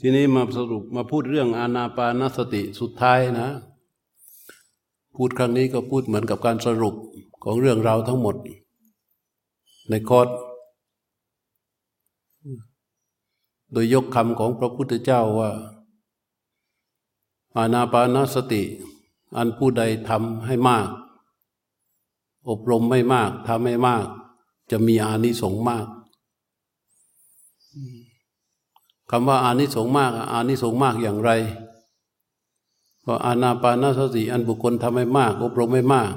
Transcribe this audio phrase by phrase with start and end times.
[0.00, 3.48] ทีนี้มาสรุปมาพูดเรื่องอานาปานสติสุดท้ายนะ
[5.14, 6.94] พูดครั้งนี้ก็พูดเหมือนกับการสรุป
[7.44, 8.36] ของเรื่องราวทั้งหมด
[9.88, 10.28] ในคอร์ส
[13.72, 15.50] โดยยกคำของพระพุทธเจ้าว่า
[17.56, 18.62] อานาปานสติ
[19.36, 20.88] อันผู้ใดทำให้มาก
[22.48, 24.04] อบรมไม่มากทำไม่มาก
[24.70, 25.86] จะมีอานิสงส์มาก
[29.10, 31.30] คำว่าอานิสงส์มาก อานิสงส์มากอย่างไร
[33.04, 36.12] ก็อานาปานสติอันบุคคลทำให้มาก อบรมไม่มาก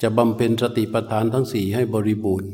[0.00, 2.50] จะบำเพ็ญสติปัฏฐานทั้งสี่ให้บริบูรณ์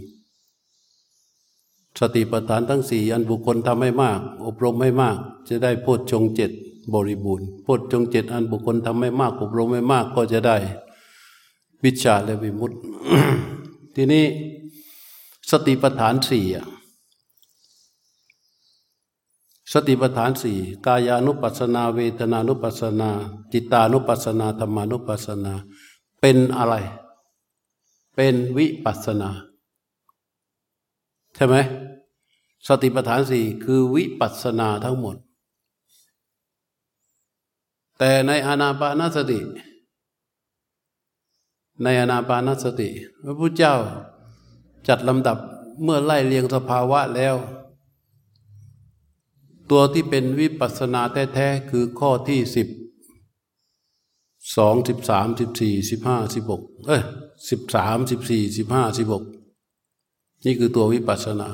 [2.01, 5.17] สติปัฏฐานทั้งสี่อันบุคคลทำให้มาก อบรมไม่มาก
[5.49, 6.51] จะได้โพชฌงเจ็ด
[6.95, 10.57] บริบูรณ์โพชฌงเจ็ดอันบุคคลทำไม่มาก อบรมไม่มากก็จะได้
[11.85, 12.77] วิชาและวิมุตติ
[13.95, 14.25] ทีนี้
[15.51, 16.67] สติปัฏฐานสี่อะ
[19.73, 23.11] สติปัฏฐานสี่กายานุปัสสนาเวทนานุปัสสนา
[23.53, 25.55] จิตานุปัสสนาธรรมานุปัสสนา
[26.21, 26.75] เป็นอะไร
[28.15, 29.31] เป็นวิปัสสนา
[31.35, 31.57] ใช่ไหม
[32.67, 35.17] สติปัฏฐานสี่คือวิปัสสนาทั้งหมด
[37.99, 39.39] แต่ในอานาปานสติ
[41.83, 42.89] ในอนาปานสติ
[43.23, 43.75] พระพุทธเจ้า
[44.89, 45.39] จัดลำดับ
[45.83, 47.37] เมื่อไล่เรียงสภาวะแล้ว
[49.71, 51.03] ตัวที่เป็นวิปัสนา
[51.35, 52.69] แท้ๆคือข้อที่สิบ
[54.57, 57.03] สองสิบสามสิบสี่สิบห้าสิบหกเอ้ย
[57.51, 59.25] สิบสามสิบสี่สิบห้าสิบหก
[60.45, 61.51] นี่คือตัววิปัสนา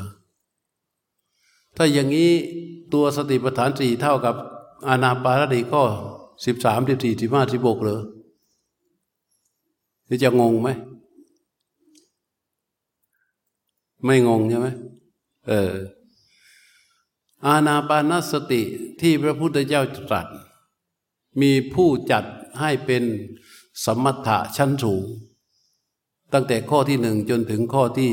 [1.77, 2.33] ถ้าอย่างนี้
[2.93, 4.35] ตัวสติปัฏฐานสี่เท่ากับ
[4.89, 5.83] อานาปารติข้อ
[6.47, 8.01] สิบสามสิบสี่สิบห้าสิบหกเหรอ
[10.09, 10.69] นี่จะงงไหม
[14.05, 14.69] ไม่งงใช่ไหม
[15.49, 15.73] เออ
[17.47, 18.63] อาณาปานสติ
[19.01, 20.27] ที่พระพุทธเจ้าตรัส
[21.41, 22.25] มีผู้จัด
[22.61, 23.03] ให้เป็น
[23.85, 25.03] สมถะชั้นสูง
[26.33, 28.13] ตั้งแต่ข้อที่หนึ่งจนถึงข้อที่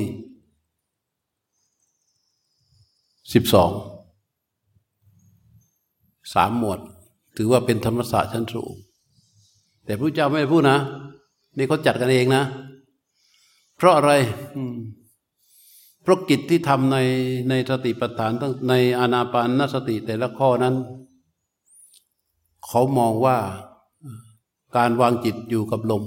[3.33, 3.71] สิบสอง
[6.33, 6.79] สามหมวด
[7.37, 8.71] ถือว่าเป็นธรรมศาสตร์ชั้นสูง
[9.85, 10.77] แต่พระเจ้าไม่ได้พูดนะ
[11.57, 12.43] นี่เขาจัดกันเองนะ
[13.77, 14.11] เพราะอะไร
[16.01, 16.97] เพราะกิจที่ทำใน
[17.49, 20.75] ในสติปัฏฐานตั้งในอานาปานสติแต่ละข้อนั้น
[22.67, 23.37] เขามองว่า
[24.77, 26.03] การวางจิตอยู่กับลม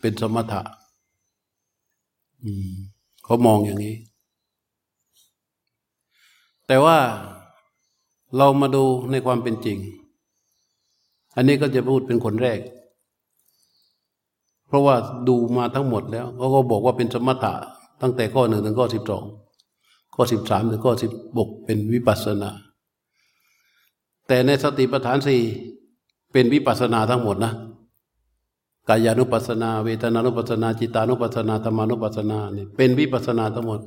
[0.00, 0.62] เป็นสมถะ
[3.24, 3.96] เขามองอย่างนี้
[6.66, 6.98] แต่ว่า
[8.36, 9.78] เรามาดูในความเป็นจริง
[11.36, 12.60] อันนี้ก็จะพูดเป็นคนแรก
[14.66, 14.96] เพราะว่า
[15.28, 17.54] ดูมาทั้งหมดแล้วเขาก็บอกว่าเป็นสมถะ
[18.02, 19.24] ตั้งแต่ข้อหนึ่งถึงข้อสิบสอง
[20.14, 22.50] ข้อสิบสามถึงข้อสิบบกเป็นวิปัสนา
[24.26, 25.40] แต่ในสติปัฏฐานสี่
[26.32, 27.52] เป็นวิปัสนาทั้งหมดนะ
[28.88, 33.80] กายานุปัสนา เวทนานุปัสนา จิตานุปัสนาธรรมานุปัสนาเนี่ยเป็นวิปัสนาทั้งหมด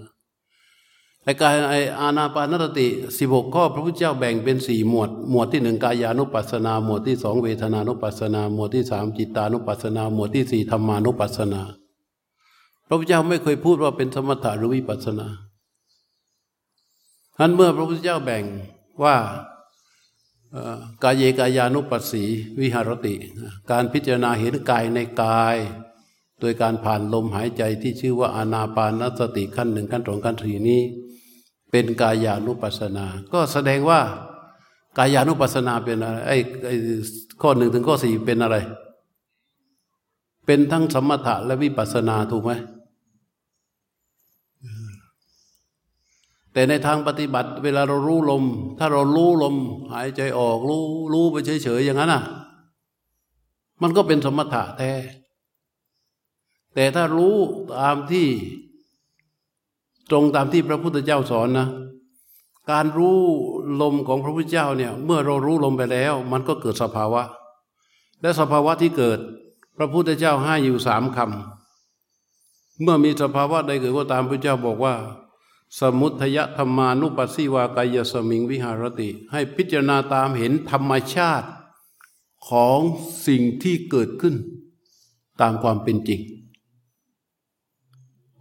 [1.23, 11.61] ไอ้กายไอ้อานาปานสติสิบหกข้อพระพุทธเจ้าแบ่งเป็นสี่หมวด หมวดที่หนึ่งกายานุปัสนา หมวดที่สองเวทนานุปัสนา หมวดที่สามจิตานุปัสนา หมวดที่สี่ธรรมานุปัสนา
[12.91, 15.27] ระพุทธเจ้าไม่เคยพูดว่าเป็นสมถะหรือวิปัสนา
[17.37, 18.43] ท่านเมื่อพระพุทธเจ้าแบ่ง
[19.03, 19.15] ว่า
[21.03, 22.23] กายเยกายานุปัสสี
[22.59, 23.13] วิหารติ
[23.71, 25.55] การพิจารณาเห็นกายในกาย
[26.39, 30.81] โดยการผ่านลมหายใจที่ชื่อว่าอานาปานสติขั้นหนึ่งขั้นสองขั้นสี่นี้
[31.71, 33.99] เป็นกายานุปัสนา ก็แสดงว่า
[34.97, 36.37] กายานุปัสนาเป็นอะไรไอ้
[37.41, 38.57] ข้อหนึ่งถึงข้อสี่เป็นอะไร
[40.45, 42.51] เป็นทั้งสมถะและวิปัสนาถูกไหม
[46.53, 48.43] แต่ในทางปฏิบัติ เวลาเรารู้ลม
[48.79, 49.55] ถ้าเรารู้ลม
[49.91, 52.23] หายใจออกรู้รู้ไปเฉยๆอย่างนั้นอะ
[53.81, 54.91] มันก็เป็นสมถะแท้
[56.75, 57.35] แต่ถ้ารู้
[57.79, 58.27] ตามที่
[60.09, 61.67] ตรงตามที่พระพุทธเจ้าสอนนะ
[62.71, 63.19] การรู้
[63.81, 67.21] ลมของพระพุทธเจ้าเนี่ย เมื่อเรารู้ลมไปแล้ว มันก็เกิดสภาวะ
[68.21, 69.19] และสภาวะที่เกิด
[69.77, 74.93] พระพุทธเจ้าให้อยู่สามคำเมื่อมีสภาวะใดเกิดก็ตามพระเจ้าบอกว่า
[75.79, 81.47] สมุทยธรรมานุปัสสิวากายสมิงวิหารติ ให้พิจารณาตามเห็นธรรมชาติ
[82.49, 82.79] ของ
[83.27, 84.35] สิ่งที่เกิดขึ้น
[85.41, 86.21] ตามความเป็นจริง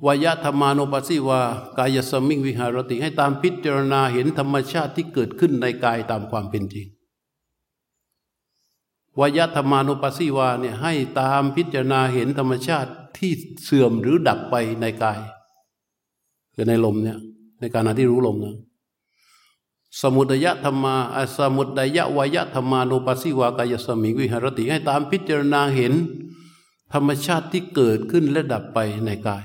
[0.06, 1.40] วยธรรมานุปัสสิวา
[1.78, 6.86] กายสมิงวิหารติ ให้ตามพิจารณาเห็นธรรมชาติที่เกิดขึ้นในกายตามความเป็นจริง
[9.20, 13.32] วยธรรมานุปัสสิวาเนี่ยให้ตามพิจารณาเห็นธรรมชาติที่
[13.64, 15.20] เสื่อมหรือดับไปในกาย
[16.54, 17.18] คือในลมเนี่ย
[17.60, 18.56] ในการที่รู้ลมนะ
[20.02, 20.94] สมุดยะธรรมา
[21.38, 25.92] สมุดยะวยะธรรมานุปัสสิวากายสมิงวิหารติให้ตามพิจารณาเห็น
[26.92, 29.44] ธรรมชาติที่เกิดขึ้นและดับไปในกาย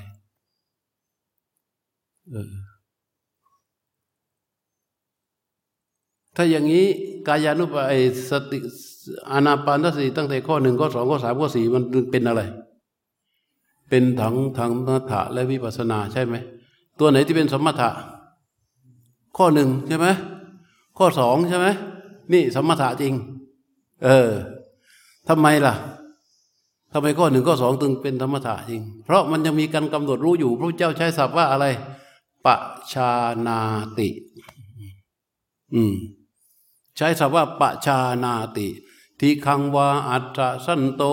[6.36, 6.86] ถ้าอย่างนี้
[7.28, 8.58] กายานุปัสสติ
[9.32, 12.42] อานาปานสติตั้งแต่ข้อหนึ่งข้อสองข้อสามข้อสี่มันเป็นอะไร
[13.90, 16.36] เป็นถังถังนัฐะและวิปัสนาใช่ไหม
[17.00, 17.90] ตัวไหนที่เป็นสมถะ
[19.38, 20.08] ข้อหนึ่งใช่ไหม
[20.98, 21.68] ข้อสองใช่ไหม
[22.34, 23.14] นี่สมถะจริง
[24.04, 24.30] เออ
[25.28, 25.74] ทำไมล่ะ
[26.92, 31.66] ทำไมข้อหนึ่งข้อสองถึงเป็นธรรมถะจริง เพราะมันยังมีการกำหนดรู้อยู่ พระเจ้าใช้ศัพท์ว่าอะไร
[32.46, 32.48] ป
[32.94, 33.12] ชา
[33.48, 33.60] นา
[33.98, 34.10] ติ
[35.74, 35.94] อืม
[36.98, 38.68] ใช้ศัพท์ว่าปชานาติ
[39.20, 41.04] ทีขังวาอัตสันโต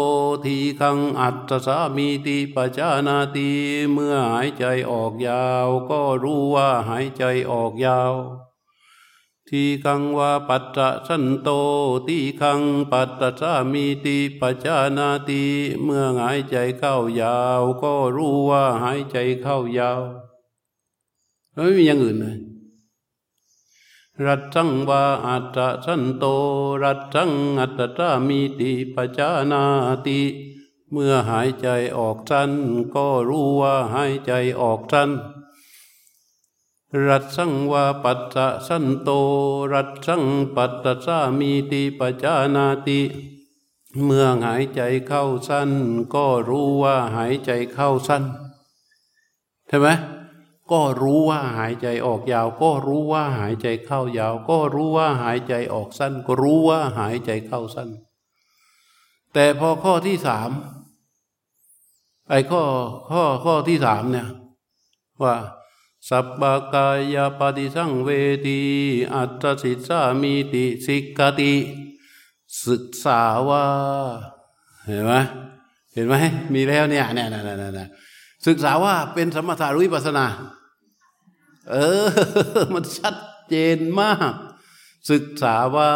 [0.44, 3.50] ทีขังอัตสามีติปจานาติ
[3.92, 8.14] เมื่อหายใจออกยาว ก็รู้ว่าหายใจออกยาว
[9.48, 11.48] ทีขังวาปัตตสันโต
[12.06, 12.60] ทีขัง
[12.92, 15.44] ปัตตสามีติปจานาติ
[15.82, 20.02] เมื่อหายใจเข้ายาว ก็รู้ว่าหายใจเข้ายาว
[21.54, 22.38] ไม่มีอย่างอื่นเลย
[24.26, 26.24] รัตสังวาอัตสันโต
[26.82, 29.62] รัตสังอัตตามีติปจานา
[30.06, 30.20] ติ
[30.90, 32.50] เมื่อหายใจออกสั้น
[32.94, 35.10] ก็รู้ว่าหายใจออกสั้น
[37.06, 39.08] รัตสังวาปัตตะสันโต
[39.72, 40.22] รัตสัง
[40.54, 43.00] ปัตตสามีติปจานาติ
[44.04, 45.70] เมื่อหายใจเข้าสั้น
[46.14, 48.22] ก็รู้ว่าหายใจเข้าสั้น
[49.68, 49.88] ใช่ไหม
[50.72, 57.88] ก็รู้ว่าหายใจออกยาว ก็รู้ว่าหายใจเข้ายาว ก็รู้ว่าหายใจออกสั้น ก็รู้ว่าหายใจเข้าสั้น
[59.32, 60.50] แต่พอข้อที่สาม
[62.30, 62.62] ไอ้ข้อ
[63.10, 64.28] ข้อข้อที่สามเนี่ย
[65.22, 65.34] ว่า
[66.08, 66.42] สัพพ
[66.74, 68.10] กายปฏิสังเว
[68.46, 68.60] ที
[69.14, 71.54] อัตสิสามีติสิกติ
[72.66, 73.64] ศึกษาว่า
[74.86, 75.12] เห็นไหม
[75.92, 76.14] เห็นไหม
[76.54, 77.88] มีแล้วเนี่ยเนี่ยเนี่ย
[78.46, 80.26] ศึกษาว่าเป็นสมถะรุวิปัสนา
[81.70, 81.74] เอ
[82.04, 82.06] อ
[82.74, 83.14] มันชัด
[83.48, 84.32] เจนมาก
[85.10, 85.92] ศึกษาว่า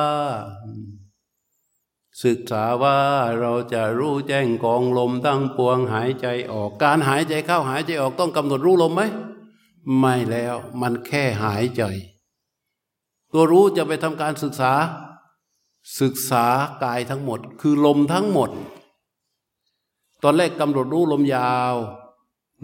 [2.25, 2.99] ศึกษาว่า
[3.41, 9.03] เราจะรู้แจ้งกองลมตั้งปวงหายใจออก การหายใจเข้าหายใจออกต้องกำหนดรู้ลมไหม
[9.99, 11.83] ไม่แล้วมันแค่หายใจ
[13.33, 14.73] ตัวรู้จะไปทำการศึกษา
[16.01, 16.47] ศึกษา
[16.85, 18.51] กายทั้งหมด คือลมทั้งหมด
[20.23, 21.75] ตอนแรกกำหนดรู้ลมยาว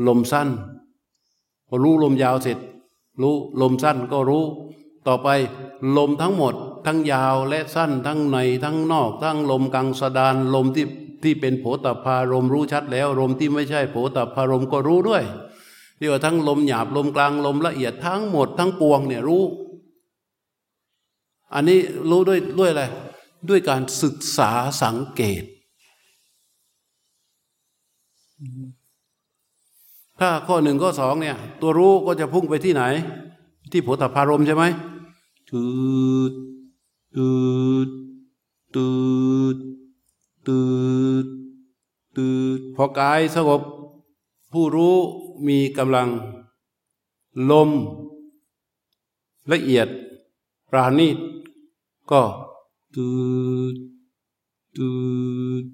[0.06, 0.48] ลมสั้น
[1.69, 2.58] พอรู้ลมยาวเสร็จ
[3.20, 4.44] รู้ลมสั้นก็รู้
[5.06, 5.28] ต่อไป
[5.96, 6.54] ลมทั้งหมด
[6.86, 10.86] ทั้งยาวและสั้นทั้งในทั้งนอก ทั้งลมกลางสดานลมที่
[11.22, 15.22] ที่เป็นโผตพารมรู้ชัดแล้วลมที่ไม่ใช่โผตพารมก็รู้ด้วย
[15.98, 19.44] เรียกว่าทั้งลมหยาบลมกลางลมละเอียดทั้งหมด ทั้งปวงเนี่ยรู้
[21.54, 21.80] อันนี้
[22.10, 22.84] รู้ด้วยด้วยอะไร
[23.48, 24.50] ด้วยการศึกษา
[24.82, 25.42] สังเกต
[30.24, 32.82] ถ้าข้อหนึ่งข้อสองเนี่ย ตัวรู้ก็จะพุ่งไปที่ไหน
[33.70, 34.64] ที่โผฏฐารมใช่ไหม
[35.50, 35.62] ตื
[36.30, 36.32] ด
[37.16, 37.28] ตื
[37.86, 37.88] ด
[38.74, 38.88] ตื
[39.54, 39.56] ด
[40.46, 40.60] ตื
[41.24, 41.26] ด
[42.16, 42.28] ตื
[42.58, 43.60] ดพอกายสงบ
[44.52, 44.96] ผู้รู้
[45.48, 46.08] มีกำลัง
[47.50, 47.70] ลม
[49.52, 49.88] ละเอียด
[50.70, 51.16] ปราณีต
[52.10, 52.22] ก็
[52.94, 53.08] ตื
[53.72, 53.76] ด
[54.76, 54.91] ตื
[55.62, 55.64] ด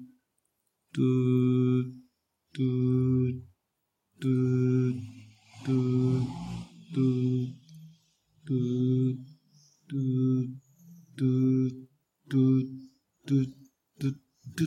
[0.95, 1.09] ตื
[1.83, 1.85] ด
[2.55, 2.69] ตื
[3.33, 3.48] ด
[4.23, 4.33] ตู
[5.65, 5.77] ตู
[6.95, 7.07] ตู
[8.47, 8.59] ตู
[9.89, 10.01] ตู
[11.19, 11.31] ตู
[12.29, 12.41] ตู
[13.27, 13.37] ตู
[13.97, 14.07] ตู
[14.57, 14.65] ตู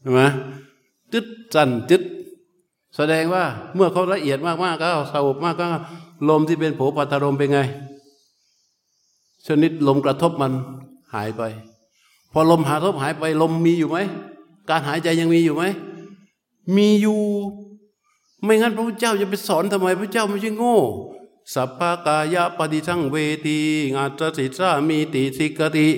[0.00, 0.20] ใช่ไหม
[1.12, 2.02] ตึดจันตึด
[2.96, 5.66] แสดงว่าเมื่อเขาละเอียดมากๆก็สงบมากก็
[6.28, 7.58] ลมที่เป็นโผปัทรมเป็นไง
[9.46, 10.52] ชนิดลมกระทบมัน
[11.14, 11.42] หายไป
[12.32, 13.98] พอลมหาทบหายไปลมมีอยู่ไหม
[14.68, 15.64] การหายใจยังมีอยู่ไหม
[16.76, 17.20] มีอยู่
[18.44, 20.78] ไม่งั้นพระพุทธเจ้าจะไปสอนทำไมพระเจ้าไม่ใช่โง่
[21.54, 23.60] สัพพากายะปฏิสังเวที
[23.94, 25.88] งาตสิสามีติสิกติ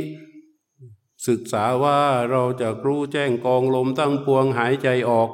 [1.26, 1.98] ศึกษาว่า
[2.30, 5.30] เราจะรู้แจ้งกองลมตั้งปวงหายใจออก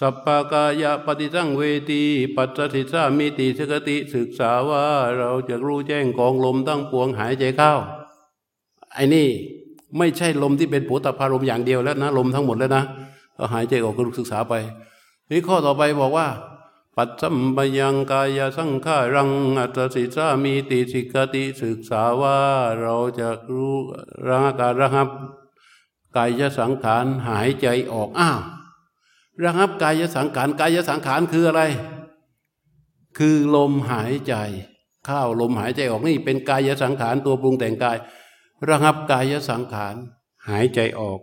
[0.00, 2.02] สัพพากายะปฏิสังเวที
[2.36, 4.82] ปัจสิสามีติสิกติ ศึกษาว่า
[5.18, 7.72] เราจะรู้แจ้งกองลมตั้งปวงหายใจเข้า
[8.94, 9.28] ไอ้นี่
[9.98, 12.82] ไม่ใช่ลมที่เป็นผูตพารมอย่างเดียวแล้วนะลมทั้งหมดแล้วนะ
[13.36, 14.54] ก็หายใจออกก็ศึกษาไป
[15.30, 16.28] นี่ข้อต่อไปบอกว่า
[16.96, 22.38] ปัจจัมปยังกายสังขารัง อัตสิสามีติสิกติศึกษาว่า
[22.80, 23.76] เราจะรู้
[24.26, 25.08] ระการระหับ
[26.16, 28.40] กายสังขารหายใจออกอ้าว
[29.42, 31.62] ระหับกายสังขารกายสังขารคืออะไร
[33.18, 34.34] คือลมหายใจ
[35.06, 37.96] เข้าลมหายใจออกนี่เป็นกายสังขารตัวปรุงแต่งกาย
[38.68, 39.94] ระงับกายสังขาร
[40.48, 41.20] หายใจออก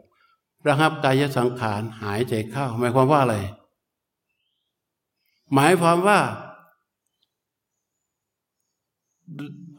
[0.68, 3.38] ระงับกายสังขารหายใจเข้าหมายความว่าอะไร
[5.54, 6.20] หมายความว่า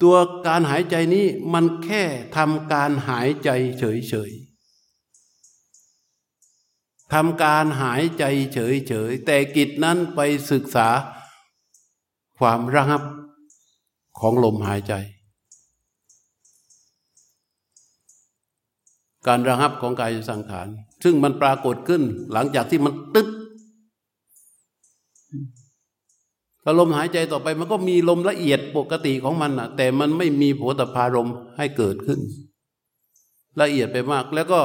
[0.02, 0.16] ตัว
[0.46, 2.02] การหายใจนี้มันแค่
[2.36, 4.40] ทำการหายใจเฉยๆ
[7.12, 10.88] ทำการหายใจเฉยๆแต่กิจนั้นไปศึกษา
[12.38, 13.02] ความระงับ
[14.18, 14.94] ของลมหายใจ
[19.26, 20.68] การระงับของกายสังขาร
[21.04, 22.02] ซึ่งมันปรากฏขึ้น
[22.32, 23.28] หลังจากที่มันตึ๊ด
[26.66, 32.20] ถ้าลมหายใจต่อไปมันก็มีลมละเอียดปกติของมันนะแต่มันไม่มีโผฏฐารมให้เกิดขึ้น
[33.60, 34.60] ละเอียดไปมาก แล้วก็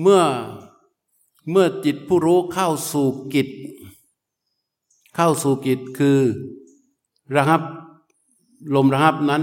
[0.00, 0.22] เมื่อ
[1.50, 3.48] เมื่อจิตผู้รู้เข้าสู่กิจ
[5.16, 6.18] เข้าสู่กิจคือ
[7.36, 7.62] ระงับ
[8.74, 9.42] ลมระงับนั้น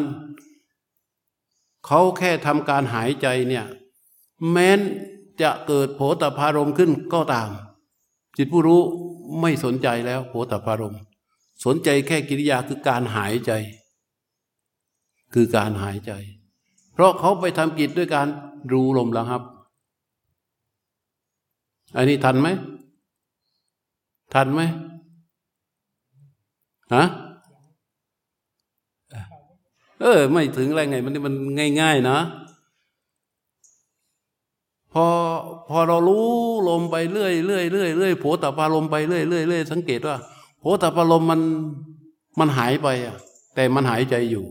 [1.86, 3.66] เขาแค่ทำการหายใจเนี่ย
[4.52, 4.80] แม้น
[5.42, 7.50] จะเกิดโผตพารมขึ้นก็ตาม
[8.38, 8.82] จิตผู้รู้
[9.42, 10.96] ไม่สนใจแล้วโผตพารม
[11.66, 13.52] สนใจแค่กิริยาคือการหายใจ
[15.34, 16.12] คือการหายใจ
[16.94, 18.28] เพราะเขาไปทำกิจด้วยการ
[18.72, 19.42] รู้ลมระงับ
[21.96, 22.48] อันนี้ทันไหม
[24.34, 24.62] ทันไหม
[26.94, 27.04] ฮะ
[30.02, 31.34] เออ ไม่ถึงอะไรไง มันมัน
[31.82, 32.18] ง่าย ๆ นะ
[34.94, 35.06] พอ
[35.70, 36.26] พอเรารู้
[36.70, 40.16] ลมไปเรื่อยเรื่อยเรื่อยเรื่อยโผตปาลมไปเรื่อยเรื่อยเรื่อยสังเกตว่า
[40.68, 41.42] โผตปาลมมัน
[42.40, 43.16] มันหายไปอะ
[43.56, 44.46] แต่มันหายใจอยู่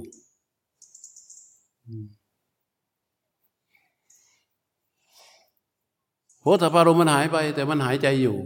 [6.40, 8.36] โผตปาลมมันหายไป แต่มันหายใจอยู่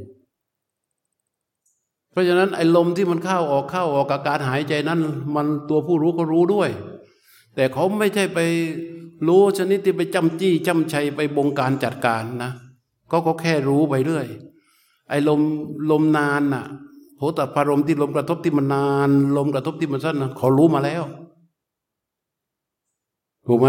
[2.11, 5.01] เพราะฉะนั้นไอ้ลมที่มันเข้าออกเข้าออกกับการหายใจนั้น
[5.35, 6.71] มันตัวผู้รู้ก็รู้ด้วย
[7.55, 8.39] แต่เขาไม่ใช่ไป
[9.29, 12.53] รู้ชนิดที่ไปจำจี้จำชัยไปบงการจัดการนะ
[13.09, 14.27] เขาก็แค่รู้ไปเรื่อย
[15.09, 15.41] ไอ้ลม
[15.91, 16.67] ลมนานน่ะ
[17.21, 21.03] โหแต่พารมที่ลมกระทบที่มันนาน ลมกระทบที่มันสั้นนะเขารู้มาแล้ว
[23.47, 23.69] ถูกไหม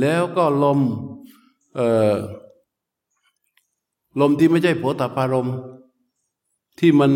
[0.00, 0.78] แล้วก็ลม
[1.76, 2.16] เอ่อ
[4.20, 5.48] ลมที่ไม่ใช่โผฏฐารม
[6.78, 7.12] ที่มัน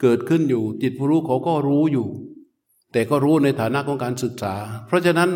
[0.00, 2.06] เกิดขึ้นอยู่ จิตผู้รู้เขาก็รู้อยู่
[2.92, 4.54] แต่ก็รู้ในฐานะของการศึกษา
[4.86, 5.30] เพราะฉะนั้น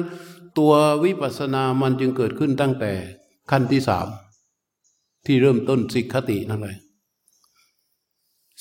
[0.59, 0.73] ตัว
[1.05, 2.93] วิปัสสนามันจึงเกิดขึ้นตั้งแต่
[3.51, 4.09] ขั้นที่สาม
[5.27, 6.77] ที่เริ่มต้นสิกขตินั่นเลย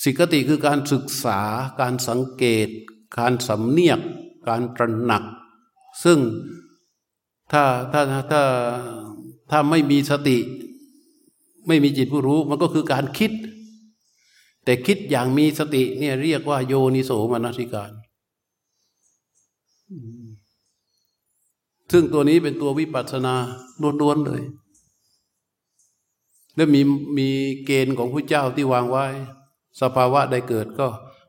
[0.03, 1.39] สิกติคือการศึกษา
[1.81, 2.67] การสังเกต
[3.17, 3.99] การสำเนียก
[4.47, 5.23] การตระหนัก
[6.03, 6.19] ซึ่ง
[7.51, 8.01] ถ้าถ้า
[8.31, 8.41] ถ้า
[9.49, 10.37] ถ้าไม่มีสติ
[11.67, 13.31] ไม่มีจิตผู้รู้มันก็คือการคิด
[14.63, 17.91] แต่คิดอย่างมีสติเนี่ยเรียกว่าโยนิโสมนสิการ
[21.91, 23.35] ซึ่งตัวนี้เป็นตัววิปัสสนา
[24.01, 24.41] ล้วนๆเลย
[26.55, 26.81] และมี
[27.17, 27.27] มี
[27.65, 29.05] เกณฑ์ของพระเจ้าที่วางไว้
[29.81, 30.87] สภาวะใดเกิดก็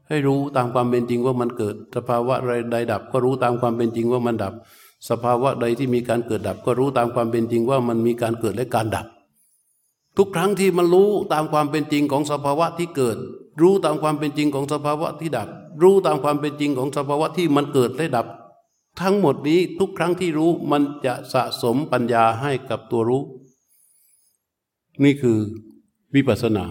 [0.09, 2.35] ให้รู้ตามความเป็นจริงว่ามันเกิด สภาวะ
[2.73, 4.54] ใดดับ ก็รู้ตามความเป็นจริงว่ามันดับ
[5.09, 9.06] สภาวะใดที่มีการเกิดดับ ก็รู้ตามความเป็นจริงว่ามันมีการเกิดและการดับ
[10.16, 13.16] ทุกครั้งที่มันรู้ตามความเป็นจริงของสภาวะที่เกิด
[13.62, 15.49] รู้ตามความเป็นจริงของสภาวะที่ดับ
[15.82, 18.26] รู้ตามความเป็นจริงของสภาวะที่มันเกิดและดับ
[19.00, 23.23] ทั้งหมดนี้ทุกครั้งที่รู้มันจะสะสมปัญญาให้กับตัวรู้
[25.04, 25.38] นี่คือ
[26.14, 26.64] วิปัสสนา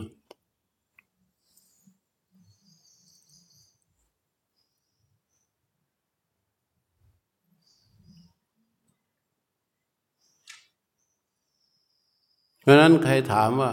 [12.69, 13.71] ราะนั้นใครถามว่า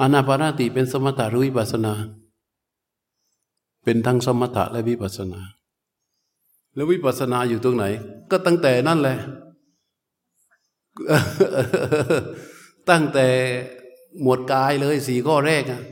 [0.00, 1.94] อนาปานาติเป็นสมถะหรือวิปัสนา
[3.84, 5.40] เป็นทั้งสมถะและวิปัสนา
[6.74, 7.84] แล้ววิปัสสนาอยู่ตรงไหน
[8.30, 9.18] ก็ตั้งแต่นั่นแหละ
[12.90, 13.28] ตั้งแต่
[14.20, 15.82] หมวดกายเลยสี่ข้อแรกอะ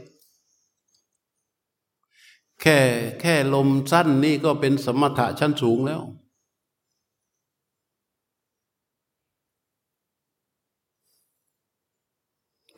[2.62, 2.78] แค่
[3.20, 6.00] แค่ลมสั้นนี่ก็เป็นสมถะชั้นสูงแล้ว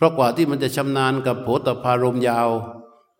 [0.01, 2.49] เพราะกว่าที่มันจะชำนาญกับโผฏฐารมยาว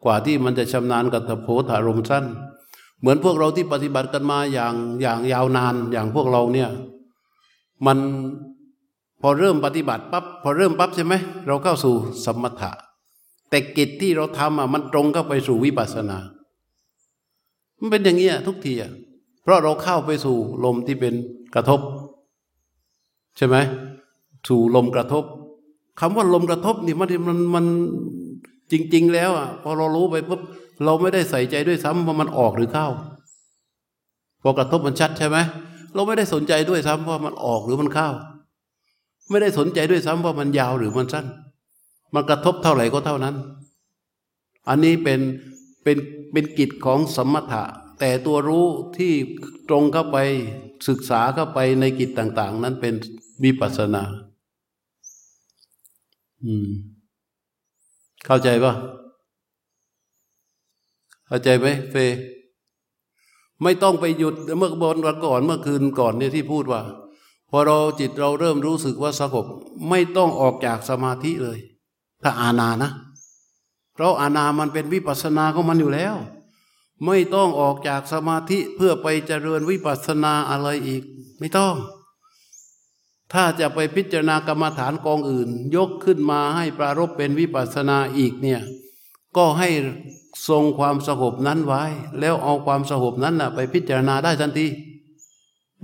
[0.05, 2.25] กว่าที่มันจะชำนาญกับโผฏฐารมสั้น
[3.01, 6.71] เหมือนพวกเราที่ปฏิบัติกันมาอย่างอย่างยาวนานอย่างพวกเราเนี่ย
[7.87, 7.99] มัน
[9.21, 11.15] พอเริ่มปฏิบัติปั๊บพอเริ่มปั๊บใช่ไหม
[11.47, 11.95] เราเข้าสู่
[12.25, 12.71] สมถะ
[13.51, 16.19] แต่กิจที่เราทำอะมันตรงเข้าไปสู่วิปัสสนา
[17.79, 18.93] มันเป็นอย่างนี้ยทุกทีอะ
[19.43, 21.15] เพราะเราเข้าไปสู่ลมที่เป็น
[21.55, 21.81] กระทบ
[23.37, 23.57] ใช่ไหม
[24.49, 25.25] สู่ลมกระทบ
[26.01, 27.67] คำว่าลมกระทบนี่มันมันมัน
[28.73, 30.41] จริง ๆ แล้วอะพอเรารู้ไปปุ๊บ
[30.85, 32.87] เราไม่ได้ใส่ใจด้วยซ้ำว่ามันออกหรือเข้า
[34.43, 35.39] พอกระทบมันชัดใช่ไหม
[35.95, 38.09] เราไม่ได้สนใจด้วยซ้ำว่ามันออกหรือมันเข้า
[39.31, 41.27] ไม่ได้สนใจด้วยซ้ำว่ามันยาวหรือมันสั้น
[42.15, 43.37] มันกระทบเท่าไหร่ก็เท่านั้น
[44.69, 45.21] อันนี้เป็น
[45.83, 45.99] เป็น
[46.33, 47.63] เป็นกิจของสมถะ
[48.01, 48.67] แต่ตัวรู้
[48.97, 49.13] ที่
[49.69, 50.19] ตรงเข้าไป
[50.89, 52.95] ศึกษาเข้าไปในกิจต่าง ๆ นั้นเป็น
[53.45, 54.03] วิปัสสนา
[56.45, 56.69] อืม
[58.27, 58.73] เข้าใจปะ
[61.27, 61.97] เข้าใจไหมเฟ
[63.63, 66.83] ไม่ต้องไปหยุดเมื่อบนวันก่อนเมื่อคืนก่อนเนี่ยที่พูดว่า
[67.51, 69.47] พอเราจิตเราเริ่มรู้สึกว่าสงบ
[69.89, 71.59] ไม่ต้องออกจากสมาธิเลย
[72.23, 72.91] ถ้าอานานะ
[73.95, 76.15] เพราะอานามันเป็นวิปัสสนาของมันอยู่แล้ว
[77.07, 81.03] ไม่ต้องออกจากสมาธิเพื่อไปเจริญวิปัสสนาอะไรอีก
[81.39, 81.75] ไม่ต้อง
[83.33, 88.61] ถ้าจะไปพิจารณากรรมฐานกองอื่น ยกขึ้นมาให้ปรารบเป็นวิปัสสนาอีกเนี่ย
[89.37, 89.69] ก็ให้
[90.49, 91.83] ทรงความสงบนั้นไว้
[92.21, 94.67] แล้วเอาความสงบนั้นนะไปพิจารณาได้ทันที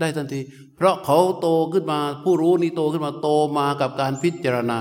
[0.00, 0.40] ได้ทันที
[0.76, 4.78] เพราะเขาโตขึ้นมาผู้รู้นี่โตขึ้นมาโตมากับการพิจารณา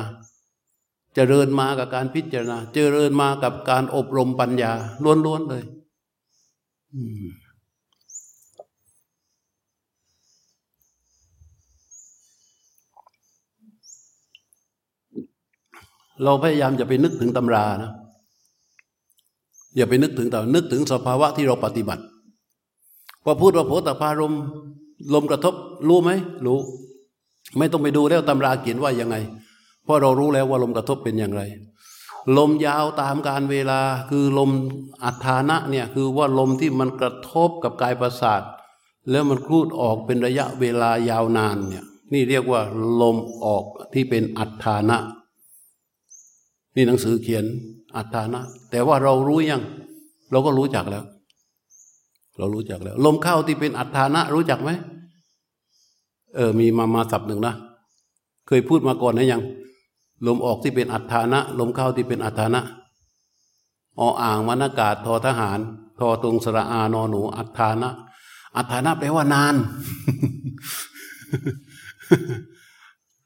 [1.16, 4.72] เจริญมากับการพิจารณา เจริญมากับการอบรมปัญญา
[5.26, 5.64] ล้วนๆเลย
[16.24, 17.92] เราพยายามจะไปนึกถึงตำรานะ
[19.76, 22.04] อย่าไปนึกถึงแต่นึกถึงสภาวะที่เราปฏิบัติ
[23.24, 24.36] พอพูดว่าโพธพารม
[25.14, 25.54] ลมกระทบ
[25.88, 26.12] รู้ไหม
[26.46, 26.60] รู้
[27.58, 29.16] ไม่ต้องไปดูแล้วตำราเขียนว่ายังไง
[29.84, 31.42] เพราะเรารู้แล้วว่าลมกระทบเป็นอย่างไร
[32.38, 33.80] ลมยาวตามการเวลา
[34.10, 34.52] คือลม
[35.04, 38.42] อัฐานะเนี่ยคือว่าลมที่มันกระทบกับกายประสาท
[39.10, 42.62] แล้วมันคลูดออกเป็นระยะเวลายาวนานเนี่ยนี่เรียกว่า
[43.02, 44.98] ลมออกที่เป็นอัฐานะ
[46.76, 47.46] นี่หนังสือเขียน
[47.98, 48.42] อัตานะ
[48.72, 49.62] แต่ว่าเรารู้ยัง
[50.32, 51.04] เราก็รู้จักแล้ว
[52.38, 54.70] เรารู้จักแล้ว ลมเข้าที่เป็นอัตานะ รู้จักไหม
[56.36, 57.54] เออ มีมามาสับหนึ่งนะ
[58.48, 59.42] เคยพูดมาก่อนนะยัง
[60.28, 62.62] ลมออกที่เป็นอัตานะ ลมเข้าที่เป็นอัตานะ
[64.00, 65.60] ออ่างวนากาศทอทหาร
[66.00, 67.90] ทอตรงสระอานอหนู อัตานะ
[68.58, 69.56] อัตานะแปลว่านาน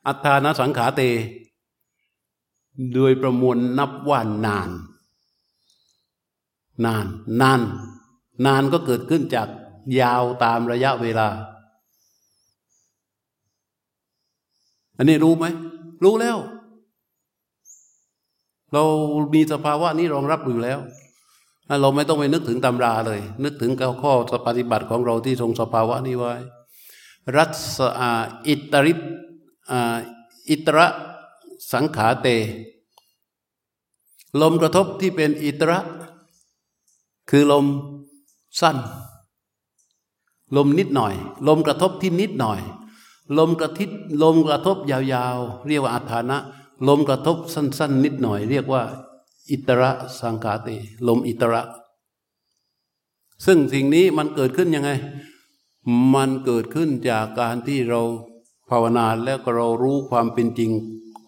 [0.08, 1.02] อัตานะสังขาเต
[2.94, 4.70] โดยประมวลนับว่านาน
[6.86, 7.06] นาน
[7.42, 7.62] นาน
[8.46, 9.48] นานก็เกิดขึ้นจาก
[10.02, 11.28] ยาวตามระยะเวลา
[14.98, 15.46] อันนี้รู้ไหม
[16.04, 16.38] รู้แล้ว
[18.74, 18.84] เรา
[19.34, 20.80] มีสภาวะนี้รองรับอยู่แล้ว
[21.82, 23.72] เราไม่ต้องไปนึกถึงตำราเลย นึกถึง
[24.04, 24.14] ข้อ
[24.48, 26.34] ปฏิบัติของเราที่ทรงสภาวะนี้ไว้
[27.38, 27.46] รั
[27.78, 27.80] ศ
[28.48, 28.94] อิตริ
[30.50, 30.88] อิตระ
[31.74, 32.28] สังขาเต
[34.42, 35.80] ลมกระทบที่เป็นอิตระ
[37.30, 37.66] คือลม
[38.60, 38.78] สั้น
[40.56, 41.14] ลมนิดหน่อย
[41.48, 42.60] ลมกระทบที่นิดหน่อย
[43.38, 43.92] ลมกระทิด
[44.24, 46.38] ลมกระทบยาวๆ เรียกว่าอัฐานะ
[46.88, 48.84] ลมกระทบสั้น ๆ นิดหน่อย เรียกว่า
[49.52, 50.70] อิตระสังขาเต
[51.08, 51.62] ลมอิตระ
[53.46, 54.92] ซึ่งสิ่งนี้มันเกิดขึ้นยังไง
[56.14, 58.02] มันเกิดขึ้นจากการที่เรา
[58.70, 60.72] ภาวนาแล้วก็เรารู้ความเป็นจริง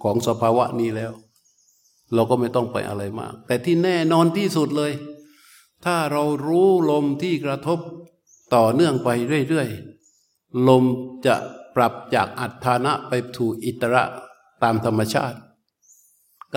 [0.02, 1.12] ของสภาวะนี้แล้ว
[2.14, 4.92] เราก็ไม่ต้องไปอะไรมาก แต่ที่แน่นอนที่สุดเลย
[5.86, 7.80] ถ้าเรารู้ลมที่กระทบ
[8.56, 9.10] ต่อเนื่องไป
[9.50, 10.84] เรื่อยๆ ลม
[11.26, 11.36] จะ
[11.76, 14.04] ปรับจากอัตฐานะไปถูอิตระ
[14.64, 15.38] ตามธรรมชาติ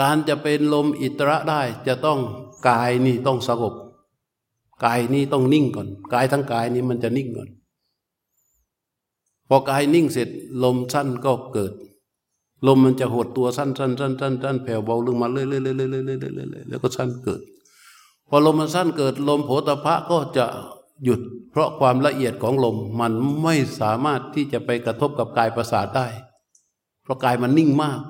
[0.01, 2.21] การจะเป็นลมอิตระได้จะต้อง
[2.69, 3.75] กายนี่ต้องสงบ
[4.85, 7.49] กายนี่ต้องนิ่งก่อน กายทั้งกายนี้มันจะนิ่งก่อน
[9.49, 10.29] พอกายนิ่งเสร็จ
[10.65, 11.73] ลมสั้นก็เกิด
[12.67, 17.41] ลมมันจะหดตัวสั้นสั้นสั้นสั้นสั้นแผ่วเบาลงมาเรื่อยเรื่อยเรื่อยเรื่อยเรื่อยเรื่อยแล้วก็สั้นเกิด
[18.29, 20.47] พอลมมันสั้นเกิด ลมโผตพะก็จะ
[21.05, 26.07] หยุด เพราะความละเอียดของลมมันไม่สามารถที่จะไปกระทบกับกายประสาทได้
[27.03, 28.01] เพราะกายมันนิ่งมาก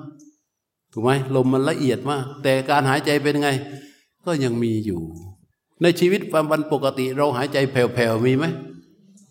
[0.91, 3.49] ถูกไหมลมมันละเอียดมาก แต่การหายใจเป็นไง
[4.25, 4.99] ก็ยังมีอยู่
[5.81, 8.45] ในชีวิตประจำวันปกติเราหายใจแผ่วๆมีไหม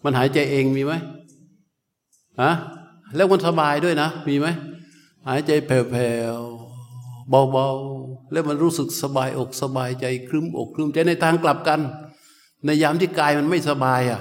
[0.05, 0.93] มันหายใจเองมีไหม
[2.43, 2.53] ฮะ
[3.17, 4.47] แล้วมันสบายด้วยนะ มีไหม
[5.29, 11.81] หายใจแผ่วๆเบาๆ แล้วมันรู้สึกสบายอกสบายใจครึ้มอกครึ้มใจในทางกลับกัน
[12.65, 14.21] ในยามที่กายมันไม่สบายอะ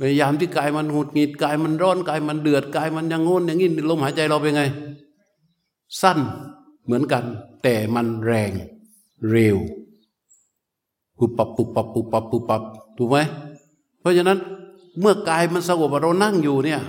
[0.00, 4.62] ในยามที่กายมันหุดหงิดกายมันร้อนกายมันเดือดกายมันยังงนอย่างนี้ลมหายใจเราเป็นไง
[6.00, 6.18] สั้น
[6.84, 7.24] เหมือนกัน
[7.62, 8.52] แต่มันแรง
[9.30, 9.58] เร็ว
[11.18, 12.62] ปุบปับปุบปับปุบปับปุบปับ
[12.96, 13.16] ถูกไหม
[14.00, 14.38] เพราะฉะนั้น
[15.00, 16.80] เมื่อกายมันสงบเรานั่งอยู่เนี่ย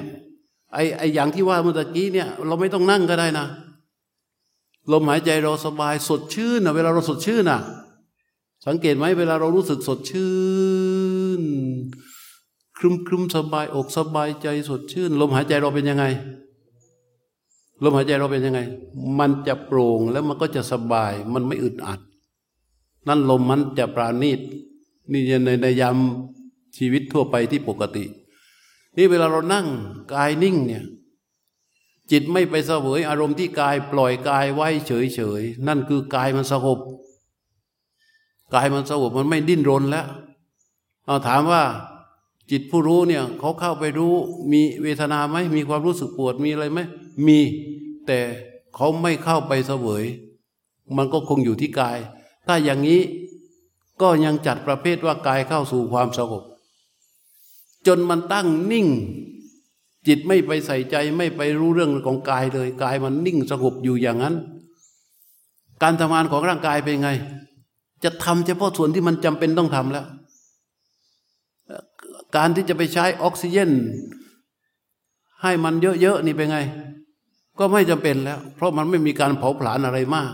[0.74, 3.46] ไอ้ไอ้อย่างที่ว่าเมื่อกี้เนี่ย เราไม่ต้องนั่งก็ได้นะ
[4.92, 7.60] ลมหายใจเราสบายสดชื่นนะเวลาเราสดชื่นนะ
[8.68, 10.34] สังเกตไหมเวลาเรารู้สึกสดชื่
[11.40, 11.42] น
[12.78, 16.06] ครึมครึมสบายอกสบายใจสดชื่น ลมหายใจเราเป็นยังไง
[17.84, 18.60] ลมหายใจเราเป็นยังไง
[19.20, 22.00] มันจะโปร่งแล้วมันก็จะสบาย มันไม่อึดอัด
[23.08, 24.40] นั่นลมมันจะปราณีต
[25.12, 25.98] นี่ในในยาม
[26.78, 28.06] ชีวิตทั่วไปที่ปกติ
[28.98, 29.68] นี่เวลาเรานั่ง
[30.14, 30.84] กายนิ่งเนี่ย
[32.12, 36.80] จิตไม่ไปเสวยอารมณ์ที่กายปล่อยกายไว้เฉยๆนั่นคือกายมันสงบ
[38.54, 40.06] กายมันสงบมันไม่ดิ้นรนแล้ว
[41.06, 41.64] เอาถามว่า
[42.52, 44.14] จิตผู้รู้เนี่ยเขาเข้าไปรู้
[44.52, 46.80] มีเวทนาไหมมีความรู้สึกปวดมีอะไรไหม
[47.28, 47.40] มี
[48.08, 48.20] แต่
[48.76, 50.04] เขาไม่เข้าไปเสวย
[50.98, 51.98] มันก็คงอยู่ที่กาย
[52.48, 53.02] ถ้าอย่างนี้
[54.02, 56.44] ก็ยังจัดประเภทว่ากายเข้าสู่ความสงบ
[57.88, 58.88] จนมันตั้งนิ่ง
[60.08, 64.36] จิตไม่ไปใส่ใจไม่ไปรู้เรื่องของกายเลยกายมันนิ่งสงบอยู่อย่างนั้น
[65.82, 67.10] การทำงานของร่างกายเป็นไง
[68.04, 70.06] จะทำเฉพาะส่วนที่มันจำเป็นต้องทำแล้ว
[72.36, 73.72] การที่จะไปใช้ออกซิเจน
[75.42, 76.60] ให้มันเยอะๆนี่เป็นไง
[77.60, 80.32] ก็ไม่จำเป็นแล้ว เพราะมันไม่มีการเผาผลาญอะไรมาก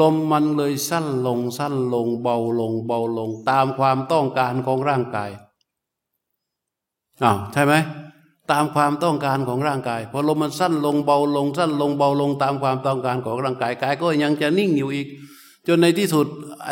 [0.00, 5.30] ลมมันเลยสั้นลงสั้นลงเบาลงเบาลงตามความต้องการของร่างกาย
[7.24, 7.74] อ้าวใช่ไหม
[8.50, 15.06] ตามความต้องการของร่างกายพอลมมันสั้นลงเบาลงสั้นลงเบาลงตามความต้องการของร่างกายกายก็ยังจะนิ่งอยู่อีก
[15.66, 16.26] จนในที่สุด
[16.66, 16.70] ไอ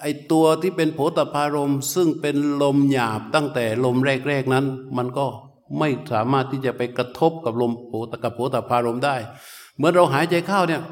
[0.00, 3.96] ไอตัวที่เป็นโผตพารมซึ่งเป็นลมหยาบตั้งแต่ลม
[4.28, 4.64] แรกๆนั้น
[4.96, 5.26] มันก็
[5.78, 9.16] ไม่สามารถที่จะไปกระทบกับลมโผตกับโผตพารมได้
[9.76, 10.82] เหมือนเราหายใจเข้าเนี่ย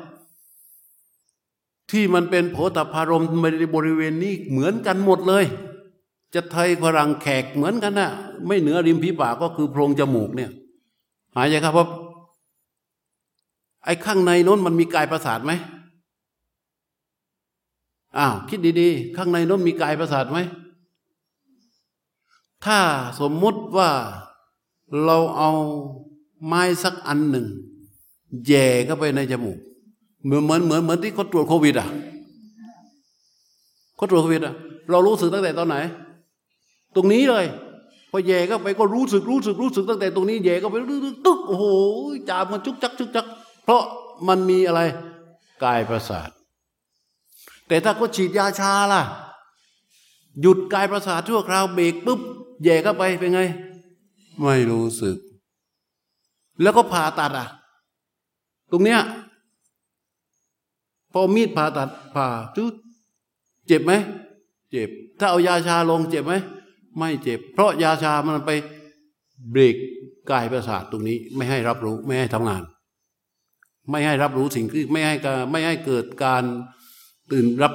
[1.90, 5.45] ที่มันเป็นโผตพารมในบริเวณนี้เหมือนกันหมดเลย
[6.35, 8.11] จะไทยฝรั่งแขกเหมือนกันนะ
[8.47, 10.51] ไม่เหนือริมผีปากก็คือโพรงจมูกเนี่ย
[11.37, 11.87] หายใจครับว่า
[13.85, 15.53] ไอ้ข้างในน้นมันมีกายประสาทไหม
[18.19, 20.38] อ้าวคิดดีๆ ข้างในน้นมีกายประสาทไหม
[22.64, 22.79] ถ้า
[23.21, 23.90] สมมุติว่า
[25.05, 25.51] เราเอา
[26.47, 27.47] ไม้สักอันหนึ่ง
[28.47, 29.59] แย่เข้าไปในจมูก
[30.25, 31.88] เหมือนเหมือนเหมือนเหมือนที่เขาตรวจโควิดอะ
[33.97, 34.55] เขาตรวจโควิดอะ
[34.90, 35.77] เรารู้สึกตั้งแต่ตอนไหน
[36.94, 37.46] ตรงนี้เลย
[38.11, 40.76] พอแย่ก็ไปก็รู้สึกรู้สึกรู้สึกตั้งแต่ตรงนี้แย่ก็ไป
[41.24, 41.64] ตึ๊กโอ้โห
[42.29, 43.26] จามมันจุกจักจุกจัก
[43.64, 43.83] เพราะ
[44.29, 44.81] มันมีอะไร
[45.64, 46.31] กายประสาท
[47.68, 49.03] แต่ถ้าก็ฉีดยาชาล่ะ
[50.40, 52.20] หยุดกายประสาทชั่วคราวเบรกปุ๊บ
[52.64, 53.40] แย่เข้าไปเป็นไง
[54.42, 55.16] ไม่รู้สึก
[56.62, 57.48] แล้วก็ผ่าตัดอะ
[58.70, 59.00] ตรงเนี้ย
[61.12, 62.26] พอมีดผ่าตัดผ่า
[62.57, 62.74] จุด
[63.66, 63.92] เจ็บไหม
[64.70, 66.35] เจ็บ ถ้าเอายาชาลงเจ็บไหม
[66.98, 68.50] ไม่เจ็บ เพราะยาชามันไป
[69.50, 69.76] เบรก
[70.31, 72.62] กายประสาทตรงนี้ ไม่ให้รับรู้ไม่ให้ทำงาน
[73.90, 75.14] ไม่ให้รับรู้สิ่งที่ไม่ให้
[75.50, 76.42] ไม่ให้เกิดการ
[77.33, 77.72] ตื่นรับ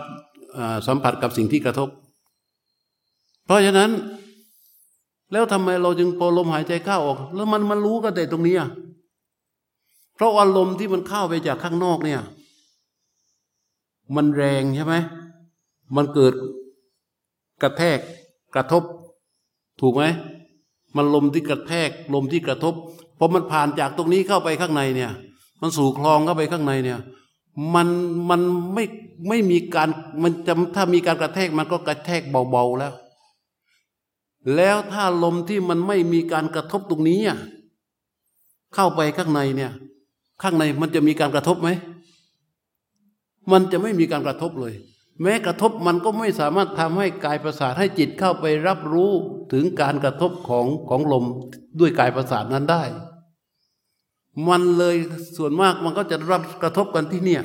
[0.87, 1.89] สัมผัสกับสิ่งที่กระทบ
[3.45, 3.91] เพราะฉะนั้น
[5.31, 8.55] แล้วทำไมเราจึงพอลมหายใจเข้าออก แล้วมันมันรู้กันแต่ตรงนี้
[10.15, 12.21] เพราะว่าลมณ์ที่มันเข้าไปจากข้างนอกเนี่ย
[14.15, 14.95] มันแรงใช่ไหม
[15.95, 16.33] มันเกิด
[17.61, 17.99] กระแทก
[18.55, 18.83] กระทบ
[19.81, 20.03] ถูกไหม
[20.95, 22.73] มันลมที่กระแทกลมที่กระทบ
[23.17, 25.11] พอมันผ่านจากตรงนี้เข้าไปข้างในเนี่ย
[25.61, 26.99] มันสู่คลองเข้าไปข้างในเนี่ย
[27.73, 27.87] มัน
[28.29, 28.41] มัน
[28.73, 28.83] ไม่
[29.27, 29.89] ไม่มีการ
[30.23, 32.93] มันจะถ้ามีการกระแทกมันก็กระแทกเบาๆแล้ว
[34.55, 37.19] แล้วถ้าลมที่มันไม่มีการกระทบตรงนี้
[38.73, 39.71] เข้าไปข้างในเนี่ย
[40.41, 41.69] ข้างในมันจะมีการกระทบไหม
[43.51, 44.73] มันจะไม่มีการกระทบเลย
[45.21, 49.11] แม้กระทบมันก็ไม่สามารถทำให้กายประสาทให้จิตเข้าไปรับรู้
[49.53, 51.25] ถึงการกระทบของของลม
[51.79, 52.83] ด้วยกายประสาทนั้นได้
[54.49, 54.95] มันเลย
[55.37, 57.43] ส่วนมากมันก็จะรับกระทบกันที่เนี่ย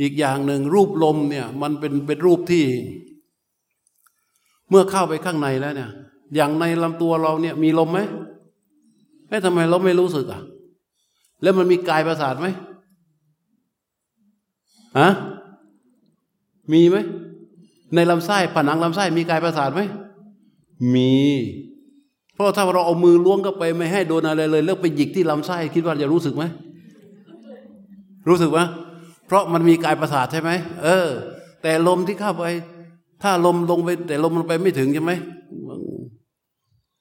[0.00, 2.64] อีกอย่างหนึ่งรูปลมเนี่ย มันเป็นเป็นรูปที่
[4.68, 5.90] เมื่อเข้าไปข้างในแล้วเนี่ย
[6.34, 8.00] อย่างในลำตัวเราเนี่ย มีลมไหม
[9.28, 10.42] เอ๊ะทำไมเราไม่รู้สึกอะ
[11.42, 12.46] แล้วมันมีกายประสาทไหม
[14.98, 15.10] ฮะ
[16.72, 16.96] มีไหม
[17.94, 19.80] ในลำไส้ผนังลำไส้มีกายประสาทไหม
[20.94, 21.12] มี
[22.34, 26.44] เพราะถ้าเราเอามือล้วงเข้าไปไม่ให้โดนอะไรเลยแล้วไปหยิกที่ลำไส้คิดว่าจะรู้สึกไหม
[28.28, 28.58] รู้สึกไหม
[29.26, 30.50] เพราะมันมีกายประสาทใช่ไหม
[30.84, 31.08] เออ
[31.62, 32.44] แต่ลมที่เข้าไป
[33.22, 35.12] ถ้าลมลงไป แต่ลมมันไปไม่ถึงใช่ไหม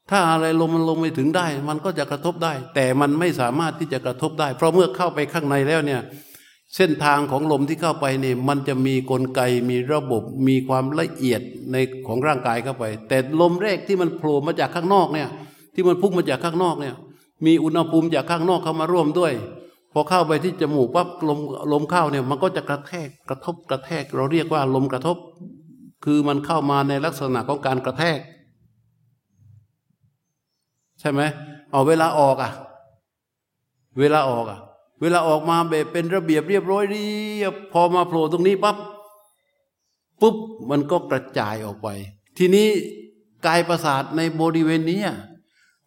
[0.09, 6.01] ถ้าอะไรลมมันลงไม่ถึงได้ มันก็จะกระทบได้ แต่มันไม่สามารถที่จะกระทบได้ เพราะเมื่อเข้าไปข้างในแล้วเนี่ย
[6.75, 11.75] เส้นทางของลมที่เข้าไปนี่มันจะมีกลไกมีระบบมีความละเอียดใน
[12.07, 15.29] ของร่างกายเข้าไป แต่ลมแรกที่มันโผล่มาจากข้างนอกเนี่ย
[15.73, 16.95] ที่มันพุ่งมาจากข้างนอกเนี่ย
[17.45, 19.33] มีอุณหภูมิจากข้างนอกเข้ามาร่วมด้วย
[19.93, 21.39] พอเข้าไปที่จมูกปั๊บลม
[21.71, 25.17] ลมเข้าเนี่ยมันก็จะกระแทกกระทบกระแทก เราเรียกว่าลมกระทบ
[26.05, 28.19] คือมันเข้ามาในลักษณะของการกระแทก
[30.99, 31.21] ใช่ไหม
[31.71, 32.51] เอาเวลาออกอะ
[33.99, 34.59] เวลาออกอะ
[35.01, 37.09] เวลาออกมาแบบเป็นระเบียบเรียบร้อยเรี
[37.41, 38.77] ยบพอมาโผล่ตรงนี้ปั๊บ
[40.21, 40.35] ปุ๊บ
[40.69, 41.87] มันก็กระจายออกไป
[42.37, 42.67] ทีนี้
[43.47, 45.01] กายประสาทในบริเวณนี้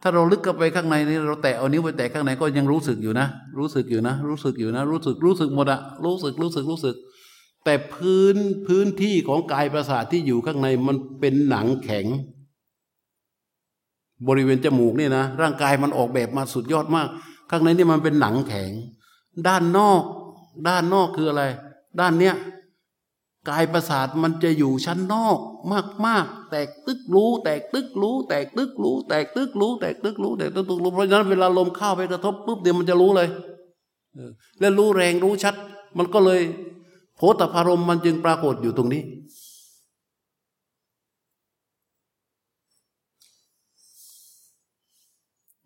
[0.02, 3.26] ถ้าเราลึกเข้าไปข้างในนี่เราแตะเอานิ้วไปแตะข้างในก็ยังรู้สึกอยู่นะ
[3.58, 6.96] รู้สึกอยู่นะ รู้สึกอยู่นะ รู้สึกรู้สึกหมดอะรู้สึกรู้สึกรู้สึก
[7.64, 12.06] แต่พื้นพื้นที่ของกายประสาทที่อยู่ข้างในมันเป็นหนังแข็ง
[14.28, 17.08] บริเวณจมูกนี่นะร่างกายมันออกแบบมาสุดยอดมาก
[17.50, 18.70] ข้างในนี่มันเป็นหนังแข็ง
[19.46, 20.02] ด้านนอก
[20.68, 21.44] ด้านนอกคืออะไร
[22.00, 22.34] ด้านเนี้ย
[23.48, 25.38] กายประสาทมันจะอยู่ชั้นนอก
[25.72, 33.28] มากมากแตกตึกรู้ แตกตึกรู้ แตกตึกรู้ แตกตึกรู้ แตกตึกรู้แตกตึกรู้เพราะฉะนั้นเวลาลมเข้าไปกระทบปุ๊บเดี๋ยวมันจะรู้เลย
[34.60, 35.54] แล้วรู้แรงรู้ชัด
[35.98, 36.40] มันก็เลย
[37.16, 39.02] โพธพารมมันจึงปรากฏอยู่ตรงนี้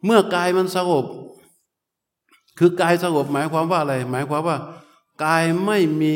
[0.05, 1.05] เมื่อกายมันสงบ
[2.59, 4.59] คือกายสงบหมายความว่าอะไร หมายความว่า
[5.25, 6.13] กายไม่มี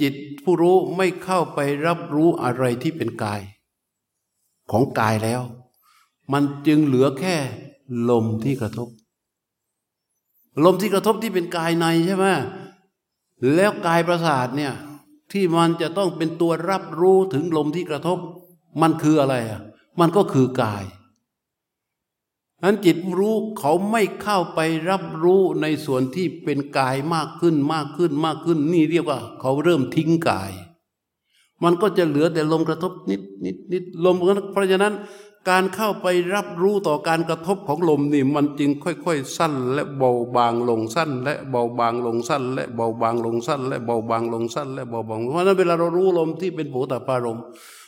[0.00, 3.40] จิตผู้รู้ไม่เข้าไปรับรู้อะไรที่เป็นกาย
[4.70, 5.42] ของกายแล้ว
[6.32, 7.36] มันจึงเหลือแค่
[8.10, 8.88] ลมที่กระทบ
[10.64, 12.26] ลมที่กระทบที่เป็นกายในใช่ไหม
[13.54, 14.72] แล้วกายประสาทเนี่ย
[15.32, 18.18] ที่มันจะต้องเป็นตัวรับรู้ถึงลมที่กระทบ
[18.82, 19.60] มันคืออะไรอะ
[20.00, 20.84] มันก็คือกาย
[22.64, 30.52] นั้นจิตรู้เขาไม่เข้าไปรับรู้ในส่วนที่เป็นกายมากขึ้นมากขึ้นมากขึ้น นี่เรียกว่า เขาเริ่มทิ้งกาย
[31.64, 34.16] มันก็จะเหลือแต่ลมกระทบนิดนิดนิดลม
[34.52, 34.94] เพราะฉะนั้น
[35.50, 47.38] การเข้าไปรับรู้ต่อการกระทบของลมนี่มันจึงค่อยๆ สั้นและเบาบางลงสั้น และเบาบางลงสั้น และเบาบางลงสั้น และเบาบางลงสั้น และเบาบางเพราะฉะนั้นเวลาเรารู้ลมที่เป็นโผตปารม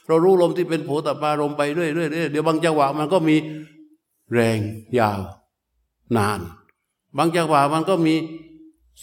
[0.08, 3.36] เรารู้ลมที่เป็นโผตปารมไปเรื่อยๆเดี๋ยวบางจังหวะมันก็มี
[4.32, 4.58] แรง
[4.98, 5.20] ยาว
[6.16, 6.40] นาน
[7.16, 8.14] บางจังหวะมันก็มี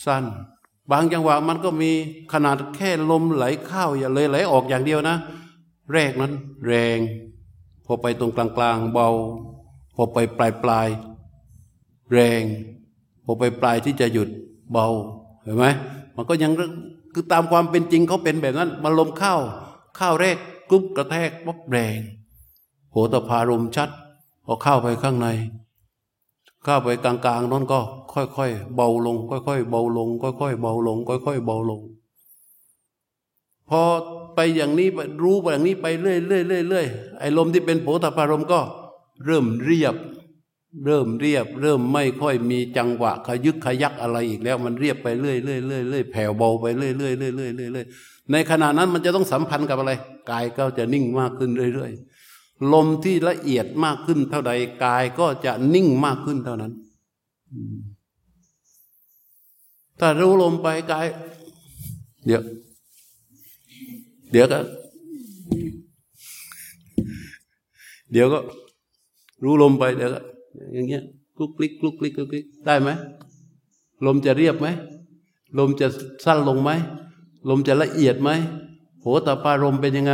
[0.05, 0.25] สั้น
[0.91, 1.91] บางจังหวะมันก็มี
[2.33, 5.15] ขนาดแค่ลมไหลเข้าอย่าเลยไหลออกอย่างเดียวนะ
[5.93, 6.33] แรกนั้น
[6.67, 6.97] แรง
[7.85, 9.09] พอไปตรงกลางกลางเบา
[9.95, 10.87] พอไปปลายปลาย
[12.11, 12.41] แรง
[13.25, 14.29] พอไปปลายที่จะหยุด
[14.71, 14.87] เบา
[15.43, 15.65] เห็นไหม
[16.15, 16.51] มันก็ยัง
[17.13, 19.35] คือตามความเป็นจริงเขาเป็นแบบนั้นมันลมเข้า
[19.97, 20.37] เข้าแรก
[20.69, 21.99] กรุ๊บกระแทกปั๊บแรง
[22.91, 23.89] โหตพารมชัด
[24.45, 25.27] พอเข้าไปข้างใน
[26.63, 27.79] เข้าไปกลางๆนั่นก็
[28.13, 31.81] ค่อยๆเบาลง ค่อยๆเบาลง ค่อยๆเบาลง ค่อยๆเบาลง
[33.69, 33.81] พอ
[34.35, 34.87] ไปอย่างนี้
[35.23, 38.59] รู้ไปอย่างนี้ไปเรื่อยๆเรื่อยๆไอ้ลมที่เป็นโผฏฐารมก็
[39.25, 39.95] เริ่มเรียบ
[40.85, 49.91] เริ่มเรียบ เริ่มไม่ค่อยมีจังหวะขยึกขยักอะไรอีกแล้วมันเรียบไปเรื่อยๆเรื่อยๆแผ่วเบาไปเรื่อยๆเรื่อยๆเรื่อยๆในขณะนั้นมันจะต้องสัมพันธ์กับอะไร
[50.31, 52.12] กายก็จะนิ่งมากขึ้นเรื่อย ๆ
[52.73, 54.51] ลมที่ละเอียดมากขึ้นเท่าใด
[54.83, 56.73] กายก็จะนิ่งมากขึ้นเท่านั้น
[59.99, 61.05] ถ้ารู้ลมไปกาย
[62.25, 62.41] เดี๋ยว
[64.31, 64.59] เดี๋ยวก็
[68.11, 68.39] เดี๋ยวก็
[69.43, 70.19] รู้ลมไปเดี๋ยวก็
[70.73, 71.03] อย่างเงี้ย
[71.35, 72.89] คลุกคลิกคลุกคลิกคลุกคลิกได้ไหม
[74.05, 74.67] ลมจะเรียบไหม
[75.57, 75.87] ลมจะ
[76.25, 76.71] สั้นลงไหม
[77.49, 78.29] ลมจะละเอียดไหม
[79.01, 80.13] โหตาปารมเป็นยังไง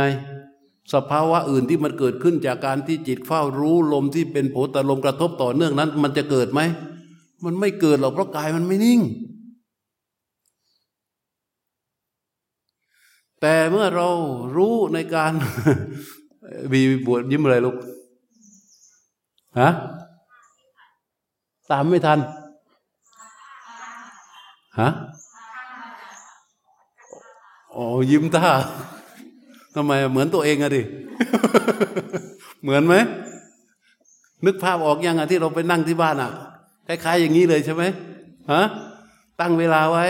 [0.92, 6.60] สภาวะอื่นที่มันเกิดขึ้นจากการที่จิตเฝ้ารู้ลมที่เป็นโผตลมกระทบต่อเนื่องนั้น มันจะเกิดไหม
[7.44, 9.00] มันไม่เกิดหรอกเพราะกายมันไม่นิ่ง
[13.40, 14.08] แต่เมื่อเรา
[14.56, 15.32] รู้ในการ
[16.72, 17.76] มีบวชยิ้มอะไรลูก
[19.60, 19.70] ฮะ
[21.70, 22.18] ตามไม่ทัน
[24.80, 24.88] ฮะ
[27.76, 28.46] อ๋อยิ้มตา
[29.74, 30.82] ทำไมเหมือนตัวเองอะดิ
[32.62, 32.94] เหมือนไหม
[34.46, 36.30] นึกภาพออกยังอะที่เราไปนั่งที่บ้านอะ
[36.86, 37.82] คล้ายๆอย่างนี้เลยใช่ไหม
[38.52, 38.62] ฮะ
[39.40, 40.06] ตั้งเวลาไว้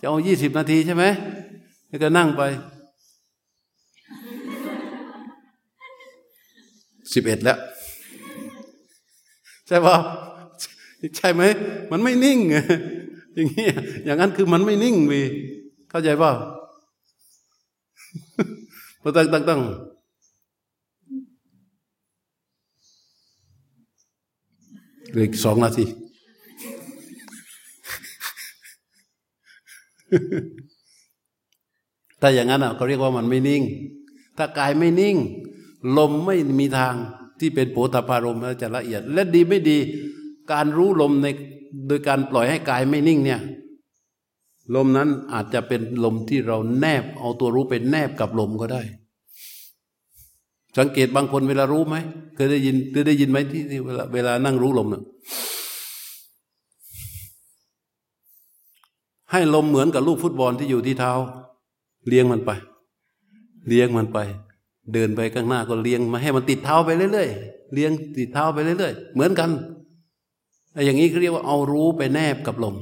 [0.00, 1.04] จะเอายี่สิบนาทีใช่ไหม
[1.88, 2.42] แล้วก็นั่งไป
[7.12, 7.58] สิบเอ็ดแล้ว
[9.66, 9.96] ใช่ป่ะ
[11.16, 11.42] ใช่ไหม
[11.90, 12.38] มันไม่นิ่ง
[13.34, 13.66] อย่างนี้
[14.04, 15.22] อย่างนั้นคือมันไม่นิ่งวี
[15.90, 16.32] เข้าใจป่ะ
[19.02, 19.60] พอตั้งตั้งตั้ง
[25.10, 25.84] เหลืออีกสองนาที
[32.20, 33.62] ถ้าอย่างนั้นอะเขาเรียกว่ามันไม่นิ่ง
[34.38, 35.16] ถ้ากายไม่นิ่ง
[35.98, 36.94] ลมไม่มีทาง
[37.40, 39.78] ที่เป็นโผฏฐารมแล้วจะละเอียด และดีไม่ดี
[40.52, 41.26] การรู้ลมใน
[41.88, 43.40] โดยการปล่อยให้กายไม่นิ่งเนี่ย
[44.74, 48.82] ลมนั้นอาจจะเป็นลมที่เราแนบ เอาตัวรู้เป็นแนบกับลมก็ได้
[50.78, 51.96] สังเกตบางคนเวลารู้ไหม
[52.34, 55.02] เคยได้ยินเคยได้ยินไหมที่เวลาเวลานั่งรู้ลมเนี่ย
[59.32, 61.12] ให้ลมเหมือนกับลูกฟุตบอลที่อยู่ที่เท้า
[62.08, 62.50] เลี้ยงมันไป
[63.68, 64.18] เลี้ยงมันไป
[64.92, 69.50] เดินไปข้างหน้าก็เลี้ยงมาให้มันติดเท้าไปเรื่อยๆเลี้ยงติดเท้าไปเรื่อยๆเหมือนกัน
[70.84, 72.76] อย่างนี้เขาเรียกว่าเอารู้ไปแนบกับลม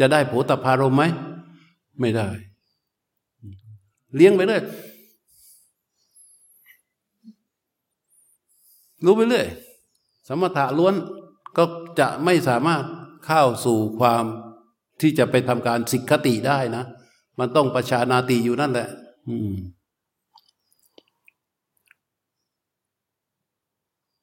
[0.00, 1.04] จะได้โผตพารมไหม
[2.00, 2.28] ไม่ได้
[4.14, 4.62] เลี้ยงไปเรื่อย
[9.04, 9.46] รู้ไปเรื่อย
[10.28, 10.94] สมถะล้วน
[11.56, 11.64] ก็
[12.00, 12.84] จะไม่สามารถ
[13.26, 14.24] เข้าสู่ความ
[15.00, 16.84] ที่จะไปทำการสิกขติได้นะ
[17.38, 18.88] มันต้องประชานาติอยู่นั่นแหละ
[19.28, 19.54] อืม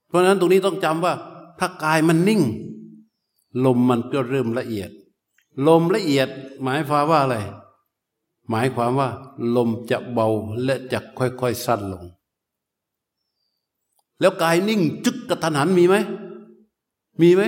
[0.08, 1.14] เพราะฉะนั้นตรงนี้ต้องจำว่า
[1.60, 2.42] ถ้ากายมันนิ่ง
[3.66, 4.90] ลมมันก็เริ่มละเอียด
[5.68, 6.30] ลมละเอียด
[6.63, 7.38] หมายความว่าอะไร
[8.50, 9.10] หมายความว่า
[9.56, 10.28] ลมจะเบา
[10.63, 12.04] และจะค่อยๆสั้นลง
[14.20, 15.96] แล้วกายนิ่งจึกกระทันหันมีไหม
[17.22, 17.44] มีไหม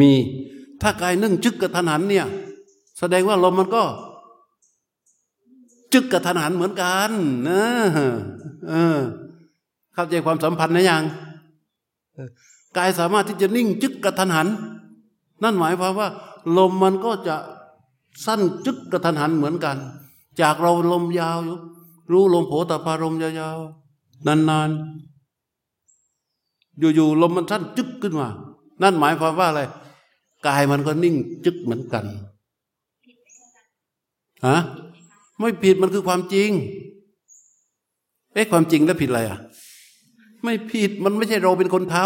[0.00, 0.10] มี
[0.82, 2.26] ถ้ากายนึ่งจึกกระทันหันเนี่ย
[2.98, 3.84] แสดงว่าลมมันก็
[5.92, 7.10] จึกกระทันหันเหมือนกัน
[7.48, 7.62] นะ
[8.68, 8.98] เออ
[9.94, 11.04] เข้าใจความสัมพันธ์นะยัง
[12.76, 14.48] กายสามารถที่จะนิ่งจึกกระทันหัน
[15.42, 16.08] นั่นหมายความว่า
[16.56, 17.36] ลมมันก็จะ
[18.24, 19.76] สั้นจึกกระทันหันเหมือนกัน
[20.40, 21.58] จากเราลมยาวอยู่
[22.12, 24.78] รู้ลมโผตพารมยาวๆนานๆ
[26.78, 28.28] อยู่ๆลมมันสั้นจึกขึ้นมา
[28.82, 29.62] นั่นหมายความว่าอะไร
[30.46, 32.04] กายมันก็นิ่งจึกเหมือนกัน
[34.46, 34.56] ฮะ
[35.38, 36.50] ไม่ผิดมันคือความจริง
[38.32, 39.38] เอ๊ะความจริงแล้วผิดอะไรอะ
[40.44, 41.96] ไม่ผิดมันไม่ใช่เราเป็นคนท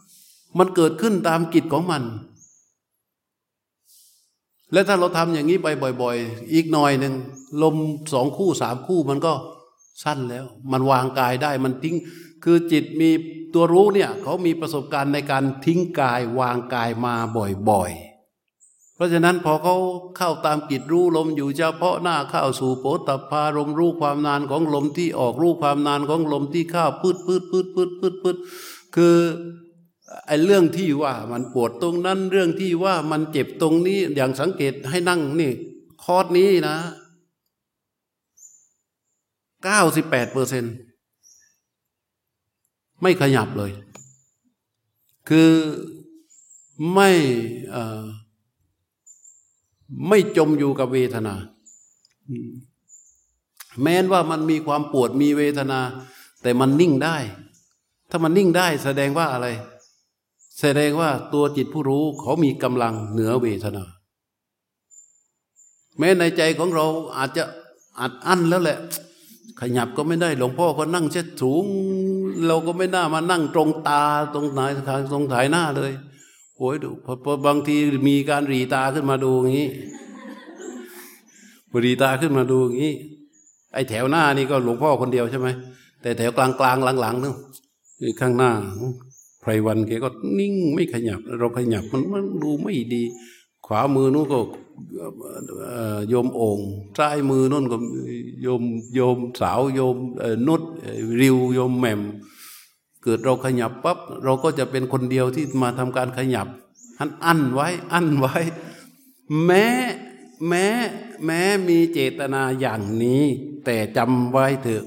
[0.00, 2.02] ำมันเกิดขึ้นตามกิจของมัน
[4.72, 5.68] และถ้าเราทำอย่างนี้ไป
[6.02, 7.14] บ่อย ๆ อีกหน่อยหนึ่ง
[7.62, 7.76] ลม
[8.12, 9.32] สองคู่สามคู่มันก็
[10.02, 11.96] สั้นแล้ว มันวางกายได้มันทิ้ง
[12.44, 13.10] คือจิตมี
[13.54, 17.14] ตัวรู้เนี่ยเขามีประสบการณ์ในการทิ้งกายวางกายมา
[17.70, 18.16] บ่อยๆ
[18.94, 19.76] เพราะฉะนั้นพอเขา
[20.16, 28.36] เข้าตามกิจรู้ลมอยู่เฉพาะหน้าเข้าสู่โปตพารมรู้ความนานของลมที่ออกรู้ความนานของลมที่เข้าพืดพืดพืดพืดพืดพืด
[28.96, 29.16] คือ
[30.24, 35.52] ไอ้เรื่องที่ว่ามันปวดตรงนั้น เรื่องที่ว่ามันเจ็บตรงนี้ อย่างสังเกตให้นั่งนี่
[36.02, 36.76] คอร์สนี้นะ
[39.64, 40.74] เก้าสิบแปดเปอร์เซ็นต์
[43.02, 43.72] ไม่ขยับเลย
[45.28, 45.50] คือ
[46.94, 47.10] ไม่
[50.08, 51.34] ไม่จมอยู่กับเวทนา
[53.82, 55.80] แม้นว่ามันมีความปวดมีเวทนา
[56.42, 57.16] แต่มันนิ่งได้
[58.10, 59.46] ถ้ามันนิ่งได้แสดงว่าอะไร
[60.60, 63.84] แสดงว่าตัวจิตผู้รู้เขามีกำลังเหนือเวทนา
[65.98, 67.44] แม้ในใจของเราอาจจะ
[68.00, 68.78] อัดอั้นแล้วแหละ
[69.60, 71.64] ขยับก็ไม่ได้หลวงพ่อก็นั่งเช็ดสูง
[72.46, 74.02] เราก็ไม่น่ามานั่งตรงตา
[74.34, 74.60] ตรงไหน
[75.12, 75.92] ตรงถ่ายหน้าเลย
[76.56, 76.90] โอ้ยดู
[77.24, 77.76] พอบางที
[78.08, 79.68] มีการรีตาขึ้นมาดูอย่างนี้
[81.84, 82.94] รีตาขึ้นมาดูอย่างนี้
[83.72, 85.48] ไอ้แถวหน้านี่ก็หลวงพ่อคนเดียวใช่ไหม
[86.02, 87.34] แต่แถวกลางกลางหลังๆนึง
[88.20, 88.52] ข้างหน้า
[89.46, 93.02] ไพรวันแกก็นิ่งไม่ขยับ เราขยับมันมันดูไม่ดี
[93.66, 94.38] ขวามือนู้นก็
[96.08, 96.58] โยมโอง
[96.98, 97.76] ซ้ายมือนู่นก็
[98.42, 98.62] โยม
[98.94, 99.96] โยมสาวโยม
[100.46, 100.62] นุด
[101.20, 102.00] ริวโยมแหม่ม
[103.02, 106.48] เกิดเราขยับปั๊บเราก็จะเป็นคนเดียวที่มาทำการขยับ
[106.98, 108.36] อันอั้นไว้อั้นไว้
[109.44, 109.64] แม้
[110.48, 110.66] แม้
[111.24, 113.22] แม้มีเจตนาอย่างนี้
[113.64, 114.84] แต่จำไว้เถอะ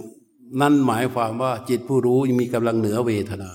[0.62, 3.52] นั่นหมายความว่าจิตผู้รู้มีกำลังเหนือเวทนา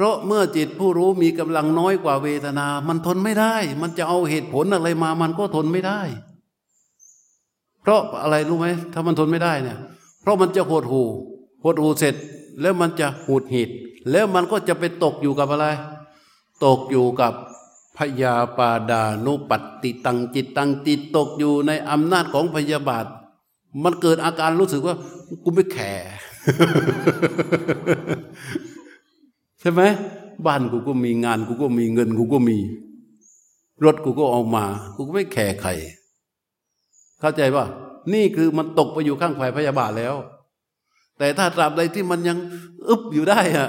[0.00, 6.00] เพราะเมื่อจิตผู้รู้มีกำลังน้อยกว่าเวทนา มันทนไม่ได้ มันจะเอาเหตุผลอะไรมา มันก็ทนไม่ได้
[7.82, 9.78] เพราะอะไรรู้ไหมถ้ามันทนไม่ได้เนี่ย
[10.20, 11.02] เพราะมันจะหดหู
[11.64, 12.14] หดหูเสร็จ
[12.60, 13.70] แล้วมันจะหูดหิด
[14.10, 15.66] แล้วมันก็จะไปตกอยู่กับอะไร
[16.64, 17.32] ตกอยู่กับ
[17.96, 23.06] พยาปาดานุปัตติตังจิตตังจิตตกอยู่ในอำนาจของพยาบาท
[23.84, 24.94] มันเกิดอาการรู้สึกว่า
[25.42, 25.92] กูไม่แข่
[29.60, 29.82] ใช่ไหม
[30.46, 32.58] บ้านกูก็มีงานกูก็มีเงินกูก็มี
[33.84, 35.70] รถกูก็เอามา กูก็ไม่แข่ใคร
[37.20, 37.64] เข้าใจป่ะ
[38.12, 40.14] นี่คือมันตกไปอยู่ข้างฝ่ายพยาบาทแล้ว
[41.18, 42.38] แต่ถ้าตราบใดที่มันยัง
[42.88, 43.68] อึบอยู่ได้อะ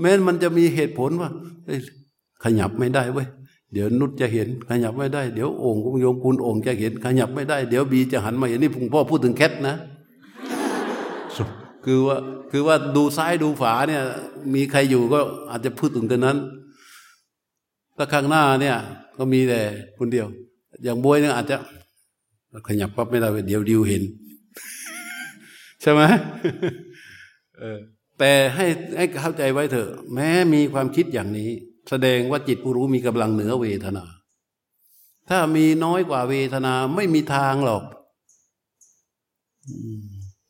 [0.00, 1.30] แม้มันจะมีเหตุผลว่า
[2.44, 3.28] ขยับไม่ได้เว้ย
[3.72, 9.76] เดี๋ยวนุชจะเห็นขยับไม่ได้ เดี๋ยวองค์ของโยมคุณองค์จะเห็นขยับไม่ได้ เดี๋ยวบีจะหันมาเห็นนี่พ่อพูดถึงแคทนะ
[11.84, 12.16] คือว่า
[12.50, 14.02] คือว่าดูซ้ายดูฝาเนี่ย
[14.54, 15.20] มีใครอยู่ก็
[15.50, 16.38] อาจจะพูดถึงกันนั้น
[17.96, 18.76] ถ้าข้างหน้าเนี่ย
[19.18, 19.60] ก็มีแต่
[19.98, 20.26] คนเดียว
[20.84, 21.56] อย่างบวยเนี่ยอาจจะ
[22.68, 24.02] ขยับปั๊บไม่ได้เดี๋ยวดิวเห็น
[25.80, 26.02] ใช่ไหม。
[28.18, 28.66] แต่ให้
[28.96, 31.50] ให้เข้าใจไว้เถอะ แม้มีความคิดอย่างนี้
[31.90, 34.04] แสดงว่าจิตผู้รู้มีกำลังเหนือเวทนา
[35.28, 37.84] ถ้ามีน้อยกว่าเวทนาไม่มีทางหรอก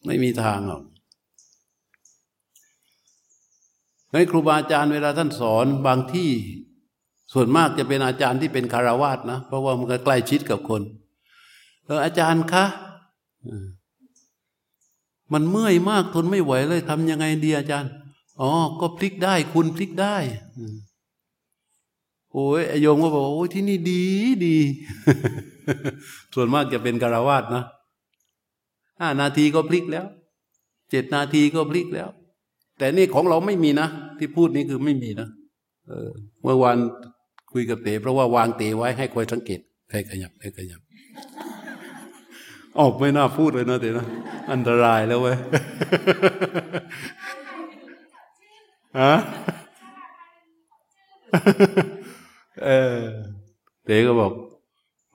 [0.07, 0.83] ไม่มีทางหรอก
[4.13, 6.31] ในครูบาอาจารย์เวลาท่านสอนบางที่
[7.33, 10.83] ส่วนมากจะเป็นอาจารย์ที่เป็นคารวาสนะ เพราะว่ามันก็ใกล้ชิดกับคน
[11.85, 12.65] เอออาจารย์คะ
[15.33, 17.91] มันเมื่อยมากทนไม่ไหวเลยทำยังไงดีอาจารย์
[18.41, 18.51] อ๋อ
[18.81, 20.17] ก็พลิกได้คุณพลิกได้
[22.33, 24.05] โอ้ยโยมก็บอกโอ้ยที่นี่ดี
[24.47, 24.57] ดี
[26.35, 27.65] ส่วนมากจะเป็นคารวาสนะ
[29.01, 30.07] ห้านาทีก็พลิกแล้ว
[30.91, 32.09] เจ็ดนาทีก็พลิกแล้ว
[32.81, 35.29] แต่นี่ของเราไม่มีนะ ที่พูดนี้คือไม่มีนะ
[35.89, 36.11] เออ
[36.43, 36.77] เมื่อวาน
[37.53, 39.61] คุยกับเต๋เพราะว่าวางเต๋ไว้ให้คอยสังเกต
[39.91, 40.81] ใครขยับใครขยับ
[42.79, 44.07] ออกไม่น่าพูดเลยนะเต๋นะ
[44.53, 45.37] อันตรายแล้วเว้ย
[49.01, 49.15] ฮะ
[52.65, 53.01] เออ
[53.85, 54.33] เต๋ก็บอก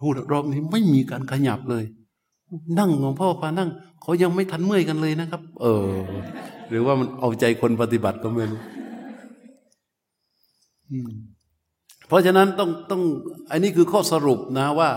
[0.01, 1.83] พูดรอบนี้ไม่มีการขยับเลย
[2.79, 3.69] นั่งหลวงพ่อพานั่ง
[4.01, 5.93] เขายังไม่ทันเมื่อยกันเลยนะครับ เออ
[6.69, 8.61] หรือว่ามันเอาใจคนปฏิบัติก็ไม่รู้
[12.07, 13.01] เพราะฉะนั้นต้องต้อง
[13.51, 14.89] อันนี้คือข้อสรุปนะว่า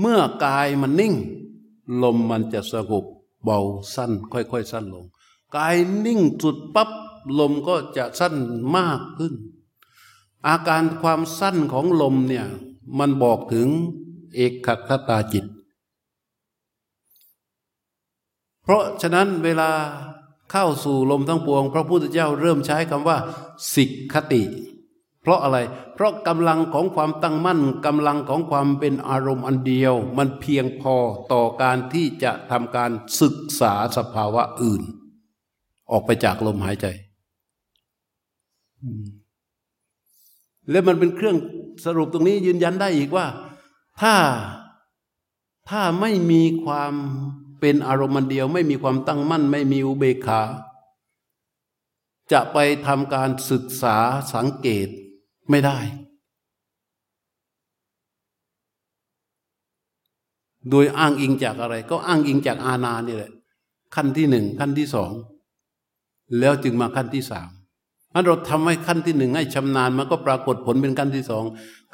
[0.00, 1.14] เมื่อกายมันนิ่ง
[2.02, 3.04] ลมมันจะสงบ
[3.44, 3.60] เบา
[3.94, 5.04] สั้น ค่อยๆสั้นลง
[5.56, 5.76] กาย
[6.06, 6.90] นิ่งจุดปับ๊บ
[7.38, 8.34] ลมก็จะสั้น
[8.76, 9.34] มากขึ้น
[10.46, 12.46] อาการความสั้นของลมเนี่ย
[12.98, 13.68] มันบอกถึง
[14.34, 15.44] เอกขคตาจิต
[18.62, 19.70] เพราะฉะนั้นเวลา
[20.52, 23.16] เข้าสู่ลมทั้งปวง พระพุทธเจ้าเริ่มใช้คำว่า
[23.74, 24.42] สิกขติ
[25.22, 25.58] เพราะอะไร
[25.94, 30.94] เพราะกำลังของความตั้งมั่นกำลังของความเป็นอารมณ์อันเดียว มันเพียงพอ
[31.32, 32.90] ต่อการที่จะทำการ
[33.20, 34.82] ศึกษาสภาวะอื่น
[35.90, 36.86] ออกไปจากลมหายใจ
[40.70, 41.36] และมันเป็นเครื่อง
[41.84, 43.26] สรุปตรงนี้ยืนยันได้อีกว่า
[44.00, 44.14] ถ้า
[45.70, 46.94] ถ้าไม่มีความ
[47.62, 50.40] เป็นอารมณ์เดียวไม่มีความตั้งมั่น ไม่มีอุเบกขา
[52.32, 53.96] จะไปทำการศึกษา
[54.34, 54.88] สังเกต
[55.50, 55.78] ไม่ได้
[60.70, 63.32] โดยอ้างอิงจากอะไร ก็อ้างอิงจากอาณานี่แหละ
[63.94, 65.10] ขั้นที่หนึ่งขั้นที่สอง
[66.38, 67.48] แล้วจึงมาขั้นที่สาม
[68.12, 71.44] ถ้าเราทำให้ขั้นที่หนึ่งให้ชำนาญมันก็ปรากฏผลเป็นขั้นที่สอง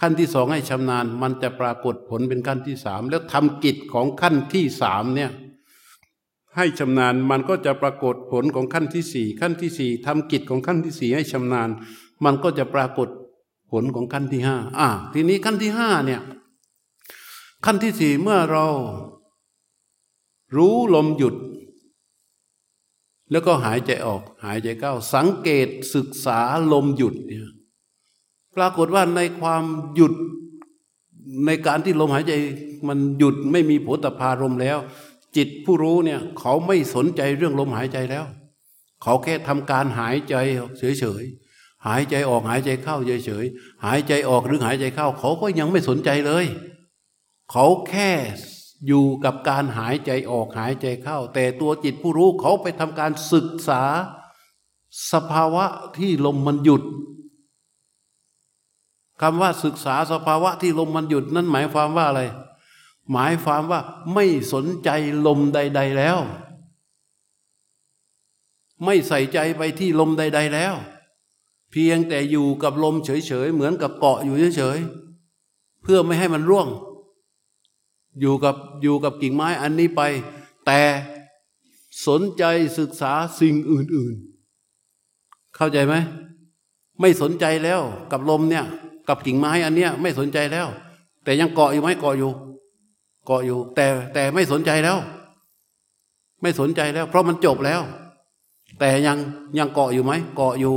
[0.01, 5.31] ขั้นที่สองให้ชำนาญ มันจะปรากฏผลเป็นขั้นที่สามแล้วทำกิจของขั้นที่สามเนี่ย
[6.57, 11.69] ให้ชำนาญมันก็จะปรากฏผลของขั้นที่สี่ขั้นที่สี่ทำกิจของขั้นที่สี่ให้ชำนาญ
[12.25, 13.09] มันก็จะปรากฏ
[13.71, 16.23] ผลของขั้นที่ห้าอ่า ทีนี้ขั้นที่ห้าเนี่ย
[17.65, 18.67] ขั้นที่สี่เมื่อเรา
[20.57, 21.35] รู้ลมหยุด
[23.31, 26.39] แล้วก็หายใจออก หายใจเข้าสังเกตศึกษา
[26.73, 27.43] ลมหยุดเนี่ย
[28.57, 30.15] ปรากฏว่าในความหยุด
[31.47, 32.33] ในการที่ลมหายใจ
[32.89, 34.79] มันหยุดไม่มีโผฏฐารมแล้ว
[35.37, 38.25] จิตผู้รู้เนี่ยเขาไม่สนใจเรื่องลมหายใจแล้ว
[39.03, 40.35] เขาแค่ทำการหายใจ
[40.79, 46.47] เฉยๆหายใจออกหายใจเข้าเฉยๆหายใจออกหรือหายใจเข้า เขาก็ยังไม่สนใจเลย
[47.51, 48.11] เขาแค่
[48.87, 53.83] อยู่กับการหายใจออกหายใจเข้า แต่ตัวจิตผู้รู้เขาไปทำการศึกษา
[55.13, 55.65] สภาวะ
[55.99, 56.83] ที่ลมมันหยุด
[59.21, 62.23] คำว่าศึกษาสภาวะที่ลมมันหยุดนั้นหมายความว่าอะไร
[63.13, 63.81] หมายความว่า
[64.15, 64.91] ไม่สนใจ
[65.27, 66.19] ลมใด ๆแล้ว
[68.85, 70.75] ไม่ใส่ใจไปที่ลมใด ๆแล้ว
[71.71, 76.69] เพียงแต่อยู่กับลมเฉยๆเหมือนกับเกาะอยู่เฉยๆเพื่อไม่ให้มันร่วง
[78.21, 80.03] อยู่กับอยู่กับกิ่งไม้อันนี้ไป
[80.67, 80.81] แต่
[82.07, 82.45] สนใจ
[82.79, 84.15] ศึกษาสิ่งอื่น
[84.85, 85.95] ๆ เข้าใจไหม
[87.01, 87.81] ไม่สนใจแล้ว
[88.11, 88.65] กับลมเนี่ย
[89.09, 90.69] กับกิ่งไม้อันเนี้ยไม่สนใจแล้ว
[91.25, 92.31] แต่ยังเกาะอยู่ไหมเกาะอยู่
[93.29, 94.99] เกาะอยู่ แต่แต่ไม่สนใจแล้ว
[96.43, 97.81] ไม่สนใจแล้ว เพราะมันจบแล้ว
[98.79, 99.19] แต่ยัง
[99.59, 100.77] ยังเกาะอยู่ไหมเกาะอยู่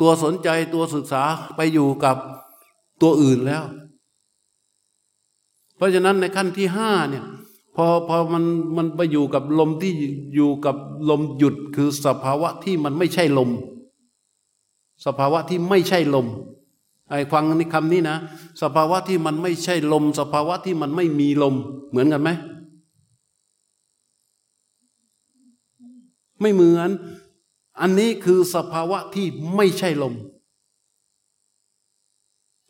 [0.00, 1.22] ตัวสนใจตัวศึกษา
[1.56, 2.16] ไปอยู่กับ
[3.02, 3.64] ตัวอื่นแล้ว
[5.76, 7.24] เพราะฉะนั้นในขั้นที่ห้าเนี่ย
[7.76, 8.44] พอพอมัน
[8.76, 9.92] มันไปอยู่กับลมที่
[10.34, 10.76] อยู่กับ
[11.10, 13.50] ลมหยุดคือสภาวะที่มันไม่ใช่ลม
[15.04, 16.26] สภาวะที่ไม่ใช่ลม
[17.10, 18.16] ไอ้ฟังในคำนี้นะ
[18.62, 21.54] สภาวะที่มันไม่ใช่ลม สภาวะที่มันไม่มีลม
[21.90, 22.30] เหมือนกันไหม
[26.40, 26.90] ไม่เหมือน
[27.80, 30.14] อันนี้คือสภาวะที่ไม่ใช่ลม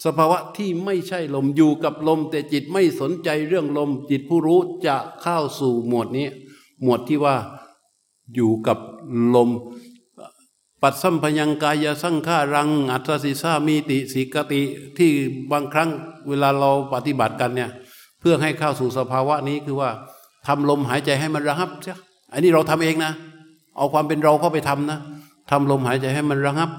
[0.04, 6.28] สภาวะที่ไม่ใช่ลมอยู่กับลม แต่จิตไม่สนใจเรื่องลม จิตผู้รู้จะเข้าสู่หมวดนี้
[6.82, 7.36] หมวดที่ว่า
[8.34, 8.78] อยู่กับ
[9.34, 9.50] ลม
[10.82, 14.60] ปัดสัมพยังกายสังขารัง อัตสิสามีติสิกติ
[14.96, 15.10] ที่
[15.50, 15.90] บางครั้ง
[16.28, 17.70] เวลาเราปฏิบัติกันเนี่ย
[18.20, 19.90] เพื่อให้เข้าสู่สภาวะนี้คือว่า
[20.46, 21.94] ทำลมหายใจให้มันระงับใช่
[22.32, 23.12] อันนี้เราทำเองนะ
[23.76, 24.98] เอาความเป็นเราเข้าไปทำนะ
[25.50, 26.70] ทำลมหายใจให้มันระงับ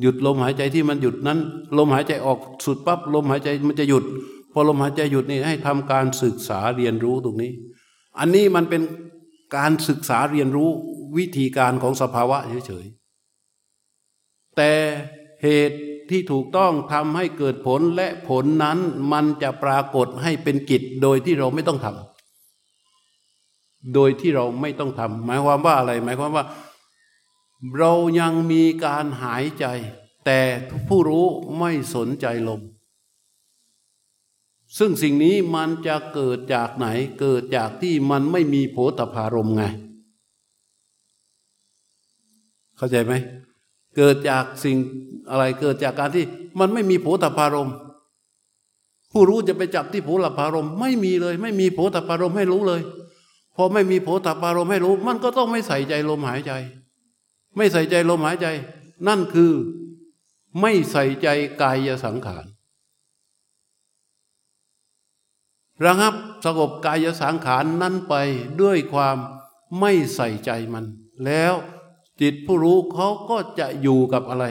[0.00, 1.38] หยุดลมหายใจที่มันหยุดนั้น
[1.78, 4.04] ลมหายใจออกสุดปั๊บลมหายใจมันจะหยุด
[4.52, 7.52] พอลมหายใจหยุดนี่ให้ทำการศึกษาเรียนรู้ตรงนี้
[8.18, 8.82] อันนี้มันเป็น
[9.56, 10.68] การศึกษาเรียนรู้
[11.16, 13.01] วิธีการของสภาวะเฉยๆ
[14.56, 14.72] แต่
[15.42, 15.78] เหตุ
[16.10, 18.78] ที่ถูกต้องทำให้เกิดผลและผลนั้น
[19.12, 26.44] มันจะปรากฏให้เป็นกิจโดยที่เราไม่ต้องทำโดยที่เราไม่ต้องทำหมายความว่าอะไร หมายความว่า
[27.78, 29.66] เรายังมีการหายใจ
[30.26, 30.40] แต่
[30.88, 31.26] ผู้รู้
[31.58, 32.60] ไม่สนใจลม
[34.78, 36.86] ซึ่งสิ่งนี้มันจะเกิดจากไหน
[37.20, 39.64] เกิดจากที่มันไม่มีโผฏฐารมไง
[42.76, 43.12] เข้าใจไหม
[43.96, 44.76] เกิดจากสิ่ง
[45.30, 46.24] อะไรเกิดจากการที่
[46.60, 47.70] มันไม่มีโผฏฐารม
[49.12, 52.80] ผู้รู้จะไปจับที่โผฏฐารมไม่มีเลย ไม่มีโผฏฐารมให้รู้เลย
[53.56, 56.52] พอไม่มีโผฏฐารมให้รู้ มันก็ต้องไม่ใส่ใจลมหายใจ
[57.56, 58.46] ไม่ใส่ใจลมหายใจ
[59.08, 59.52] นั่นคือ
[60.60, 61.28] ไม่ใส่ใจ
[61.62, 62.44] กายสังขาร
[65.84, 66.14] ระงับ
[66.44, 68.14] สงบกายสังขารนั้นไป
[68.60, 69.16] ด้วยความ
[69.80, 70.84] ไม่ใส่ใจมัน
[71.24, 71.54] แล้ว
[72.20, 74.46] จิตผู้รู้เขาก็จะอยู่กับอะไร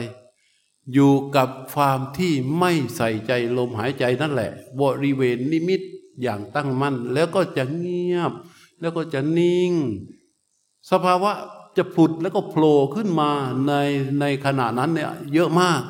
[0.92, 4.50] อยู่กับความที่ไม่ใส่ใจลมหายใจนั่นแหละ
[4.80, 5.80] บริเวณนิมิต
[6.22, 8.32] อย่างตั้งมั่น แล้วก็จะเงียบ
[8.80, 9.72] แล้วก็จะนิ่ง
[10.90, 11.32] สภาวะ
[11.76, 13.30] จะผุดแล้วก็โผล่ขึ้นมา
[13.66, 13.72] ใน
[14.20, 15.82] ในขณะนั้นเนี่ยเยอะมาก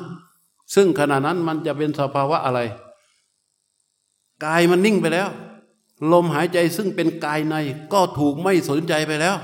[0.75, 2.59] ซึ่งขณะนั้นมันจะเป็นสภาวะอะไร
[4.45, 5.29] กายมันนิ่งไปแล้ว
[6.11, 7.55] ลมหายใจซึ่งเป็นกายใน
[7.93, 9.35] ก็ถูกไม่สนใจไปแล้ว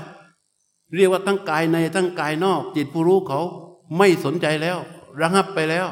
[0.94, 3.40] เรียกว่าทั้งกายในทั้งกายนอก จิตผู้รู้เขา
[3.98, 4.78] ไม่สนใจแล้ว
[5.20, 5.86] ระงับไปแล้ว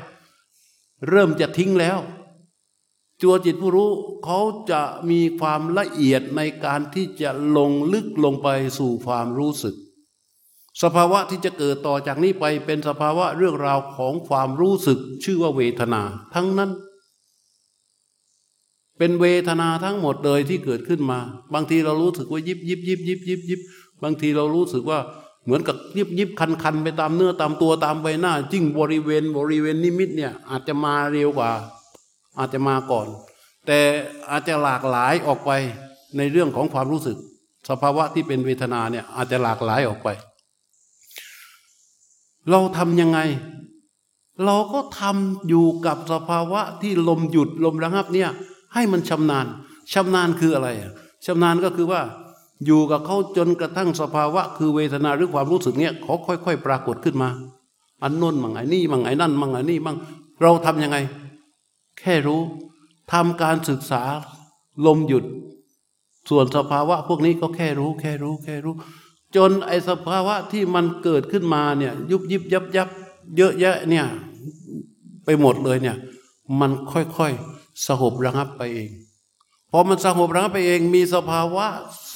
[1.09, 1.99] เริ่มจะทิ้งแล้ว
[3.23, 3.91] จัวจิตผู้รู้
[4.25, 4.41] เขา
[4.71, 4.81] จะ
[5.11, 9.75] มีความละเอียดในการที่จะลงลึกลงไปสู่ความรู้สึก
[10.83, 16.03] สภาวะที่จะเกิดต่อจากนี้ไปเป็นสภาวะเรื่องราวของความรู้สึก ชื่อว่าเวทนา
[16.35, 16.71] ทั้งนั้น
[18.99, 21.19] เป็นเวทนาทั้งหมดเลยที่เกิดขึ้นมา
[21.55, 23.61] บางทีเรารู้สึกว่ายิบยิบยิบยิบยิบยิบ
[24.03, 24.99] บางทีเรารู้สึกว่า
[25.45, 31.51] เหมือนกับยิบยิบคันคันไปตามเนื้อตามตัวตามใบหน้าจิ้งบริเวณบริเวณนิมิตเนี่ยอาจจะมาเร็วกว่า
[32.39, 33.07] อาจจะมาก่อน
[33.67, 33.79] แต่
[34.31, 35.51] อาจจะหลากหลายออกไป
[36.17, 37.17] ในเรื่องของความรู้สึก
[37.69, 40.09] สภาวะที่เป็นเวทนาเนี่ยอาจจะหลากหลายออกไป
[42.51, 43.19] เราทำยังไง
[44.45, 48.31] เราก็ทำอยู่กับสภาวะที่ลมหยุดลมระงับเนี่ย
[48.75, 49.47] ให้มันชำนาญ
[49.93, 50.69] ชำนาญคืออะไร
[51.27, 52.01] ชำนาญก็คือว่า
[52.67, 57.29] อยู่กับเขาจนกระทั่งสภาวะ คือเวทนาหรือความรู้สึกเนี่ยเขาค่อย ๆ ปรากฏขึ้นมา
[58.03, 59.97] อันน้นมั่งไอ้นี่มั่งไอ้นั่นมั่งไอ้นี่มั่ง
[60.43, 60.97] เราทำยังไง
[61.99, 62.41] แค่รู้
[63.13, 64.03] ทำการศึกษา
[64.87, 65.25] ลมหยุด
[66.29, 68.75] ส่วนสภาวะ พวกนี้ก็แค่รู้ แค่รู้ แค่รู้
[69.37, 72.89] จนไอสภาวะที่มันเกิดขึ้นมาเนี่ย ยุบยิบยับยับ
[73.37, 74.07] เยอะแยะเนี่ย
[75.25, 75.97] ไปหมดเลยเนี่ย
[76.61, 78.91] มันค่อยๆสงบระงับไปเอง
[79.71, 81.67] พอมันสงบระงับไปเองมีสภาวะ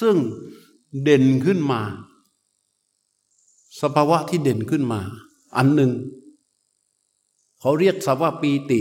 [0.00, 0.16] ซึ่ง
[1.02, 1.80] เด่นขึ้นมา
[3.80, 5.00] สภาวะที่เด่นขึ้นมา
[5.56, 5.92] อันหนึ่ง
[7.60, 8.80] เขาเรียกสภาวะปีติ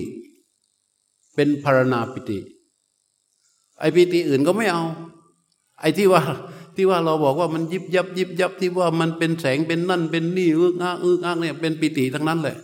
[1.36, 2.40] เป็นพารณาปิติ
[3.80, 4.84] ไอปีติอื่นก็ไม่เอา
[5.80, 6.22] ไอที่ว่า
[6.76, 12.58] ที่ว่าเราบอกว่ามันยิบยับยิบยับที่ว่ามันเป็นแสงเป็นนั่น เป็นนี่อึกอักอึกอักเนี่ยเป็นปิติทั้งนั้นแหละ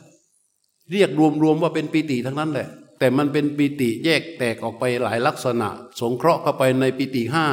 [0.92, 1.10] เรียก
[1.44, 2.68] รวมๆว่าเป็นปิติทั้งนั้นแหละ
[3.00, 5.70] แต่มันเป็นปิติแยกแตกออกไปหลายลักษณะ
[6.00, 7.48] สงเคราะห์เข้าไปในปิติห้า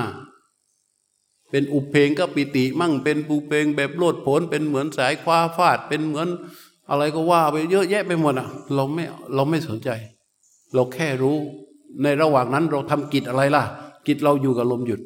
[1.50, 6.28] เป็นอุเพงก็ปิติมั่งเป็นปูเพงแบบโลดผลเป็นเหมือนสายคว้าฟาด เป็นเหมือน
[6.90, 9.90] อะไรก็ว่าไปเยอะแยะไปหมดอะ เราไม่เราไม่สนใจ
[10.74, 11.36] เราแค่รู้
[12.02, 13.62] ในระหว่างนั้นเราทำกิจอะไรล่ะ
[14.06, 15.00] กิจเราอยู่กับลมหยุด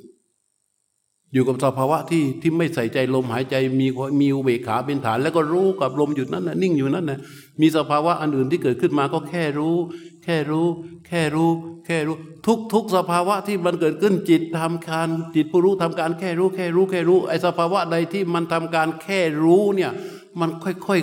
[1.33, 3.87] อยู่กับสภาวะที่ที่ไม่ใส่ใจลมหายใจมี
[4.21, 7.19] มีอุเบกขาเป็นฐาน แล้วก็รู้กับลมหยุดนั้นนะนิ่งอยู่นั้นนะ
[7.61, 9.77] มีสภาวะอันอื่นที่เกิดขึ้นมาก็แค่รู้
[10.25, 10.67] แค่รู้
[11.07, 11.51] แค่รู้
[11.87, 12.17] แค่รู้
[12.47, 19.93] ทุกทุกสภาวะที่มันเกิดขึ้นจิตทำการจิตผู้รู้ทำการแค่รู้แค่รู้แค่รู้ไอ้สภาวะใดที่มันทำการแค่รู้เนี่ย
[20.41, 21.01] มันค่อย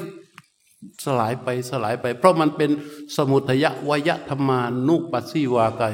[0.49, 2.69] ๆสลายไปสลายไป เพราะมันเป็น
[3.15, 5.93] สมุทยวยธรรมานุปัสสิวากาย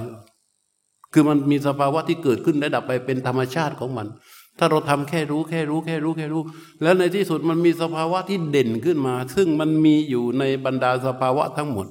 [1.14, 4.08] คือมันมีสภาวะที่เกิดขึ้นและดับไปเป็นธรรมชาติของมัน
[4.58, 6.44] ถ้าเราทำแค่รู้แค่รู้แค่รู้แค่รู้
[6.82, 11.88] แล้วในที่สุดมันมีสภาวะที่เด่นขึ้นมา ซึ่งมันมีอยู่ในบรรดาสภาวะทั้งหมด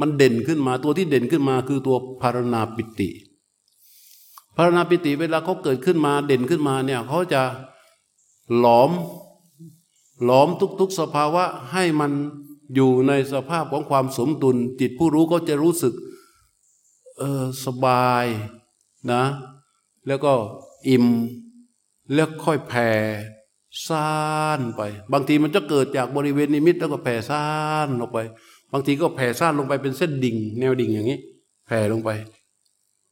[0.00, 3.08] มันเด่นขึ้นมาตัวที่เด่นขึ้นมาคือตัวภารณาปิติ
[4.56, 7.42] ภารณาปิติเวลาเขาเกิดขึ้นมาเด่นขึ้นมาเนี่ยเขาจะ
[8.58, 8.90] หลอม
[10.24, 10.48] หลอม
[10.80, 12.12] ทุกๆสภาวะให้มัน
[12.74, 15.94] อยู่ในสภาพของความสมดุลจิตผู้รู้ก็จะรู้สึก
[17.18, 18.26] เออสบาย
[19.12, 19.22] นะ
[20.06, 20.32] แล้วก็
[20.88, 21.06] อิ่ม
[22.14, 22.90] แล้วค่อยแผ่
[23.86, 24.10] ซ่า
[24.58, 24.82] นไป
[25.12, 27.46] บางทีมันจะเกิดจากบริเวณนิมิตแล้วก็แผ่ซ่า
[27.86, 28.18] นออกไป
[28.72, 31.18] บางทีก็แผ่ซ่านลงไปเป็นเส้นดิ่ง แนวดิ่งอย่างนี้
[31.66, 32.10] แผ่ลงไป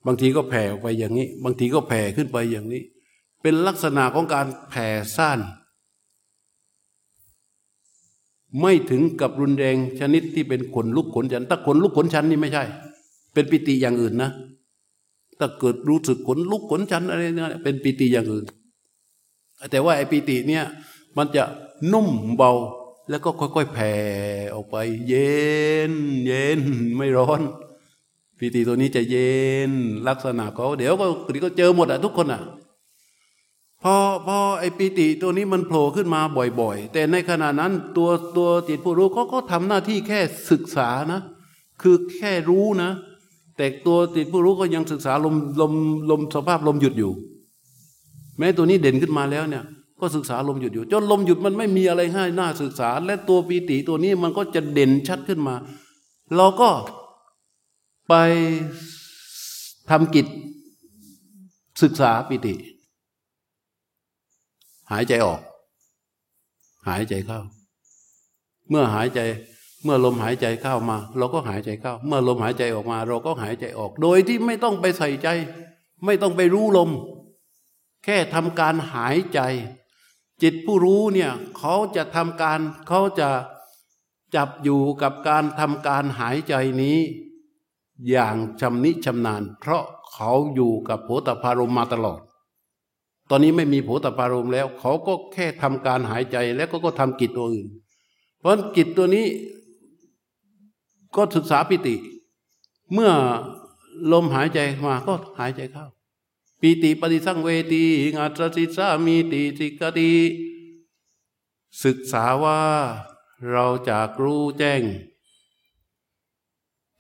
[0.07, 2.83] บางทีก็แผ่ออกไปอย่างนี้ บางทีก็แผ่ขึ้นไปอย่างนี้
[3.43, 5.39] เป็นลักษณะของการแผ่ซ่าน
[8.61, 12.65] ไม่ถึงกับรุนแรงชนิดที่เป็นขนลุกขนชันถ้าขนลุกขนชันนี่ไม่ใช่
[13.33, 14.31] เป็นปิติอย่างอื่นนะ
[15.39, 18.45] ถ้าเกิดรู้สึกขนลุกขนชันอะไรเนี่ยเป็นปิติอย่างอื่น
[19.71, 20.65] แต่ว่าไอ้ปีติเนี่ย
[21.17, 21.45] มันจะ
[21.93, 22.53] นุ่มเบา
[23.11, 23.95] แล้วก็ค่อยๆแผ่
[24.55, 24.77] ออกไป
[25.09, 25.41] เย็
[25.91, 25.93] น
[26.27, 26.61] เย็น
[26.97, 27.41] ไม่ร้อน
[28.39, 29.33] ปีติตัวนี้จะเย็
[29.69, 29.71] น
[30.09, 31.07] ลักษณะเขาเดี๋ยวก็
[31.45, 32.43] ก็เจอหมดอะทุกคนอะ
[33.83, 36.21] พอพอไอ้ปีติตัวนี้มันโผล่ขึ้นมา
[36.61, 40.21] บ่อยๆ แต่ในขณะนั้นตัวตัวจิตผู้รู้เขาก็ทำหน้าที่แค่
[40.51, 41.21] ศึกษานะ
[41.83, 42.91] คือแค่รู้นะ
[43.61, 45.73] แต่ตัวจิตผู้รู้ก็ยังศึกษาลมลม
[46.11, 47.13] ลมสภาพลมหยุดอยู่
[48.39, 49.65] แม้ตัวนี้เด่นขึ้นมาแล้วเนี่ย
[50.01, 55.55] ก็ศึกษาลมหยุดอยู่ จนลมหยุดมันไม่มีอะไรให้น่าศึกษา และตัวปีติตัวนี้มันก็จะเด่นชัดขึ้นมา
[56.37, 56.71] เราก็
[58.09, 58.15] ไป
[59.91, 60.27] ทำกิจ
[61.83, 62.55] ศึกษาปิติ
[64.91, 65.41] หายใจออก
[66.89, 67.41] หายใจเข้า
[68.69, 69.21] เมื่อหายใจ
[69.85, 75.29] เมื่อลมหายใจเข้ามา เราก็หายใจเข้า เมื่อลมหายใจออกมา เราก็หายใจออก โดยที่ไม่ต้องไปใส่ใจ
[76.05, 76.91] ไม่ต้องไปรู้ลม
[78.05, 79.41] แค่ทำการหายใจ
[80.43, 83.29] จิตผู้รู้เนี่ยเขาจะทำการเขาจะ
[84.37, 86.99] จับอยู่กับการทำการหายใจนี้
[88.11, 92.21] อย่างชำนิชำนาญ เพราะเขาอยู่กับโผตพารมมาตลอด
[93.31, 97.69] ตอนนี้ไม่มีโผตพารมแล้ว เขาก็แค่ทำการหายใจแล้วก็ก็ทำกิจตัวอื่น
[98.39, 99.27] เพราะกิจตัวนี้
[101.17, 101.97] ก็ศึกษาปิติ
[102.93, 103.13] เมื่อ
[104.13, 105.87] ลมหายใจมาก็หายใจเข้า
[106.61, 107.85] ปีติปฏิสังเวที
[108.17, 110.13] งัตสิสามีติสิกติ
[111.85, 112.61] ศึกษาว่า
[113.51, 114.83] เราจากรู้แจ้ง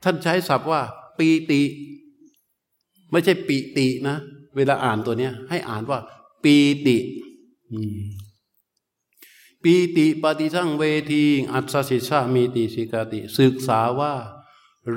[0.03, 0.83] ท่านใช้ศัพท์ว่า
[1.19, 1.63] ปีติ
[3.11, 4.17] ไม่ใช่ปีตินะ
[4.57, 5.99] เวลาอ่านตัวเนี้ย ให้อ่านว่า
[6.45, 6.57] ปี
[6.87, 6.97] ติ
[9.63, 14.15] ปีติปฏิสังเวที อัศสิสามีติสิกติ ศึกษาว่า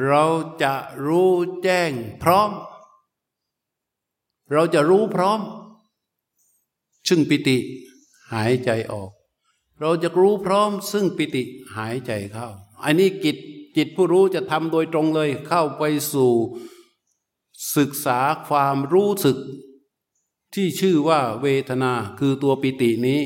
[0.06, 0.24] เรา
[0.64, 0.74] จะ
[1.06, 1.32] รู้
[1.64, 1.92] แจ้ง
[2.24, 2.52] พร้อม
[4.52, 5.40] เราจะรู้พร้อม
[7.08, 7.58] ซึ่งปิติ
[8.34, 9.12] หายใจออก
[9.80, 11.44] เราจะรู้พร้อม ซึ่งปิติ
[11.76, 12.48] หายใจเข้า
[12.84, 13.38] อันนี้กิจ
[13.76, 15.84] จิตผู้รู้จะทำโดยตรงเลยเข้าไป
[16.14, 16.34] สู่
[17.78, 19.38] ศึกษาความรู้สึก
[20.54, 23.22] ที่ชื่อว่าเวทนาคือตัวปิตินี้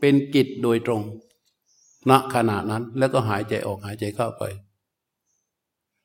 [0.00, 1.02] เป็นกิจโดยตรง
[2.10, 4.42] ณขณะนั้น แล้วก็หายใจออกหายใจเข้าไป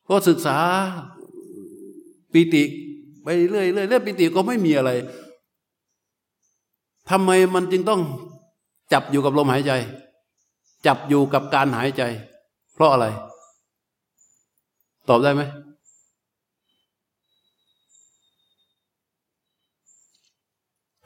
[0.07, 0.57] ก็ศึกษา
[2.33, 2.63] ปิติ
[3.23, 4.91] ไปเรื่อยเรื่อยเรื่องปิติก็ไม่มีอะไร
[7.09, 8.01] ทำไมมันจึงต้อง
[8.93, 9.71] จับอยู่กับลมหายใจ
[10.87, 12.03] จับอยู่กับการหายใจ
[12.73, 13.05] เพราะอะไร
[15.09, 15.41] ตอบได้ไหม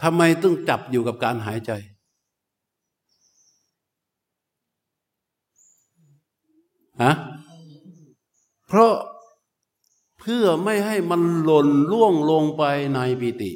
[0.04, 1.72] ทำไมต้องจับอยู่กับการหายใจ
[7.02, 7.14] ฮะ
[8.68, 8.94] เพราะ
[10.20, 13.52] เพื่อไม่ให้มันหล่นล่วงลงไปในปิติ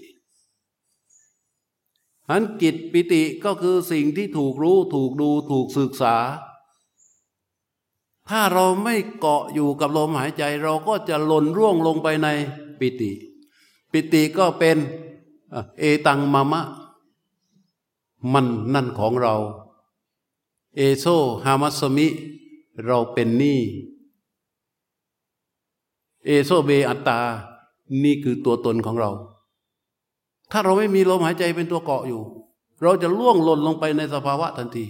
[2.29, 6.15] อันกิจปิติก็คือสิ่งที่ถูกรู้ถูกดูถูกศึกษา
[8.29, 12.27] ถ้าเราไม่เกาะอยู่กับลมหายใจ เราก็จะหล่นร่วงลงไปใน
[12.79, 13.11] ปิติ
[13.91, 14.77] ปิติก็เป็น
[15.79, 16.61] เอตังมามะ
[18.33, 19.35] มันนั่นของเรา
[20.75, 21.05] เอโซ
[21.45, 22.07] ฮามัสมิ
[22.87, 23.59] เราเป็นนี่
[26.25, 27.19] เอโซเบอัตตา
[28.03, 29.11] นี่คือตัวตนของเรา
[30.51, 32.21] ถ้าเราไม่มีลมหายใจเป็นตัวเกาะอยู่
[32.83, 34.85] เราจะล่วงหล่นลงไปในสภาวะทันที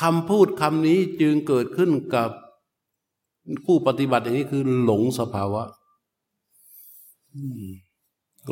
[0.00, 2.30] คำพูดคำนี้จึงเกิดขึ้นกับ
[3.64, 5.62] ผู้ปฏิบัติอย่างนี้คือหลงสภาวะ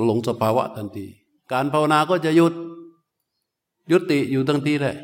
[0.04, 1.06] หลงสภาวะทันที
[1.52, 2.54] การภาวนาก็จะหยุด
[3.92, 4.96] ยุติอยู่ทันทีแหละ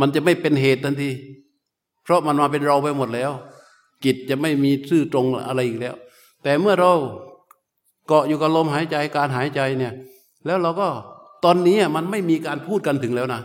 [0.00, 1.10] มันจะไม่เป็นเหตุทันที
[2.06, 3.32] เพราะมันมาเป็นเราไปหมดแล้ว
[4.04, 5.94] จิตจะไม่มีซื่อตรงอะไรอีกแล้ว
[6.42, 6.92] แต่เมื่อเรา
[8.06, 9.92] เกาะอยู่กับลมหายใจการหายใจเนี่ย
[10.46, 10.88] แล้วเราก็
[11.44, 13.40] ตอนนี้มันไม่มีการพูดกันถึงแล้วนะ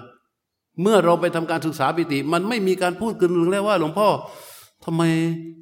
[0.82, 4.08] เมื่อเราไปทำการศึกษาปิติ มันไม่มีการพูดกันถึงแล้วว่า หลวงพ่อ
[4.86, 5.02] ทำไม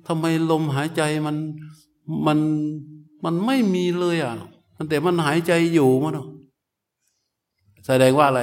[0.08, 1.36] ทำไมลมหายใจมัน
[2.28, 2.40] มัน
[3.26, 4.34] มันไม่มีเลยอะ
[4.78, 6.14] มันแต่มันหายใจอยู่มัน
[7.86, 8.42] แสดงว่าอะไร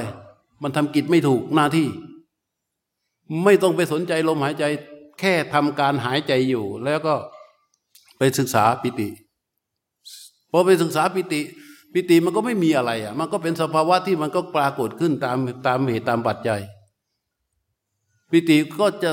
[0.63, 1.87] มันทำกิจไม่ถูกหน้าที่
[3.45, 4.65] ไม่ต้องไปสนใจลมหายใจ
[5.21, 7.15] แค่ทำการหายใจอยู่ แล้วก็
[8.19, 9.09] ไปศึกษาปิติ
[10.51, 11.41] พอไปศึกษาปิติ
[11.93, 16.61] ปิติมันก็ไม่มีอะไรอะ มันก็เป็นสภาวะที่มันก็ปรากฏขึ้นตามตามเหตุตามปัจจัย
[18.31, 19.13] ปิติก็จะ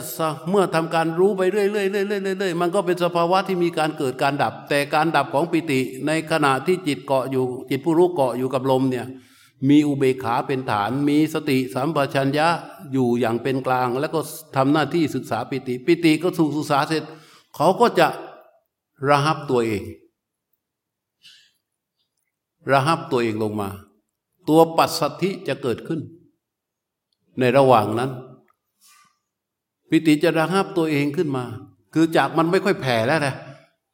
[0.50, 1.92] เมื่อทำการรู้ไปเรื่อยๆเรื่อยๆ
[2.40, 9.06] เรื่อยๆมันก็เป็นสภาวะที่มีการเกิดการดับ แต่การดับของปิติในขณะที่จิตเกาะอยู่ จิตผู้รู้เกาะอยู่กับลมเนี่ย
[9.70, 12.48] มีอุเบกขาเป็นฐาน มีสติสัมปชัญญะ
[12.94, 14.20] อยู่อย่างเป็นกลาง แล้วก็
[14.56, 17.04] ทำหน้าที่ศึกษาปิติ ปิติก็ถูกศึกษาเสร็จ
[17.56, 18.08] เขาก็จะ
[19.10, 19.84] ระหับตัวเอง
[22.72, 23.70] ระหับตัวเองลงมา
[24.50, 26.00] ตัวปัสสัทธิจะเกิดขึ้น
[27.40, 28.12] ในระหว่างนั้น
[29.90, 31.46] ปิติจะระหับตัวเองขึ้นมา
[31.94, 33.36] คือจากมันไม่ค่อยแผ่แล้วนะ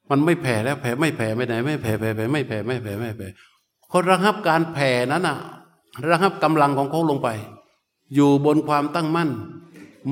[0.09, 3.27] มันไม่แผ่แล้วแผ่ไม่แผ่ไม่ไหน ไม่แผ่แผ่แผ่ไม่แผ่ไม่แผ่ไม่แผ่
[3.89, 5.37] เขาระหับการแผ่นั้นอะ
[6.07, 7.29] ระงับกำลังของเขาลงไป
[8.13, 9.29] อยู่บนความตั้งมั่น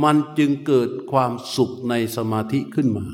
[0.04, 3.06] มันจึงเกิดความสุขในสมาธิขึ้นมา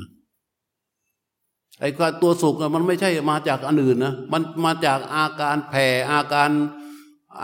[1.80, 1.88] ไอ้
[2.22, 6.50] ตัวสุขมันไม่ใช่มาจากอันอื่นนะมันมาจากอาการแผ่อาการ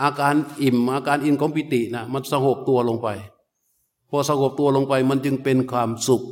[0.01, 3.07] อาการอิ่ม อาการอินของปิตินะมันสงบตัวลงไป
[4.09, 6.23] พอสงบตัวลงไปมันจึงเป็นความสุข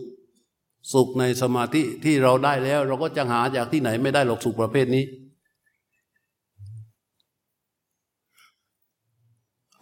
[0.93, 5.03] สุขในสมาธิที่เราได้แล้ว เราก็จะหาจากที่ไหนไม่ได้หรอกสุขประเภทนี้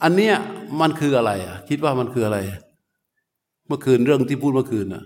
[0.03, 0.35] อันเนี้ย
[0.79, 2.37] มันคืออะไรอะ คิดว่ามันคืออะไร
[3.67, 5.03] เมื่อคืนเรื่องที่พูดเมื่อคืนน่ะ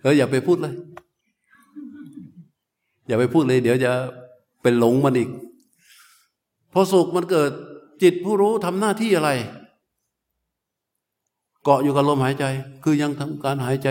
[0.00, 0.74] เอออย่าไปพูดเลย
[3.06, 3.92] อย่าไปพูดเลย เดี๋ยวจะ
[4.62, 5.28] เป็นหลงมันอีก
[6.72, 7.50] พอสุขมันเกิด
[8.02, 9.30] จิตผู้รู้ทำหน้าที่อะไร
[11.64, 12.44] เกาะอยู่กับลมหายใจ
[12.82, 13.88] คือยังทำการหายใจ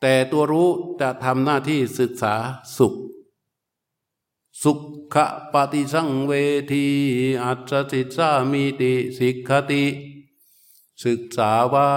[0.00, 0.68] แต่ตัวรู้
[1.00, 2.34] จะทำหน้าที่ศึกษา
[2.78, 2.94] สุข
[4.62, 4.72] สุ
[5.14, 5.16] ข
[5.52, 6.32] ปฏิสังเว
[6.72, 6.86] ที
[7.44, 9.84] อัตสิสามีติสิกขติ
[11.04, 11.90] ศึกษาว่า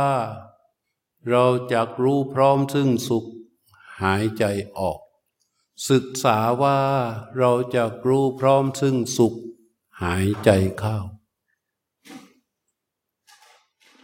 [1.29, 3.25] เราจะรู้พร้อมซึ่งสุข
[4.01, 4.43] หายใจ
[4.77, 4.99] ออก
[5.89, 6.77] ศึกษาว่า
[7.37, 9.33] เราจะรู้พร้อมซึ่งสุข
[10.03, 10.49] หายใจ
[10.79, 10.97] เข้า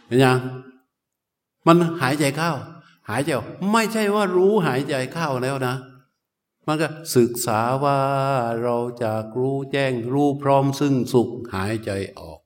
[0.06, 0.38] เห็นยัง
[1.66, 2.52] มันหายใจเข้า
[3.08, 5.74] หายใจออกไม่ใช่ว่ารู้หายใจเข้าแล้วนะ
[6.70, 8.00] มันก็ศึกษาว่า
[8.62, 12.40] เราจะรู้แจ้งรู้พร้อมซึ่งสุขหายใจออก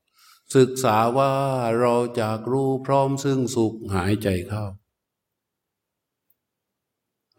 [0.57, 1.33] ศึกษาว่า
[1.81, 4.65] เราจะรู้พร้อมซึ่งสุขหายใจเข้า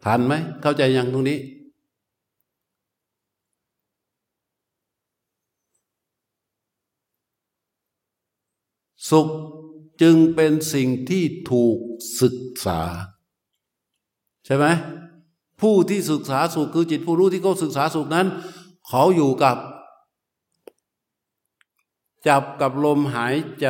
[0.04, 1.38] ทันไหมเข้าใจยังตรงนี้
[9.10, 9.28] สุข
[10.02, 11.78] จึงเป็นสิ่งที่ถูก
[12.20, 12.80] ศึกษา
[14.46, 14.66] ใช่ไหม
[15.64, 18.26] ผู้ที่ศึกษาสุขคือจิตผู้รู้ที่เขาศึกษาสุขนั้น
[18.88, 19.56] เขาอยู่กับ
[22.28, 23.68] จับกับลมหายใจ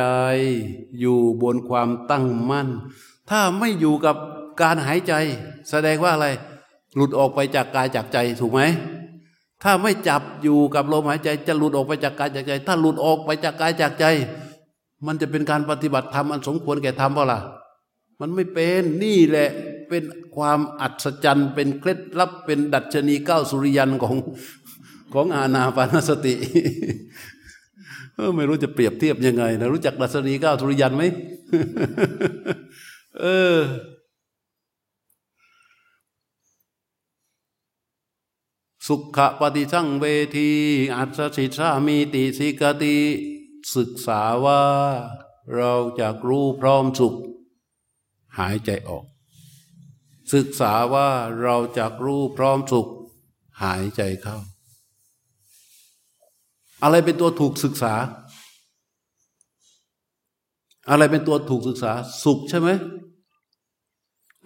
[0.99, 2.67] อยู่บนความตั้งมั่น
[3.29, 4.15] ถ้าไม่อยู่กับ
[4.61, 5.13] การหายใจ
[5.69, 6.27] แสดงว่าอะไร
[6.95, 8.61] หลุดออกไปจากกายจากใจถูกไหม
[9.63, 14.05] ถ้าไม่จับอยู่กับลมหายใจ จะหลุดออกไปจากกายจากใจ ถ้าหลุดออกไปจากกายจากใจ
[15.05, 17.39] มันจะเป็นการปฏิบัติธรรมอันสมควรแก่ธรรมเปล่าล่ะ
[18.19, 19.49] มันไม่เป็นนี่แหละ
[19.95, 24.15] เป็นความอัศจรรย์ เป็นเคล็ดลับเป็นดัชนีเก้าสุริยันของ
[25.13, 26.35] ของอาณาปานสติ
[28.35, 31.03] ไม่รู้จะเปรียบเทียบยังไงนะรู้จักดัชนีเก้าสุริยันไหม
[33.19, 33.25] เอ
[33.55, 33.57] อ
[38.87, 40.05] สุขปฏิสังเว
[40.37, 40.49] ที
[40.95, 42.97] อัศสิสามีติสิกติ
[43.75, 44.61] ศึกษาว่า
[45.55, 47.13] เราจะรู้พร้อมสุข
[48.37, 49.05] หายใจออก
[50.33, 51.09] ศึกษาว่า
[51.41, 52.87] เราจะรู้พร้อมสุข
[53.63, 54.37] หายใจเข้า
[56.83, 57.93] อะไรเป็นตัวถูกศึกษา
[60.89, 61.91] อะไรเป็นตัวถูกศึกษา
[62.23, 62.69] สุขใช่ไหม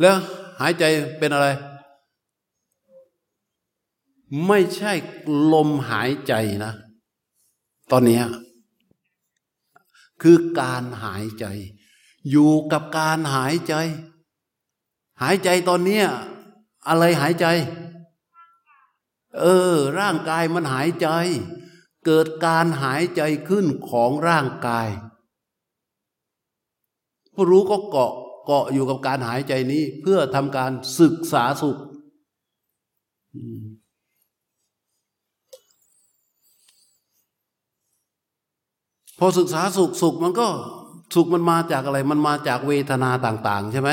[0.01, 0.15] แล้ว
[0.61, 0.84] หายใจ
[1.19, 1.47] เป็นอะไร
[4.47, 4.93] ไม่ใช่
[5.53, 6.34] ลมหายใจ
[6.65, 6.73] นะ
[7.91, 8.21] ตอนนี้
[10.21, 11.45] คือการหายใจ
[12.30, 13.73] อยู่กับการหายใจ
[15.22, 16.01] หายใจตอนนี้
[16.88, 17.45] อะไรหายใจ
[19.39, 21.07] เออ ร่างกายมันหายใจ
[22.05, 24.88] เกิดการหายใจขึ้นของร่างกาย
[27.34, 28.13] ผู้รู้ก็เกาะ
[28.45, 31.78] เกาะอยู่กับการหายใจนี้ เพื่อทำการศึกษาสุข
[39.20, 40.47] พอศึกษาสุขสุขมันก็
[41.15, 43.89] สุขมันมาจากอะไร มันมาจากเวทนาต่าง ๆ ใช่ไหม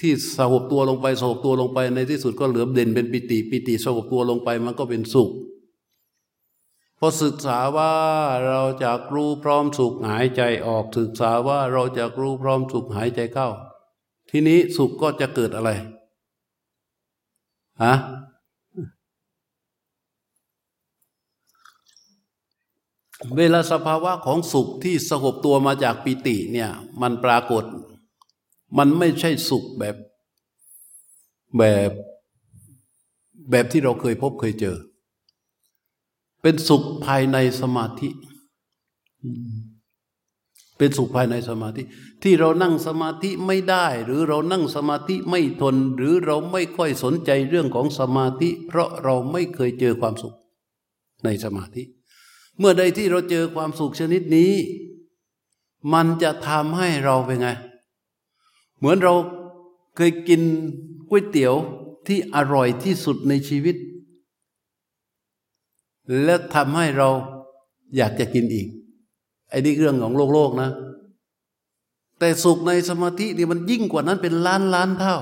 [0.00, 5.30] ที่สงบตัวลงไปสงบตัวลงไปในที่สุดก็เหลือเด่นเป็นปิติ ปิติสงบตัวลงไปมันก็เป็นสุข
[6.98, 7.92] พอศึกษาว่า
[8.46, 13.48] เราจะรู้พร้อมสุขหายใจออกศึกษาว่าเราจะรู้พร้อมสุขหายใจเข้า
[14.30, 15.70] ทีนี้สุขก็จะเกิดอะไร
[17.82, 17.94] ฮะ
[23.36, 26.70] เวลาสภาวะของสุขที่สงบตัวมาจากปิติเนี่ย
[27.02, 27.64] มันปรากฏ
[28.78, 29.96] มันไม่ใช่สุขแบบ
[31.58, 31.90] แบบ
[33.50, 34.76] แบบที่เราเคยพบเคยเจอ
[36.42, 38.08] เป็นสุขภายในสมาธิ
[40.78, 41.82] เป็นสุขภายในสมาธิ
[42.22, 50.34] ที่เรานั่งสมาธิไม่ได้ หรือเรานั่งสมาธิไม่ทน หรือเราไม่ค่อยสนใจเรื่องของสมาธิ เพราะเราไม่เคยเจอความสุข
[51.24, 51.82] ในสมาธิ
[52.58, 54.52] เมื่อใดที่เราเจอความสุขชนิดนี้
[55.94, 57.48] มันจะทำให้เราเป็นไง
[58.78, 59.14] เหมือนเรา
[59.96, 60.40] เคยกิน
[61.08, 61.54] ก๋วยเตี๋ยว
[62.06, 63.76] ที่อร่อยที่สุดในชีวิต
[66.24, 67.08] และทำให้เรา
[67.96, 68.66] อยากจะกินอีก
[69.50, 70.70] ไอ้นี่เรื่องของโลกโลกนะ
[72.18, 75.16] แต่สุขในสมาธินี่มันยิ่งกว่านั้นเป็นล้านล้านเท่า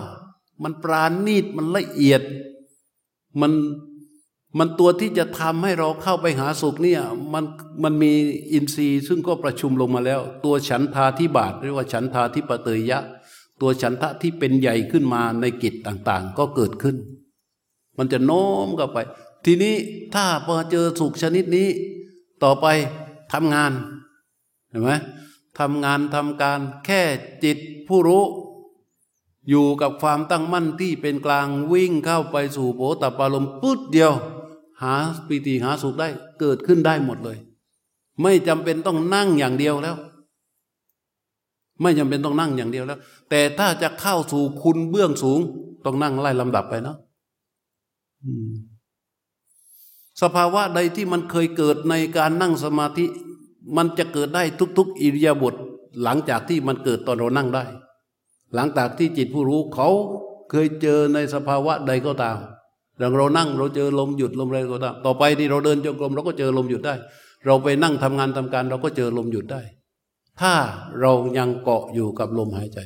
[0.63, 2.23] มันปราณีตมันละเอียด
[3.41, 3.53] มัน
[4.59, 7.01] มันตัวที่จะทำให้เราเข้าไปหาสุขเนี่ย
[7.33, 7.45] มัน
[7.83, 8.13] มันมี
[8.53, 13.01] อินทรีย์ซึ่งก็ประชุมลงมาแล้ว ตัวฉันทาธิบาทเรียกว่าฉันทาธิปเตยยะ
[13.63, 16.97] ตัวฉันทะที่เป็นใหญ่ขึ้นมาในกิจต่าง ๆ ก็เกิดขึ้น
[17.99, 18.99] มันจะโน้มเข้าไป
[19.45, 19.75] ทีนี้
[20.15, 21.69] ถ้าพอเจอสุขชนิดนี้
[22.43, 22.67] ต่อไป
[23.33, 23.73] ทำงาน
[24.69, 24.91] เห็นไหม
[25.59, 27.03] ทำงานทำการแค่
[27.45, 27.59] จิต
[27.89, 28.25] ผู้รู้
[29.49, 34.13] อยู่กับความตั้งมั่นที่เป็นกลางวิ่งเข้าไปสู่โผตปารมปุ๊ดเดียว
[34.83, 34.95] หา
[35.27, 36.09] ปิติหาสุขได้
[36.41, 37.39] เกิดขึ้นได้หมดเลย
[38.23, 39.97] ไม่จำเป็นต้องนั่งอย่างเดียวแล้ว
[41.83, 42.99] ไม่จำเป็นต้องนั่งอย่างเดียวแล้ว
[43.31, 45.41] แต่ถ้าจะเข้าสู่คุณเบื้องสูง
[45.85, 46.97] ต้องนั่งไล่ลำดับไปเนาะ
[50.23, 53.07] สภาวะใดที่มันเคยเกิดในการนั่งสมาธิ
[53.77, 54.43] มันจะเกิดได้
[54.79, 55.55] ทุก ๆ อิริยาบถ
[56.03, 57.65] หลังจากที่มันเกิดตอนเรานั่งได้
[58.55, 59.89] หลังจากที่จิตผู้รู้เขา
[60.51, 62.37] เคยเจอในสภาวะใดก็ตาม
[62.99, 66.95] อย่างเรานั่งเราเจอลมหยุดลมอะไรก็ตามต่อไปที่เราเดินจงกรมเราก็เจอลมหยุดได้
[67.47, 69.61] เราไปนั่งทำงานทำการเราก็เจอลมหยุดได้
[70.41, 70.55] ถ้า
[71.01, 72.79] เรายังเกาะอยู่กับลมหายใจ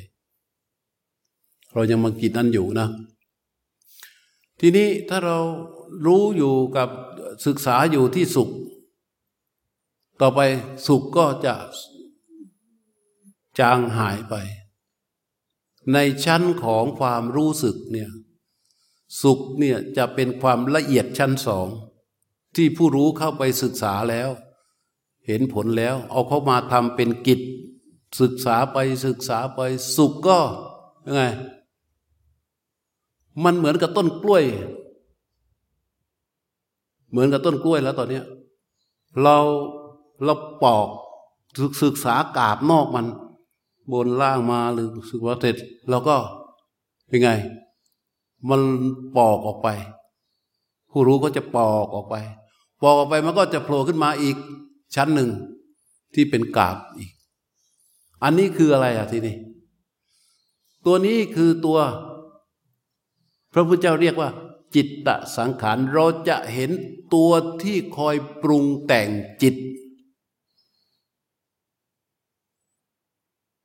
[1.72, 2.88] เรายังมากิจนั้นอยู่นะ
[4.60, 5.38] ทีนี้ถ้าเรา
[6.06, 6.88] รู้อยู่กับ
[7.46, 8.50] ศึกษาอยู่ที่สุข
[10.20, 10.40] ต่อไป
[10.86, 11.54] สุขก็จะ
[13.58, 14.34] จางหายไป
[15.92, 18.10] ในชั้นของความรู้สึกเนี่ย
[19.22, 21.68] สุขเนี่ยจะเป็นความละเอียดชั้นสอง
[22.56, 24.28] ที่ผู้รู้เข้าไปศึกษาแล้ว
[25.26, 27.40] เห็นผลแล้ว เอาเข้ามาทำเป็นกิจ
[28.20, 29.60] ศึกษาไปศึกษาไป
[29.96, 30.38] สุขก็
[31.06, 31.22] ยังไง
[33.44, 34.44] มันเหมือนกับต้นกล้วย
[37.10, 38.20] เหมือนกับต้นกล้วยแล้วตอนนี้
[39.22, 39.36] เรา
[40.24, 40.88] เราปอก
[41.82, 43.06] ศึกษากาบนอกมัน
[43.92, 45.56] บนล่างมาหรือสึกว่าเสร็จ
[45.90, 46.16] เราก็
[47.08, 47.30] เป็นไง
[48.48, 48.60] มัน
[49.16, 49.68] ปอกออกไป
[50.90, 52.14] ผู้รู้ก็จะปอกออกไป
[52.82, 54.36] ปอกออกไปมันก็จะโผล่ขึ้นมาอีก
[54.94, 55.30] ชั้นหนึ่ง
[56.14, 57.10] ที่เป็นกาบอีก
[58.22, 59.36] อันนี้คืออะไรอะทีนี้
[60.84, 61.78] ตัวนี้คือตัว
[63.52, 64.30] พระพุทธเจ้าเรียกว่า
[64.74, 66.70] จิตตสังขารเราจะเห็น
[67.14, 67.32] ตัว
[67.62, 69.08] ที่คอยปรุงแต่ง
[69.42, 69.56] จิต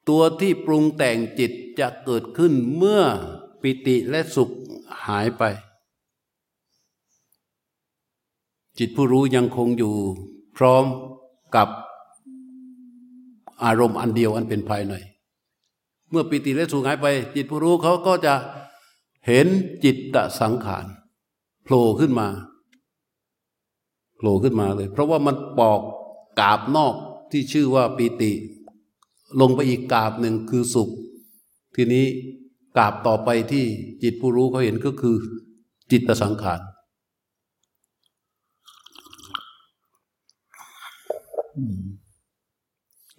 [0.10, 3.04] ตัวที่ปรุงแต่งจิตจะเกิดขึ้นเมื่อ
[3.62, 4.50] ปิติและสุข
[5.06, 5.44] หายไป
[8.78, 9.96] จิตผู้รู้ยังคงอยู่
[10.64, 10.86] ร้อม
[11.56, 11.68] กับ
[13.64, 14.94] อารมณ์อันเดียวอันเป็นภายใน
[16.10, 18.34] เมื่อปิติและสุขหายไป จิตผู้รู้เขาก็จะ
[19.28, 19.48] เห็น
[19.84, 20.86] จิตตสังขาร
[21.64, 22.28] โผล่ขึ้นมา
[24.18, 25.80] โผล่ขึ้นมาเลย เพราะว่ามันปอก
[26.40, 26.96] กาบนอก
[27.32, 28.32] ที่ชื่อว่าปิติ
[29.42, 30.90] ลงไปอีกกาบหนึ่งคือสุข
[31.76, 32.06] ทีนี้
[32.78, 33.66] กาบต่อไปที่
[34.04, 35.16] จิตผู้รู้เขาเห็นก็คือ
[35.92, 36.60] จิตสังขาร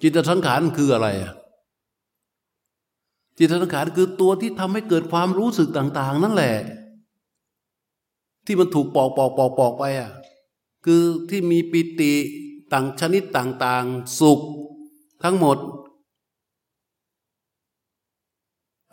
[0.02, 1.32] จิตสังขารคืออะไรอะ
[3.38, 6.56] จิตสังขารคือตัวที่ทำให้เกิดความรู้สึกต่าง ๆ นั่นแหละ
[8.46, 10.10] ที่มันถูกปอกปอกปอกปอกไปอะ
[10.84, 12.12] คือที่มีปิติ
[12.72, 14.40] ต่างชนิดต่าง ๆ สุข
[15.22, 15.56] ทั้งหมด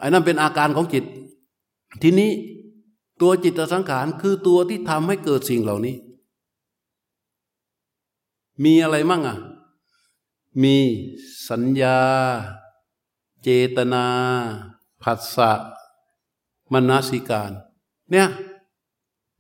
[0.02, 1.04] อันนั้นเป็นอาการของจิต
[2.02, 2.32] ทีนี้
[3.22, 5.96] ตัวจิตสังขารคือตัวที่ทำให้เกิดสิ่งเหล่านี้
[8.64, 9.38] มีอะไรมั่งอะ
[10.64, 10.76] มี
[11.50, 11.98] สัญญา
[13.44, 14.06] เจตนา
[15.04, 15.52] ผัสสะ
[16.74, 17.52] มนสิการ
[18.12, 18.28] เนี่ย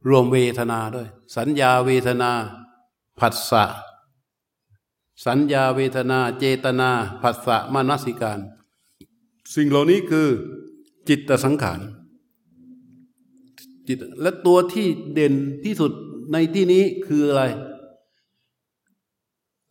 [0.08, 2.32] รวมเวทนาด้วย สัญญาเวทนา
[3.20, 3.66] ผัสสะ
[5.26, 6.90] สัญญาเวทนาเจตนา
[7.22, 8.40] ผัสสะมนสิการ
[9.56, 10.28] สิ่งเหล่านี้คือ
[11.08, 11.80] จิตสังขาร
[13.88, 15.92] จิตและตัวที่เด่นที่สุด
[16.32, 17.44] ในที่นี้คืออะไร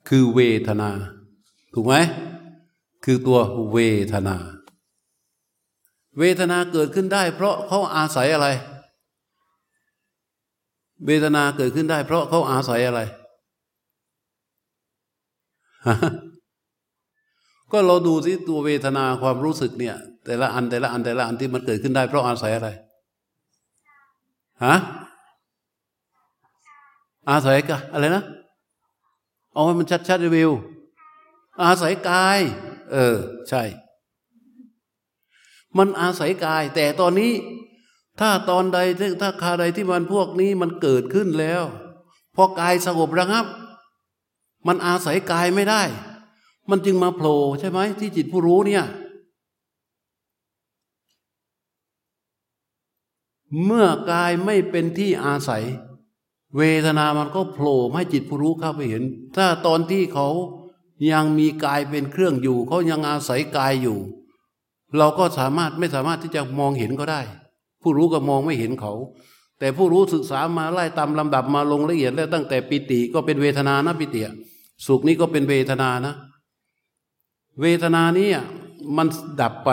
[0.09, 0.91] คือเวทนา
[1.75, 1.95] ถูกไหม
[3.05, 3.39] คือตัว
[3.73, 3.79] เว
[4.13, 4.37] ทนา
[6.19, 8.49] เวทนาเกิดขึ้นได้ เพราะเขาอาศัยอะไร
[11.07, 13.01] เวทนาเกิดขึ้นได้ เพราะเขาอาศัยอะไร
[17.71, 22.69] ก็เราดูสิตัวเวทนาความรู้สึกเนี่ย แต่ละอันแต่ละอันแต่ละอันที่มันเกิดขึ้นได้ เพราะอาศัยอะไร
[24.65, 24.75] ฮะ
[27.31, 28.25] อาศัยกะอะไรนะ
[29.53, 30.51] เอาให้มันชัดๆรีวิว
[31.63, 32.39] อาศัยกาย
[32.93, 33.17] เออ
[33.49, 33.63] ใช่
[35.77, 37.33] มันอาศัยกาย แต่ตอนนี้
[38.21, 38.79] ถ้าตอนใด
[39.21, 41.63] ถ้าคาใดที่มันพวกนี้มันเกิดขึ้นแล้ว
[42.35, 43.47] พอกายสงบระงับ
[44.67, 45.83] มันอาศัยกายไม่ได้
[46.71, 48.85] มันจึงมาโผล่ใช่ไหมที่จิตผู้รู้เนี่ย
[53.65, 55.65] เมื่อกายไม่เป็นที่อาศัย
[56.57, 59.03] เวทนามันก็โผล่ให้จิตผู้รู้เข้าไปเห็น
[59.37, 60.29] ถ้าตอนที่เขา
[61.13, 63.99] ยังมีกายเป็นเครื่องอยู่ เขายังอาศัยกายอยู่
[64.99, 67.21] เราก็สามารถไม่สามารถที่จะมองเห็นก็ได้
[67.83, 68.93] ผู้รู้ก็มองไม่เห็นเขา
[69.59, 74.21] แต่ผู้รู้ศึกษามาไล่ตามลำดับมาลงละเอียดแล้วตั้งแต่ปิติก็เป็นเวทนานะปิติ
[74.87, 76.15] สุขนี้ก็เป็นเวทนานะ
[77.61, 78.29] เวทนานี้
[78.97, 79.07] มัน
[79.41, 79.71] ดับไป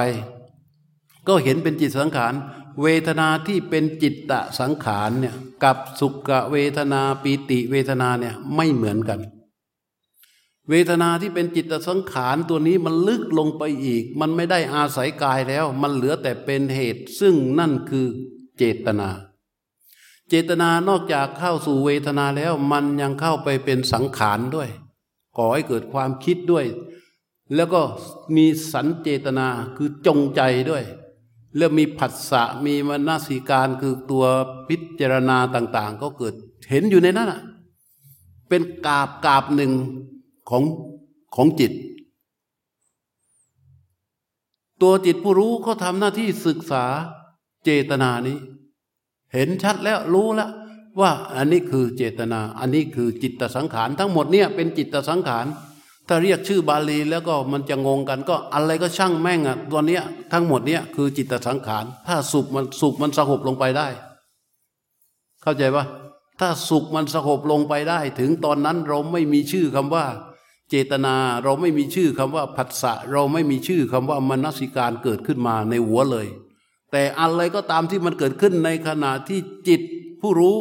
[1.28, 2.34] ก็เห็นเป็นจิตสังขาร
[2.82, 9.20] เวทนาที่เป็นจิตตะสังขารเนี่ยกับสุขเวทนาปีติเวทนาเนี่ยไม่เหมือนกัน
[10.70, 18.06] เวทนาที่เป็นจิตตสังขารตัวนี้มันลึกลงไปอีก มันไม่ได้อาศัยกายแล้ว มันเหลือแต่เป็นเหตุ ซึ่งนั่นคือ
[18.58, 19.10] เจตนา
[20.30, 24.70] เจตนานอกจากเข้าสู่เวทนาแล้วมันยังเข้าไปเป็นสังขารด้วย
[25.38, 26.66] ก่อให้เกิดความคิดด้วย
[27.56, 27.82] แล้วก็
[28.36, 30.84] มีสันเจตนาคือจงใจด้วย
[31.58, 34.26] แล้วมีผัสสะมีมนสิการคือตัว
[34.68, 36.34] พิจารณาต่าง ๆ ก็เกิด
[36.70, 37.34] เห็นอยู่ในนั้น
[38.50, 39.72] เป็นกาบกาบหนึ่ง
[40.50, 40.64] ของ
[41.36, 41.72] ของจิต
[44.82, 46.86] ตัวจิตผู้รู้เขาทำหน้าที่ศึกษา
[47.64, 48.38] เจตนานี้
[49.34, 50.52] เห็นชัดแล้วรู้แล้ว
[51.00, 55.46] ว่าอันนี้คือเจตนา อันนี้คือจิตตสังขาร ทั้งหมดเนี่ยเป็นจิตตสังขาร
[56.08, 63.88] ถ้าเรียกชื่อบาลีแล้วก็มันจะงงกันก็อะไรก็ช่างแม่งอะตัวเนี้ยทั้งหมดเนี้ยคือจิตสังขาร ถ้าสุขมันสุขมันสงบลงไปได้
[65.42, 65.86] เข้าใจปะ
[66.40, 70.06] ถ้าสุขมันสงบลงไปได้ ถึงตอนนั้นเราไม่มีชื่อคำว่า
[70.70, 76.28] เจตนาเราไม่มีชื่อคำว่าผัสสะเราไม่มีชื่อคำว่ามนสิการเกิดขึ้นมาในหัวเลย
[76.92, 79.82] แต่อะไรก็ตามที่มันเกิดขึ้นในขณะที่จิต
[80.22, 80.58] ผู้รู้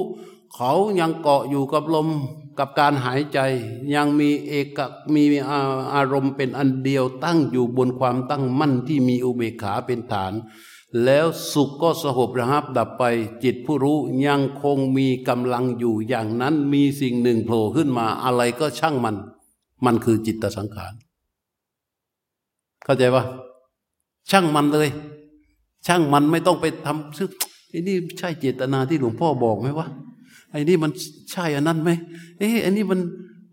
[0.55, 2.09] เขายังเกาะอยู่กับลม
[2.59, 3.39] กับการหายใจ
[3.95, 4.79] ยังมีเอก
[5.15, 5.25] มี
[5.95, 10.33] อารมณ์เป็นอันเดียวตั้งอยู่บนความตั้งมั่นที่มีอุเบกขาเป็นฐาน
[11.05, 13.03] แล้วสุขก็สงบระหับดับไป
[13.45, 19.17] จิตผู้รู้ยังคงมีกำลังอยู่อย่างนั้นมีสิ่งหนึ่งโผล่ขึ้นมาอะไรก็ช่างมัน
[19.85, 20.93] มันคือจิตตสังขาร
[22.85, 23.25] เข้าใจปะ
[24.31, 24.89] ช่างมันเลย
[25.87, 27.29] ช่างมันไม่ต้องไปทำซึ่ง
[27.89, 29.89] นี่ใช่เจตนาที่หลวงพ่อบอกไหมวะ
[30.55, 30.93] ไอ้นี่มัน
[31.33, 31.91] ใช่อันนั้นไหม
[32.39, 33.01] เอ๊ะอันนี้มัน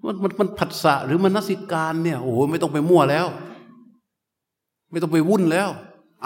[0.05, 3.25] มันมันมันผัสสะหรือมันนสิการเนี่ยโอ้โหไม่ต้องไปมั่วแล้ว
[4.91, 5.69] ไม่ต้องไปวุ่นแล้ว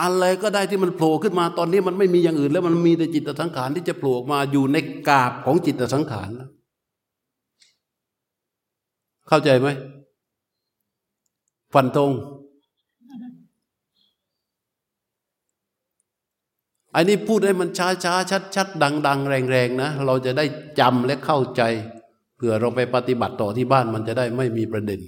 [0.01, 4.77] อะไรก็ได้ที่มันโผล่ขึ้นมาตอนนี้มันไม่มีอย่างอื่น แล้วมันมีแต่จิตสังขารที่จะโผล่มาอยู่ใน
[5.09, 6.29] กาบของจิตสังขาร
[9.27, 9.67] เข้าใจไหม
[11.73, 12.11] ฟันธง
[16.95, 20.45] อันนี้พูดให้มันช้าช้าชัดชัดดังดังแรงแรงนะ เราจะได้
[20.79, 21.61] จำและเข้าใจ
[22.35, 24.99] เผื่อเราไปปฏิบัติต่อที่บ้านมันจะได้ไม่มีประเด็น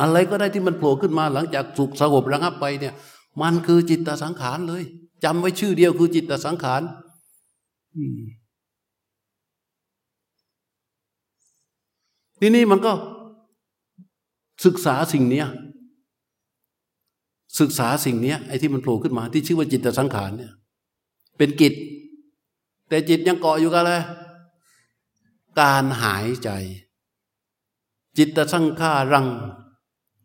[0.00, 2.94] อะไรก็ได้ที่มันโผล่ขึ้นมาหลังจากสุขสงบระงับไปเนี่ย
[3.42, 4.82] มันคือจิตตสังขารเลย
[5.24, 6.82] จำไว้ชื่อเดียวคือจิตตสังขาร
[12.40, 12.92] ทีนี้มันก็
[14.64, 15.46] ศึกษาสิ่งเนี้ย
[17.60, 20.52] ศึกษาสิ่งเนี้ยไอ้ที่มันโผล่ขึ้นมาที่ชื่อว่าจิตสังขารเนี่ย
[21.38, 21.74] เป็นกิจ
[22.88, 23.92] แต่จิตยังเกาะอยู่กับอะไร
[25.60, 26.50] การหายใจ
[28.16, 29.28] จิตตสังขารัง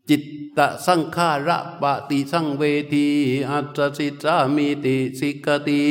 [0.10, 0.24] จิต
[0.58, 3.08] ตะสังขาระปะติสังเวที
[3.50, 5.84] อัตสิตามีติสิกติ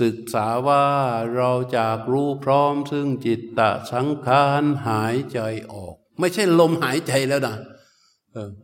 [0.00, 0.84] ศึกษาว่า
[1.34, 5.38] เราจากรู้พร้อม ซึ่งจิตตะสังขารหายใจ
[5.72, 7.56] ออก ไม่ใช่ลมหายใจแล้วนะ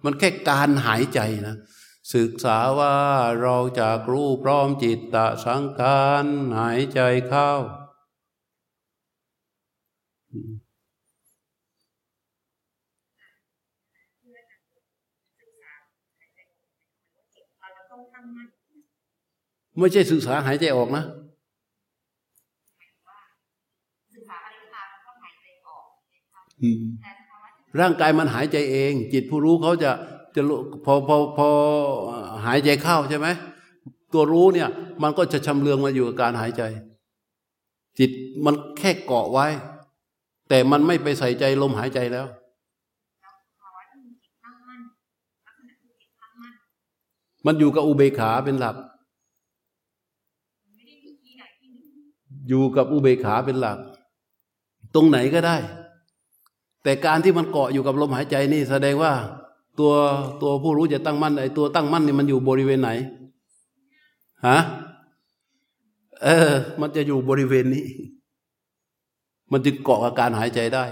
[0.05, 1.57] มันแค่การหายใจนะ
[2.15, 2.97] ศึกษาว่า
[3.43, 6.25] เราจะรู้พร้อมจิตตะสังขาร
[6.59, 7.51] หายใจเข้า
[19.79, 21.05] ไม่ใช่ศึกษาหายใจออกนะ
[27.81, 29.91] ร่างกายมันหายใจเอง จิตผู้รู้เขาจะ
[30.35, 30.41] จะ
[30.85, 31.49] พอพอพอ
[32.47, 33.29] หายใจเข้าใช่ไหม
[34.13, 34.69] ตัวรู้เนี่ย
[35.03, 36.63] มันก็จะชำเลืองมาอยู่กับการหายใจ
[37.99, 38.11] จิต
[38.45, 39.47] มันแค่เกาะไว้
[40.49, 42.27] แต่มันไม่ไปใส่ใจลมหายใจแล้ว
[47.47, 48.77] มันอยู่กับอุเบกขาเป็นหลัก
[52.49, 53.79] อยู่กับอุเบกขาเป็นหลัก
[54.95, 55.57] ตรงไหนก็ได้
[56.83, 59.13] แต่การที่มันเกาะอยู่กับลมหายใจนี่แสดงว่า
[59.81, 59.93] ตัว
[60.43, 62.91] ตัวผู้รู้จะตั้งมั่นไอ้ตัวตั้งมั่นนี่มันอยู่บริเวณไหน
[64.47, 64.59] ฮะ
[66.23, 66.51] เออ
[66.81, 67.87] มันจะอยู่บริเวณนี้
[69.51, 70.85] มันจึงเกาะอาการหายใจได้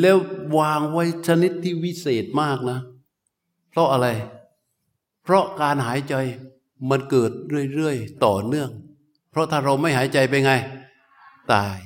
[0.00, 0.16] แล้ว
[0.58, 2.78] วางไว้ชนิดที่วิเศษมากนะ
[3.70, 4.08] เพราะอะไร
[5.22, 6.14] เพราะการหายใจ
[6.90, 7.30] มันเกิด
[7.74, 8.70] เรื่อยๆ ต่อเนื่อง
[9.30, 10.52] เพราะถ้าเราไม่หายใจไปไง
[11.52, 11.78] ตาย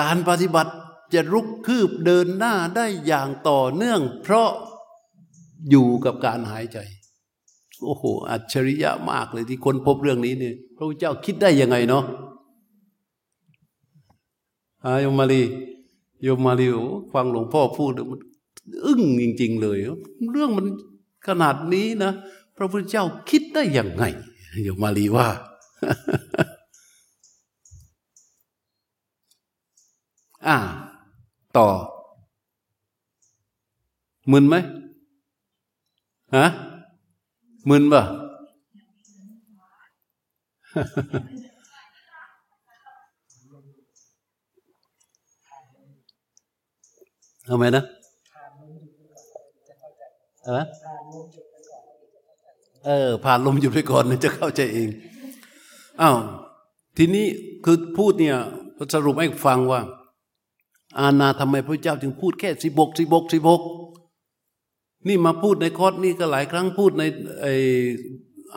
[0.00, 0.72] การปฏิบัติ
[1.12, 4.50] จะรุกคืบเดินหน้าได้อย่างต่อเนื่อง เพราะ
[5.70, 6.78] อยู่กับการหายใจ
[7.84, 12.04] โอ้โห อัจฉริยะมากเลยที่คนพบเรื่องนี้เนี่ยพระพุทธเจ้าคิดได้ยังไงเนาะ
[14.84, 15.42] อายมมาลี
[16.22, 16.66] โยมมาลี
[17.12, 18.20] ฟังหลวงพ่อพูดมัน
[18.84, 19.78] อึ้งจริง ๆ เลย
[20.32, 20.66] เรื่องมัน
[21.26, 22.12] ขนาดนี้นะ
[22.56, 24.04] พระพุทธเจ้าคิดได้ยังไง
[24.64, 25.28] โยมมาลีว่า
[30.46, 30.56] อ่า
[31.58, 31.68] ต่อ
[34.32, 34.56] มึนไหม
[36.36, 36.46] ฮะ
[37.68, 38.02] มึนปะ
[47.48, 47.84] ทำไมนะ
[50.44, 50.64] เออ
[52.84, 54.88] เออ ผ่านลมหยุดไปก่อนจะเข้าใจเอง
[56.00, 56.16] อ้าว
[56.96, 57.26] ทีนี้
[57.64, 58.36] คือพูดเนี่ย
[58.94, 59.80] สรุปให้ฟังว่า
[60.98, 63.60] อาณาทำไมพระเจ้าจึงพูดแค่สิบกสิบกสิบก
[65.08, 67.02] นี่มาพูดในคอร์สนี่ก็หลายครั้งพูดใน
[67.42, 67.46] ไอ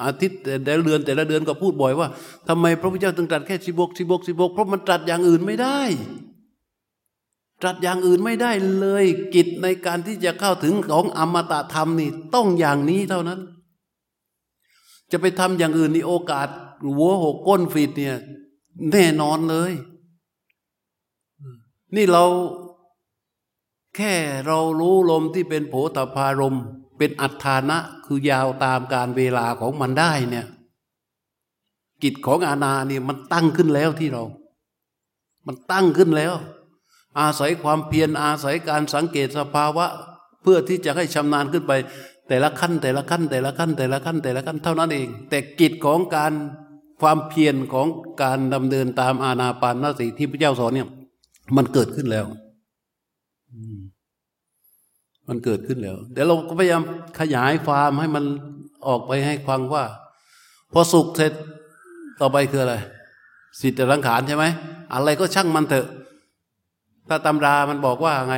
[0.04, 2.08] อาทิตย์แต่ละเดือนแต่ละเดือนก็พูดบ่อยว่า
[2.48, 5.80] ทำไมพระพุทธเจ้าถึงตรัสแค่สิบกสิบกสิบกเพราะมันตรัสอย่างอื่นไม่ได้
[7.62, 13.40] ตรัสอย่างอื่นไม่ได้เลย กิจในการที่จะเข้าถึงของอมตะธรรมนี่ต้องอย่างนี้เท่านั้น
[15.12, 16.48] จะไปทำอย่างอื่นนี่โอกาส
[16.98, 18.16] หัวหกก้นฟีดเนี่ย
[18.92, 19.72] แน่นอนเลย
[21.96, 22.26] นี่เรา
[23.96, 24.14] แค่
[24.48, 26.58] เรารู้ลมที่เป็นโผฏพารม
[26.98, 30.48] เป็นอัฏฐานะคือยาวตามการเวลาของมันได้เนี่ย
[32.04, 34.24] กิจของอาณาเนี่ยมันตั้งขึ้นแล้วที่เรา
[35.48, 36.34] มันตั้งขึ้นแล้ว
[37.20, 39.86] อาศัยความเพียรอาศัยการสังเกตสภาวะ
[40.42, 41.74] เพื่อที่จะให้ชำนาญขึ้นไป
[42.28, 46.34] แต่ละขั้น แต่ละขั้น แต่ละขั้น แต่ละขั้น แต่ละขั้นเท่านั้นเอง แต่กิจของการ
[47.02, 47.88] ความเพียรของ
[48.24, 50.88] การดำเนินตามอาณาปานสติที่พระเจ้าสอนเนี่ย
[51.56, 52.26] มันเกิดขึ้นแล้ว
[55.28, 56.82] มันเกิดขึ้นแล้วเดี๋ยวเราก็พยายาม
[57.20, 58.26] ขยายความให้มัน
[58.88, 59.84] ออกไปให้ฟังว่า
[60.74, 61.34] พอสุขเสร็จ
[62.20, 62.76] ต่อไปคืออะไร
[63.62, 64.46] สิทธิรังขานใช่ไหม
[64.94, 65.88] อะไรก็ช่างมันเถอะ
[67.08, 68.36] ถ้าตำรามันบอกว่าไง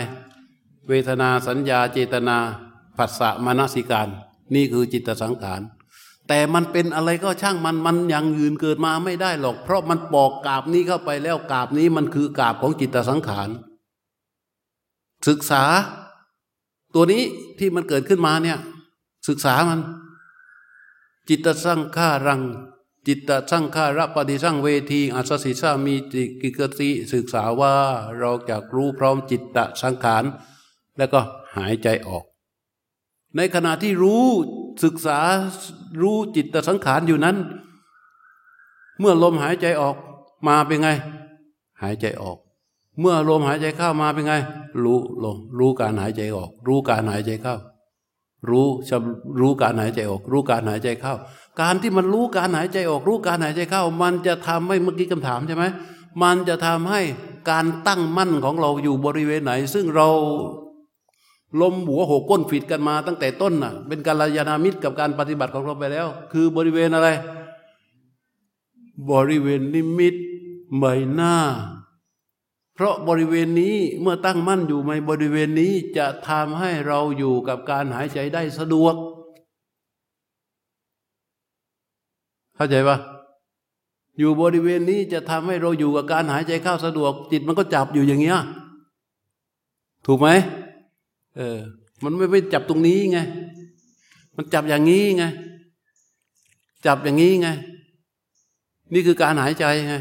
[0.89, 2.37] เวทนาสัญญาเจตนา
[2.97, 4.07] ผัสสะมนสิการ
[4.55, 5.61] นี่คือจิตสังขาร
[6.29, 13.49] แต่มันเป็นอะไรก็ช่างมันมันอย่างอื่นเกิดมาไม่ได้หรอก เพราะมันปอกกาบนี้เข้าไปแล้วกาบนี้มันคือกาบของจิตสังขาร
[15.27, 15.63] ศึกษา
[16.93, 17.23] ตัวนี้
[17.59, 18.57] ที่มันเกิดขึ้นมาเนี่ย
[19.27, 19.79] ศึกษามัน
[21.29, 22.41] จิตสร้างข้ารัง
[23.07, 27.73] จิตสร้างข้าระปฏิสร้างเวทีอัศสิสามีจิกิกติศึกษาว่า
[28.19, 30.23] เราจะรู้พร้อมจิตตสังขาร
[30.97, 31.19] แล้วก็
[31.55, 32.23] หายใจออก
[33.35, 34.25] ในขณะที่รู้
[34.83, 35.19] ศึกษา
[36.01, 37.37] รู้จิตสังขารอยู่นั้น
[38.99, 39.95] เมื่อลมหายใจออก
[40.47, 40.89] มาเป็นไง
[41.81, 42.37] หายใจออก
[42.99, 44.33] เมื่อลมหายใจเข้ามาเป็นไง
[44.83, 47.55] รู้ลมรู้การหายใจออก รู้การหายใจเข้า
[48.49, 48.97] รู้จะ
[49.39, 51.13] รู้การหายใจออก รู้การหายใจเข้า
[51.61, 55.65] การที่มันรู้การหายใจออก รู้การหายใจเข้า มันจะทำให้เมื่อกี้คำถามใช่ไหม
[56.21, 57.01] มันจะทำให้
[57.49, 60.09] การตั้งมั่นของเราอยู่บริเวณไหน ซึ่งเรา
[61.61, 67.09] ลมหัวหกก้นฝีดกันมาตั้งแต่ต้นน่ะ เป็นการยานามิตรกับการปฏิบัติของเราไปแล้ว คือบริเวณอะไร
[69.11, 70.15] บริเวณนิมิต
[70.77, 71.35] ใบหน้า
[72.73, 78.95] เพราะบริเวณนี้เมื่อตั้งมั่นอยู่ในบริเวณนี้จะทำให้เราอยู่กับการหายใจได้สะดวก
[82.55, 82.97] เข้าใจปะ
[84.17, 88.39] อยู่บริเวณนี้จะทำให้เราอยู่กับการหายใจเข้าสะดวก จิตมันก็จับอยู่อย่างเงี้ย
[90.05, 90.27] ถูกไหม
[91.37, 91.59] เออ
[92.03, 93.19] มันไม่ไปจับตรงนี้ไง
[94.35, 95.23] มันจับอย่างนี้ไง
[96.85, 97.49] จับอย่างนี้ไง
[98.93, 99.95] นี่คือการหายใจไง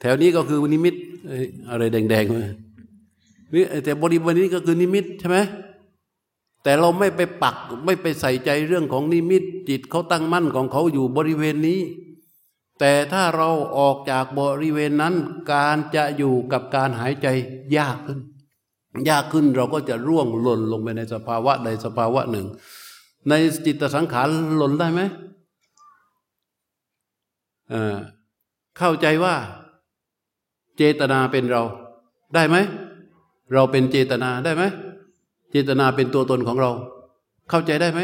[0.00, 0.94] แถวนี้ก็คือนิมิต
[1.70, 2.42] อะไรแดงๆมา
[3.54, 5.38] นี่แต่บริบทนี้ก็คือนิมิตใช่ไหม
[6.62, 11.80] แต่เราไม่ไปปักไม่ไปใส่ใจเรื่องของนิมิต จิตเขาตั้งมั่นของเขาอยู่บริเวณนี้
[12.78, 15.14] แต่ถ้าเราออกจากบริเวณนั้น
[15.52, 17.26] การจะอยู่กับการหายใจ
[17.76, 18.20] ยากขึ้น
[19.08, 22.46] ยากขึ้นเราก็จะร่วงหล่นลงไปในสภาวะใดสภาวะหนึ่ง
[23.28, 23.32] ใน
[23.66, 25.00] จิตสังขารหล่นได้ไหม
[28.78, 29.34] เข้าใจว่า
[30.76, 31.62] เจตนาเป็นเรา
[32.34, 32.56] ได้ไหม
[33.52, 34.64] เราเป็นเจตนาได้ไหม
[35.50, 36.70] เจตนาเป็นตัวตนของเรา
[37.50, 38.00] เข้าใจได้ไหม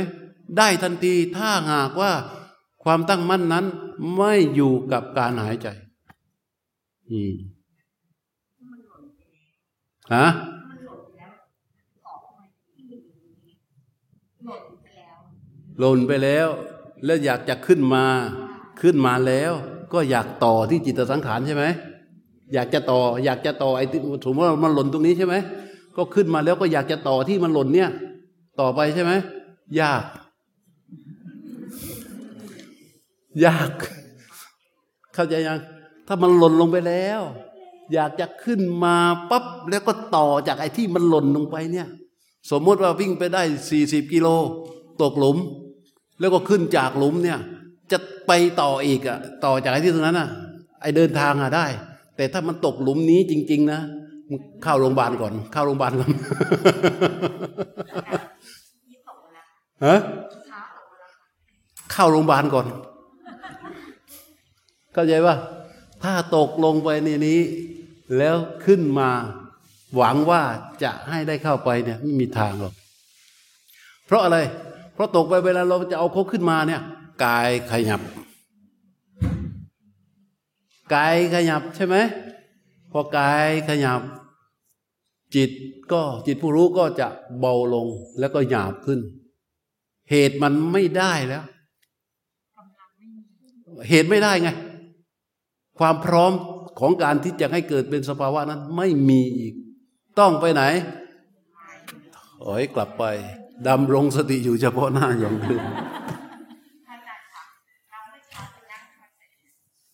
[0.59, 2.13] ได้ทันทีถ้าหากว่า
[2.85, 3.65] ความตั้งมั่นนั้น
[4.17, 5.69] ไม่อยู่กับการหายใจ
[7.11, 7.35] อืม
[10.15, 10.27] ฮะ
[15.79, 16.49] หล่นไปแล้ว
[17.05, 18.05] แล้วอยากจะขึ้นมา
[18.81, 19.53] ขึ้นมาแล้ว
[19.93, 21.65] ก็อยากต่อที่จิตสังขารใช่ไหม
[22.55, 23.85] อยากจะต่อ อยากจะต่อไอ้
[24.25, 25.35] สมมติว่ามันหล่นตรงนี้ใช่ไหม
[25.97, 27.91] ก็ขึ้นมาแล้วก็อยากจะต่อที่มันหล่นเนี่ย
[28.61, 29.13] ต่อไปใช่ไหม
[29.81, 30.03] ยาก
[33.45, 33.71] ยาก
[35.15, 35.59] เข้าใจยัง
[36.07, 37.21] ถ้ามันหล่นลงไปแล้ว
[37.95, 38.97] อยากจะขึ้นมา
[39.31, 41.89] ปั๊บแล้วก็ต่อจากไอ้ที่มันหล่นลงไปเนี่ย
[42.51, 44.29] สมมติว่าวิ่งไปได้สี่สิบกิโล
[45.03, 45.37] ตกหลุม
[46.21, 47.39] แล้วก็ขึ้นจากหลุมเนี่ย
[47.93, 50.29] จะไปต่ออีกอะต่อจากไอ้ที่ตรงนั้นอะ
[50.83, 51.67] ไอ้เดินทางอะได้
[52.17, 53.81] แต่ถ้ามันตกหลุมนี้จริง ๆ นะ
[54.63, 56.11] เข้าโรงพยาบาลก่อน เข้าโรงพยาบาลก่อน
[59.87, 59.99] ฮะ
[61.93, 62.67] เข้าโรงพยาบาลก่อน
[64.95, 65.35] เข้าใจว่า
[66.03, 67.41] ถ้าตกลงไปในนี้
[68.19, 69.11] แล้วขึ้นมา
[69.97, 70.43] หวังว่า
[70.83, 72.75] จะให้ได้เข้าไปเนี่ยไม่มีทางหรอก
[74.07, 74.39] เพราะอะไร
[74.97, 76.83] เพราะตกไปเวลาเราจะเอาเขาขึ้นมาเนี่ย
[77.25, 78.01] กายขยับ
[80.95, 81.97] กายขยับใช่ไหม
[82.93, 84.01] พอกายขยับ
[85.35, 85.51] จิต
[85.93, 87.09] ก็จิตผู้รู้ก็จะ
[87.41, 87.87] เบาลง
[88.19, 89.01] แล้วก็หยาบขึ้น
[90.11, 91.45] เหตุมันไม่ได้แล้ว
[93.89, 94.49] เหตุไม่ได้ไง
[95.79, 96.33] ความพร้อม
[96.81, 99.55] ของการที่จะให้เกิดเป็นสภาวะนั้น ไม่มีอีก
[100.19, 100.63] ต้องไปไหน
[102.43, 103.05] ถอยกลับไป
[103.69, 105.63] ดำรงสติอยู่เฉพาะหน้าอย่างเดิม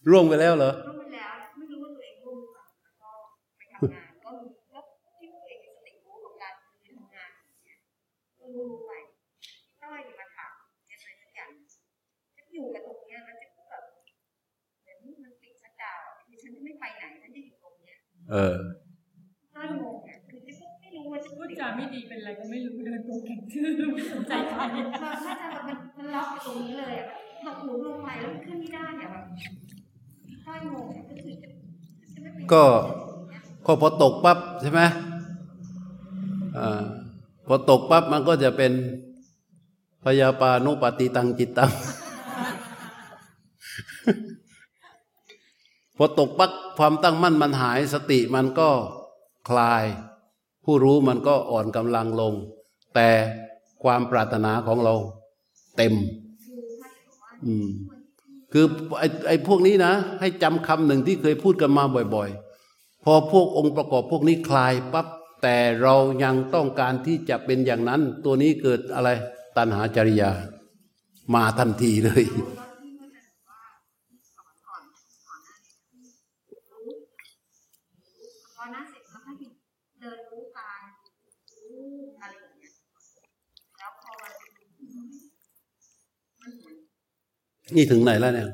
[0.09, 0.73] ร่วงไปแล้วเหรอ
[18.31, 18.57] เออ
[19.55, 24.63] ก็งงอะคือจะไม่รู้ว่าจะพูดจาไม่ดีเป็นอะไรก็ไม่รู้เดินตัวแข็งชื่อไม่สนใจใคร
[25.03, 27.07] ถ้าจะมันมันล็อกตรงนี้เลยอะ
[27.47, 29.25] ตกหลุมลงไปแล้วขึ้นไม่ได้อะแบบ
[30.47, 31.35] ก็งงก็คือ
[32.53, 32.65] ก็
[33.67, 34.81] ก็พอตกปั๊บใช่ไหม
[36.57, 36.85] อ่า
[37.47, 38.73] พอตกปั๊บมันก็จะเป็น
[40.05, 41.71] พยาปานุปฏิตังจิตตัง
[45.97, 48.69] พอตกปักความตั้งมั่นมันหายสติมันก็
[49.49, 49.85] คลาย
[50.65, 52.35] ผู้รู้มันก็อ่อนกำลังลง
[52.95, 53.09] แต่
[53.83, 54.95] ความปรารถนาของเรา
[55.77, 55.95] เต็ม
[57.45, 57.69] อืม
[58.53, 58.67] คือ
[58.99, 61.85] ไอ้ไอ้พวกนี้นะ ให้จำคำหนึ่งที่เคยพูดกันมา
[62.15, 62.31] บ่อย
[62.69, 65.07] ๆ พอพวกองค์ประกอบพวกนี้คลายปับ๊บ
[65.43, 65.95] แต่เรา
[66.25, 69.09] ยังต้องการที่จะเป็นอย่างนั้น ตัวนี้เกิดอะไร
[69.57, 70.31] ตัณหาจริยา
[71.35, 72.25] มาทันทีเลย
[87.77, 88.49] นี่ถึงไหนแล้วเนี่ย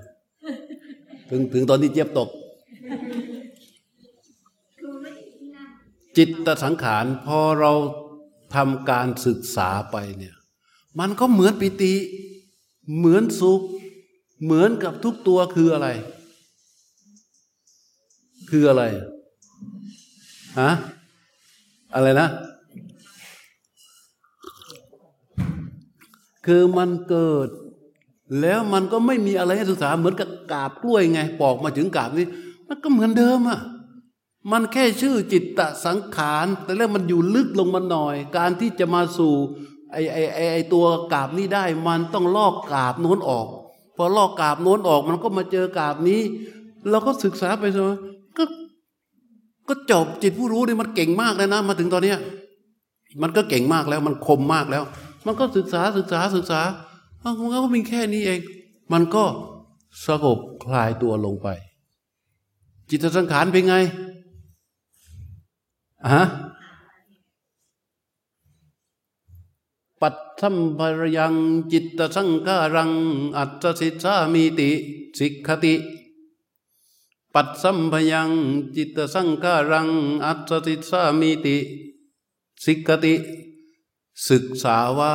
[1.31, 2.29] ถึงถึงตอนที่เจี๊ยบตก
[6.17, 7.73] จิตตสังขารพอเรา
[8.55, 10.35] ทำการศึกษาไปเนี่ย
[10.99, 11.95] มันก็เหมือนปิติ
[12.97, 13.61] เหมือนสุข
[14.45, 15.89] เหมือนกับทุกตัวคืออะไร
[18.51, 18.83] คืออะไร
[20.61, 20.71] ฮะ
[21.95, 22.29] อะไรนะ
[26.47, 27.49] คือมันเกิด
[28.41, 32.27] แล้วมันก็ไม่มีอะไรให้ศึกษาเหมือนกับกาบกล้วยไงปอกมาถึงกาบนี้
[32.69, 33.61] มันก็เหมือนเดิมอะ
[34.53, 39.35] มันแค่ชื่อจิตตสังขาร แต่แล้วมันอยู่ลึกลงมาหน่อย การที่จะมาสู่
[39.93, 43.47] ไอ้ไอ้ไอ้ไอตัวกาบนี้ได้ มันต้องลอกกาบโน้นออก
[43.97, 46.21] พอลอกกาบโน้นออกมันก็มาเจอกาบนี้
[46.91, 47.97] เราก็ศึกษาไปเสมอ
[48.37, 48.45] ก็
[49.69, 52.19] ก็จบจิตผู้รู้นี่มันเก่งมากเลยนะ มาถึงตอนเนี้ย
[53.23, 54.85] มันก็เก่งมากแล้วมันคมมากแล้ว
[55.27, 56.61] มันก็ศึกษาศึกษาศึกษา
[57.23, 58.41] มันก็มีแค่นี้เอง
[58.93, 59.25] มันก็
[60.07, 61.49] สงบคลายตัวลงไป
[62.89, 63.75] จิตสังขารเป็นไง
[66.13, 66.23] ฮะ
[70.01, 71.35] ปัตสัมภรยัง
[71.73, 72.93] จิตสังการัง
[73.39, 74.71] อัตสิสามีติ
[75.19, 75.75] สิกขติ
[77.35, 78.31] ปัตสัมภยัง
[78.77, 79.89] จิตสังการัง
[80.25, 81.57] อัตสิสามีติ
[82.65, 83.15] สิกขติ
[84.29, 85.15] ศึกษาว่า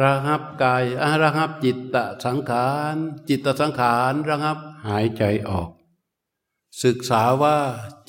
[0.00, 0.84] ระงับกาย
[1.22, 2.94] ระงับจิตตสังขาร
[3.28, 5.68] จิตตสังขารระงับหายใจออก
[6.84, 7.56] ศึกษาว่า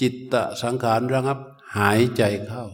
[0.02, 1.39] จิตตสังขารระงับ
[1.77, 2.65] หายใจเข้า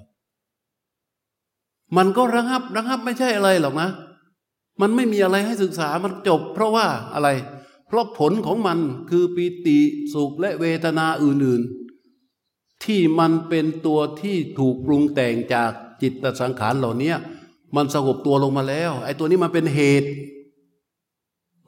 [1.98, 3.90] มันก็ระงับระงับไม่ใช่อะไรหรอกนะ
[4.82, 7.30] มันไม่มีอะไรให้ศึกษามันจบ เพราะว่าอะไร
[7.88, 8.80] เพราะผลของมัน
[9.10, 9.80] คือปีติ
[10.14, 15.72] สุขและเวทนาอื่นๆ ที่มันเป็นตัวที่ถูกปรุงแต่งจาก
[16.02, 17.14] จิตตสังขารเหล่านี้
[17.76, 20.10] มันสงบตัวลงมาแล้ว ไอ้ตัวนี้มันเป็นเหตุ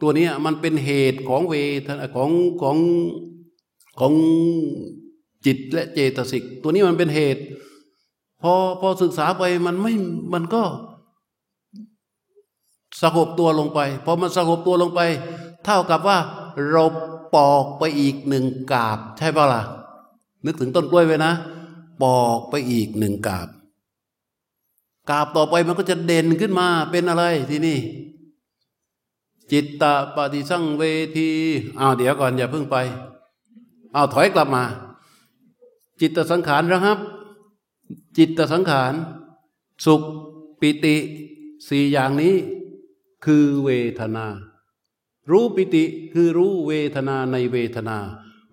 [0.01, 1.55] ตัวนี้มันเป็นเหตุของเว
[1.87, 2.29] ทนาของ
[2.61, 2.77] ของ
[3.99, 4.13] ของ
[5.45, 7.41] จิตและเจตสิก ตัวนี้มันเป็นเหตุ
[8.41, 9.93] พอพอศึกษาไปมันไม่
[10.33, 10.63] มันก็
[13.01, 15.01] สงบตัวลงไปพอมันสงบตัวลงไป
[15.65, 16.17] เท่ากับว่า
[16.71, 16.83] เรา
[17.35, 19.61] ปอกไปอีกหนึ่งกาบ ใช่ป่ะล่ะ
[20.45, 21.33] นึกถึงต้นกล้วยไว้นะ
[22.03, 23.47] ปอกไปอีกหนึ่งกาบ
[25.09, 27.79] กาบต่อไปมันก็จะเด่นขึ้นมาเป็นอะไรที่นี่
[29.51, 30.83] จิตตะปฏิสังเว
[31.17, 31.29] ที
[31.79, 32.77] อ้าวเดี๋ยวก่อนอย่าเพิ่งไป
[33.95, 34.63] อ้าวถอยกลับมา
[35.99, 36.97] จิตตสังขารนะครับ
[38.17, 38.93] จิตตสังขาร
[39.85, 40.01] สุข
[40.61, 40.95] ปิติ
[41.67, 42.35] สี่อย่างนี้
[43.25, 43.69] คือเว
[43.99, 44.25] ทนา
[45.31, 45.83] รู้ปิติ
[46.13, 47.97] คือรู้เวทนาในเวทนา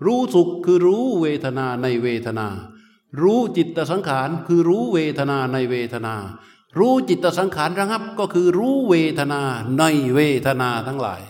[0.05, 2.47] รู้สุขคือรู้เวทนาในเวทนา
[3.23, 6.15] รู้จิตสังขารคือรู้เวทนาในเวทนา
[6.79, 9.41] รู้จิตสังขารระงับก็คือรู้เวทนา
[9.79, 9.85] ใน
[10.15, 11.23] เวทนาทั้งหลาย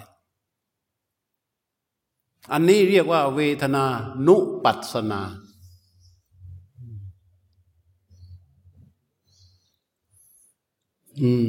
[2.53, 3.85] อันนี้เรียกว่าเวทนา
[4.27, 5.23] นุปัสนา
[11.21, 11.47] อืม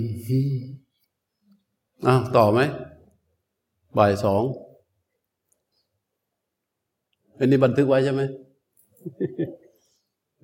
[2.07, 2.59] อ้าวต่อไหม
[3.97, 4.43] บ่ายสอง
[7.37, 8.21] อันนี้บันทึกไว้ใช่ไหม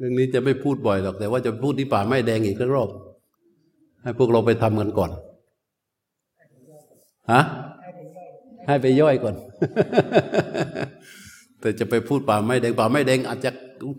[0.05, 2.89] รื่องนี้จะไม่พูดบ่อยหรอก แต่ว่าจะพูดที่ป่าไม้แดงอีกรอบ
[4.03, 5.11] ให้พวกเราไปทำกันก่อน
[7.31, 7.41] ฮะ
[8.67, 9.35] ให้ไปย่อยก่อน
[11.61, 13.51] แต่จะไปพูดป่าไม้แดงป่าไม้แดงอาจจะ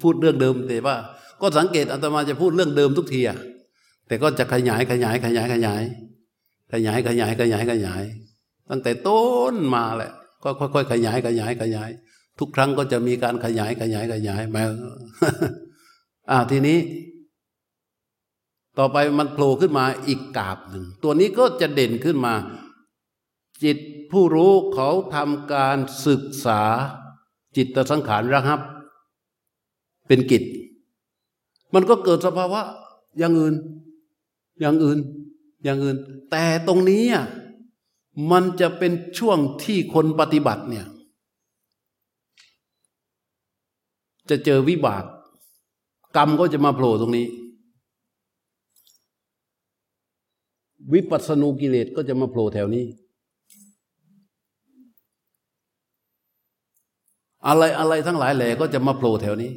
[0.03, 0.97] พูดเรื่องเดิมแต่ว่า
[1.41, 3.39] ก็สังเกตอาตมาจะพูดเรื่องเดิมทุกทีอะ
[4.09, 5.83] แต่ก็จะขยายขยายขยายขยาย
[6.73, 8.03] ขยายขยายขยายขยาย
[8.71, 10.13] ตั้งแต่ต้นมาแหละ
[10.43, 11.91] ก็ค่อยๆขยายขยายขยาย
[12.39, 14.65] ทุกครั้งก็จะมีการขยายขยายขยายมา
[16.31, 16.79] อ่าทีนี้
[18.79, 22.35] ต่อไปมันโผล่ขึ้นมาอีกกาบหนึ่ง ตัวนี้ก็จะเด่นขึ้นมา
[23.65, 23.79] จิต
[24.11, 26.63] ผู้รู้เขาทำการศึกษา
[27.57, 28.61] จิตสังขารระงับ
[30.07, 30.43] เป็นกิจ
[31.75, 32.61] มันก็เกิดสภาวะ
[33.19, 33.55] อย่างอื่น
[34.61, 34.99] อย่างอื่น
[35.65, 35.97] อย่างอื่น
[36.31, 37.27] แต่ตรงนี้อะ
[38.31, 40.87] มันจะเป็นช่วงที่คนปฏิบัติเนี่ย
[44.31, 45.05] จะเจอวิบาก
[46.17, 47.27] กรรมก็จะมาโผล่ตรงนี้
[50.93, 52.85] วิปัสสนูกิเลสก็จะมาโผล่แถวนี้
[57.47, 59.51] อะไรอะไรทั้งหลายแหล่ก็จะมาโผล่แถวนี้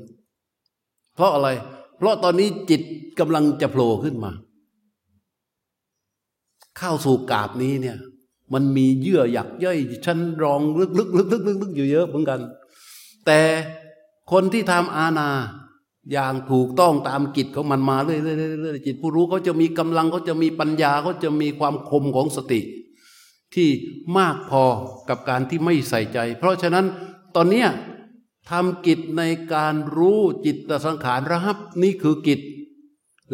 [1.15, 1.47] เพราะอะไร
[1.97, 2.81] เพราะตอนนี้จิต
[3.19, 4.31] กำลังจะโผล่ขึ้นมา
[6.77, 7.97] เข้าสู่กาบนี้เนี่ย
[8.53, 12.39] มันมีเยื่อหยักย่อยชั้นรองลึกลึกลึกลึกลึกอยู่เยอะเหมือนกัน
[13.25, 13.39] แต่
[14.31, 15.29] คนที่ทำอาณา
[16.11, 22.61] อย่างถูกต้องตามกิจของมันมาเรื่อยๆจิตผู้รู้เขาจะมีกำลังเขาจะมีปัญญาเขาจะมีความคมของสติ
[23.53, 23.69] ที่
[24.17, 24.63] มากพอ
[25.09, 26.85] กับการที่ไม่ใส่ใจ เพราะฉะนั้น
[27.35, 27.65] ตอนเนี้
[28.49, 29.23] ทำกิจใน
[29.53, 32.39] การรู้จิตสังขารระหับนี่คือกิจ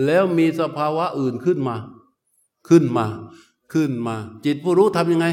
[0.06, 1.76] แล้วมีสภาวะอื่นขึ้นมา
[2.70, 3.06] ขึ้นมา
[3.74, 5.28] ขึ้นมา จิตผู้รู้ทำยังไง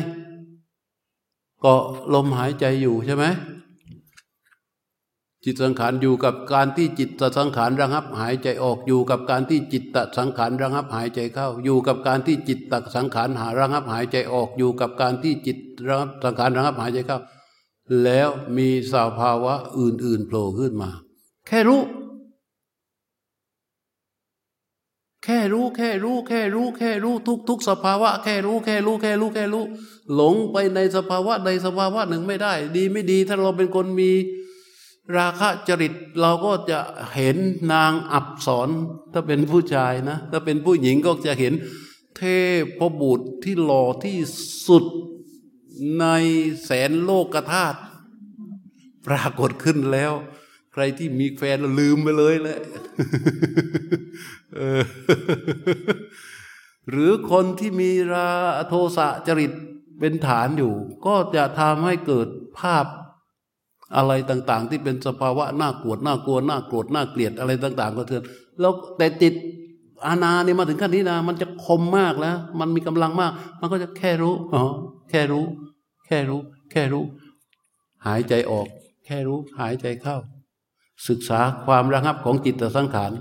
[1.65, 1.75] ก็
[2.15, 3.25] ลมหายใจอยู่ใช่ไหม
[5.45, 15.59] จิตสังขารอยู่กับการที่จิตสังขารระงับหายใจออกอยู่กับการที่จิตตสังขารระงับหายใจเข้า อยู่กับการที่จิตตสังขารหาระงับหายใจออกอยู่กับการที่จิต
[15.89, 17.19] ระงับสังขารระงับหายใจเข้า
[18.05, 20.91] แล้วมีสภาวะอื่นๆโผล่ขึ้นมา
[21.47, 21.81] แค่รู้
[25.25, 29.65] แค่รู้แค่รู้ แค่รู้ แค่รู้ทุกทุกสภาวะ แค่รู้แค่รู้แค่รู้แค่รู้
[30.15, 34.11] หลงไปในสภาวะใดสภาวะหนึ่งไม่ได้ ดีไม่ดีถ้าเราเป็นคนมี
[35.17, 36.79] ราคะจริตเราก็จะ
[37.15, 37.37] เห็น
[37.73, 38.69] นางอับสร
[39.13, 41.53] ถ้าเป็นผู้ชายนะ ถ้าเป็นผู้หญิงก็จะเห็น
[42.17, 42.23] เท
[42.79, 44.19] พบุตรที่หล่อที่
[44.69, 44.85] สุด
[46.01, 46.07] ใน
[46.65, 47.81] แสนโลกธาตุ
[49.07, 50.13] ปรากฏขึ้นแล้ว
[50.73, 52.59] ใครที่มีแฟนลืมไปเลยแหละ
[56.91, 58.31] หรือคนที่มีรา
[58.69, 59.53] โทสะจริต
[60.01, 60.73] เป็นฐานอยู่
[61.07, 62.29] ก็จะทำให้เกิด
[62.59, 62.87] ภาพ
[63.97, 68.23] อะไรต่างๆ ที่เป็นสภาวะน่ากลัวน่ากลัวน่าโกรธน่าเกลียดอะไรต่าง ๆ ก็เถือน
[68.61, 69.35] แล้วแต่ติด
[70.07, 74.65] อาณาเนี่ยมาถึงขั้นนี้นะมันจะคมมากแล้ว มันมีกำลังมาก มันก็จะแค่รู้อ๋อ
[75.11, 75.45] แค่รู้
[76.07, 76.41] แค่รู้
[76.71, 77.05] แค่รู้
[78.07, 78.67] หายใจออก
[79.07, 80.17] แค่รู้หายใจเข้า
[81.09, 83.13] ศึกษาความระงับของจิตสังขาร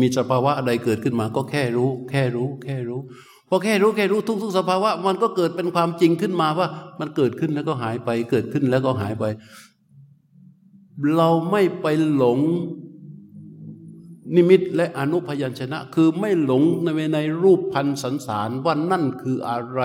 [0.00, 3.00] มีสภาวะอะไรเกิดขึ้นมาก็แค่รู้ แค่รู้ แค่รู้
[3.48, 6.68] พอแค่รู้แค่รู้ทุกๆสภาวะ มันก็เกิดเป็นความจริงขึ้นมาว่า
[7.00, 9.24] มันเกิดขึ้นแล้วก็หายไป เกิดขึ้นแล้วก็หายไป
[11.16, 12.40] เราไม่ไปหลง
[14.34, 19.80] นิมิตและอนุพยัญชนะ คือไม่หลงในในรูปพันสันสารว่านั่นคืออะไร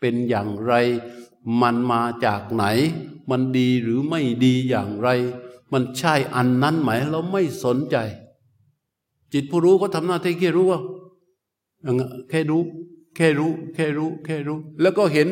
[0.00, 0.72] เป็นอย่างไร
[1.60, 2.64] มันมาจากไหน
[3.30, 5.08] มันดีหรือไม่ดีอย่างไร
[5.72, 7.96] มันใช่อันนั้นไหมเราไม่สนใจ
[9.32, 10.80] จิตผู้รู้ก็ทำหน้าที่แค่รู้ว่า
[12.30, 12.62] แค่รู้
[13.16, 15.28] แค่รู้ แค่รู้ แค่รู้ แล้วก็เห็น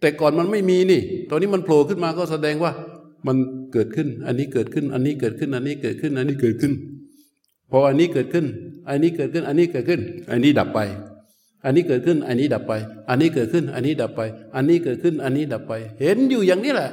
[0.00, 2.72] แต่ก่อนมันไม่มีนี่ ตอนนี้มันโผล่ขึ้นมาก็แสดงว่า
[3.26, 3.36] มัน
[3.72, 6.72] เกิดขึ้น อันนี้เกิดขึ้น อันนี้เกิดขึ้น อันนี้เกิดขึ้น อันนี้เกิดขึ้น
[7.70, 8.46] พออันนี้เกิดขึ้น
[8.88, 10.80] อันนี้เกิดขึ้น อันนี้เกิดขึ้น อันนี้ดับไป
[11.64, 12.72] อันนี้เกิดขึ้น อันนี้ดับไป
[13.08, 14.20] อันนี้เกิดขึ้น อันนี้ดับไป
[14.54, 16.90] อันนี้เกิดขึ้น อันนี้ดับไป เห็นอยู่อย่างนี้แหละ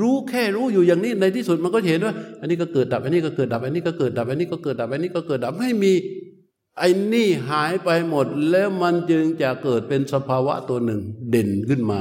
[0.00, 5.92] รู้แค่รู้อยู่อย่างนี้ในที่สุดมันก็เห็นว่า อันนี้ก็เกิดดับ อันนี้ก็เกิดดับ อันนี้ก็เกิดดับ อันนี้ก็เกิดดับ อันนี้ก็เกิดดับ ไม่มี
[6.78, 12.00] ไอ้นี่หายไปหมดแล้วมันจึงจะเกิดเป็นสภาวะตัวหนึ่งเด่นขึ้นมา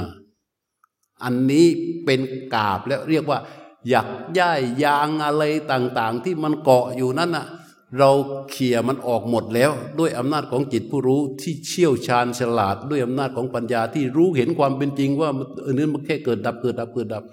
[1.23, 1.67] อันนี้
[2.05, 2.19] เป็น
[2.53, 3.39] กาบแล้วเรียกว่า
[3.89, 4.07] หยัก
[4.39, 7.45] ย่ายยางอะไรต่างๆ ที่มันเกาะอยู่นั่นน่ะ
[7.97, 8.11] เรา
[8.49, 15.29] เขี่ยมันออกหมดแล้ว ด้วยอำนาจของจิตผู้รู้ที่เชี่ยวชาญฉลาด ด้วยอำนาจของปัญญาที่รู้เห็นความเป็นจริงว่า
[15.65, 17.23] อันนี้มันแค่เกิดดับเกิดดับเกิดดับ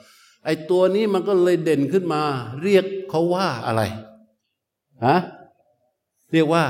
[0.44, 2.20] ไอ้ตัวนี้มันก็เลยเด่นขึ้นมา
[2.62, 3.82] เรียกเขาว่าอะไร
[5.06, 5.19] ฮะ
[6.32, 6.65] เรียกว่า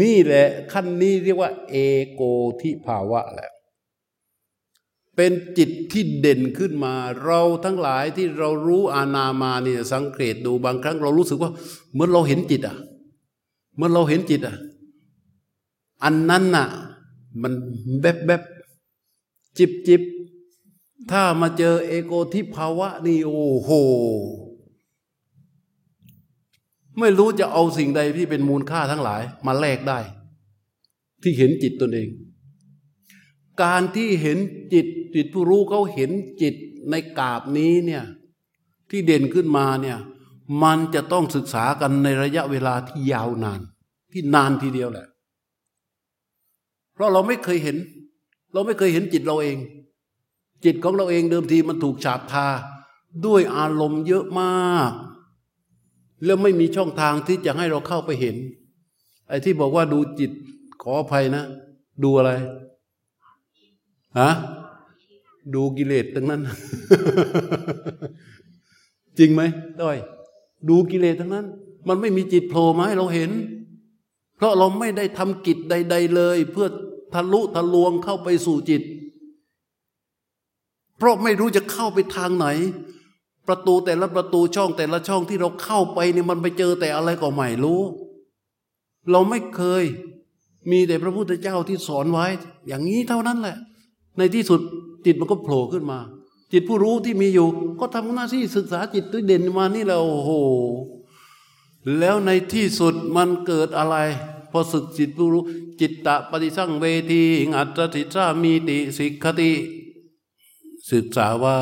[0.00, 1.74] นี่แหละขั้นนี้เรียกว่า เอ
[2.12, 2.22] โก
[2.60, 3.50] ทิภาวะแหละ
[5.16, 6.94] เป็นจิตที่เด่นขึ้นมา
[7.24, 11.50] เราทั้งหลายที่เรารู้อานามาเนี่ยสังเกตดูบางครั้งเรารู้สึกว่า
[11.92, 12.76] เหมือนเราเห็นจิตอะ
[13.76, 14.56] เมื่อเราเห็นจิตอะ
[16.04, 16.66] อันนั้นน่ะ
[17.42, 17.52] มัน
[18.00, 18.42] แบบแบบ
[19.58, 20.02] จิบจิบ
[21.10, 23.70] ถ้ามาเจอเอโกทิภาวะนี่โอ้โห
[26.98, 29.98] ไม่รู้จะเอาสิ่งใดที่เป็นมูลค่าทั้งหลายมาแลกได้
[31.22, 32.08] ที่เห็นจิตตนเอง
[33.62, 34.38] การที่เห็น
[34.72, 36.10] จิตจิตผู้รู้เขาเห็น
[36.42, 36.54] จิต
[36.90, 38.04] ในกาบนี้เนี่ย
[38.90, 39.98] ที่เด่นขึ้นมาเนี่ย
[40.62, 43.60] มันจะต้องศึกษากันในระยะเวลาที่ยาวนาน
[44.12, 45.06] ที่นานทีเดียวแหละ
[46.94, 47.76] เพราะเราไม่เคยเห็น
[48.52, 49.56] เราไม่เคยเห็นจิตเราเอง
[50.64, 52.46] จิตของเราเองเดิมทีมันถูกฉาบทา
[53.26, 54.92] ด้วยอารมณ์เยอะมาก
[56.24, 58.36] แล้วไม่มีช่องทางที่จะให้เราเข้าไปเห็น
[59.28, 60.30] ไอ้ที่บอกว่าดูจิต
[60.82, 61.44] ขออภัยนะ
[62.02, 62.30] ดูอะไร
[64.20, 64.30] ฮะ
[65.54, 66.42] ดูกิเลสทั้งนั้น
[69.18, 69.42] จริงไหม
[69.80, 69.98] ต้อย
[70.68, 71.46] ดูกิเลสทั้งนั้น
[71.88, 73.30] มันไม่มีจิตโผล่มาให้เราเห็น
[74.36, 76.66] เพราะเราไม่ได้ทำกิจใด ๆ เลย เพื่อ
[77.14, 78.82] ทะลุทะลวงเข้าไปสู่จิต
[80.98, 82.46] เพราะไม่รู้จะเข้าไปทางไหน
[83.48, 87.80] ประตูแต่ละประตูช่องแต่ละช่องที่เราเข้าไปเนี่ยมันไปเจอแต่อะไรก็ไม่รู้
[89.10, 89.84] เราไม่เคย
[90.70, 92.26] มีแต่พระพุทธเจ้าที่สอนไว้
[92.66, 93.56] อย่างนี้เท่านั้นแหละ
[94.18, 94.60] ในที่สุด
[95.04, 95.98] จิตมันก็โผล่ขึ้นมา
[96.52, 97.48] จิตผู้รู้ที่มีอยู่
[97.80, 100.30] ก็ทำหน้าที่ศึกษาจิตด้วยเด่นมานี่แล้วโอ้โห
[101.98, 103.96] แล้วในที่สุดมันเกิดอะไร
[104.50, 105.42] พอศึกจิตผู้รู้
[105.80, 107.24] จิตตะปฏิสั่งเวที
[107.56, 109.52] อัตติสามีติสิกขติ
[110.90, 111.58] ศึกษาว่า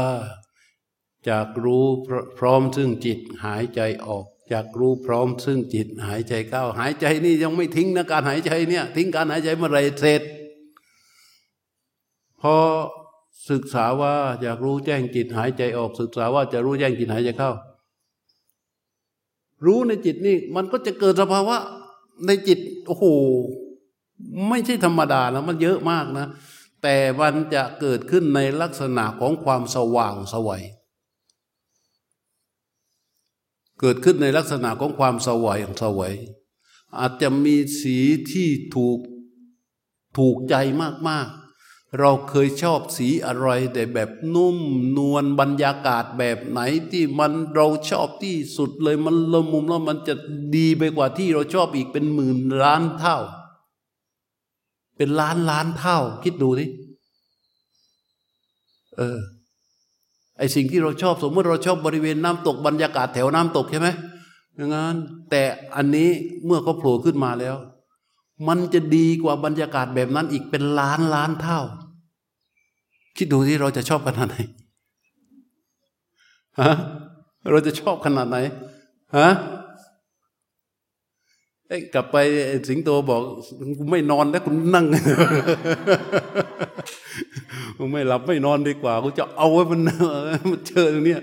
[1.29, 1.87] จากรู้
[2.39, 10.23] พร้อมซึ่งจิตหายใจออก จากรู้พร้อมซึ่งจิตหายใจเข้า หายใจนี่ยังไม่ทิ้งนะการหายใจเนี่ยทิ้งการหายใจเมื่อไรเสร็จ
[12.41, 12.57] พอ
[13.51, 17.51] ศึกษาว่าอยากรู้แจ้งจิตหายใจออก ศึกษาว่าจะรู้แจ้งจิตหายใจเข้า
[19.67, 21.57] รู้ในจิตนี่มันก็จะเกิดสภาวะ
[22.27, 23.05] ในจิตโอ้โห
[24.49, 26.27] ไม่ใช่ธรรมดานะมันเยอะมากนะ
[26.83, 30.65] แต่มันจะเกิดขึ้นในลักษณะของความสว่างสวัย
[33.83, 36.13] เกิดขึ้นในลักษณะของความสวยของสวย
[36.99, 37.99] อาจจะมีสี
[38.31, 38.99] ที่ถูก
[40.19, 40.55] ถูกใจ
[41.09, 44.59] มากๆ เราเคยชอบสีอะไรแต่แบบนุ่ม
[44.97, 46.61] นวลบรรยากาศแบบไหน
[46.91, 50.15] ที่มันเราชอบที่สุดเลยมันละมุมแล้วมันจะ
[50.57, 53.19] ดีไปกว่าที่เราชอบอีกเป็นหมื่นล้านเท่า
[54.97, 56.67] เป็นล้านล้านเท่า คิดดูดิ
[58.97, 59.19] เออ
[60.39, 63.89] ไอสิ่งที่เราชอบสมมติเราชอบบริเวณน้ำตกบรรยากาศแถวน้ำตกใช่ไหม
[64.57, 64.97] อย่างนั้น
[65.31, 65.43] แต่
[65.77, 66.09] อันนี้
[66.45, 67.57] เมื่อเขาโผล่ขึ้นมาแล้ว
[68.49, 71.61] มันจะดีกว่าบรรยากาศแบบนั้นอีกเป็นล้านล้านเท่า
[73.17, 74.37] คิดดูที่เราจะชอบขนาดไหน
[76.61, 76.73] ฮะ
[77.51, 78.37] เราจะชอบขนาดไหน
[79.17, 79.29] ฮะ
[81.95, 82.17] กลับไป
[82.69, 83.23] สิงโตบอก
[83.91, 84.87] ไม่นอนแล้วคุณนั่ง
[87.93, 89.81] ไม่หลับไม่นอนดีกว่ากูจะเอาไว้มัน
[90.51, 91.17] มันเจอตรงนี้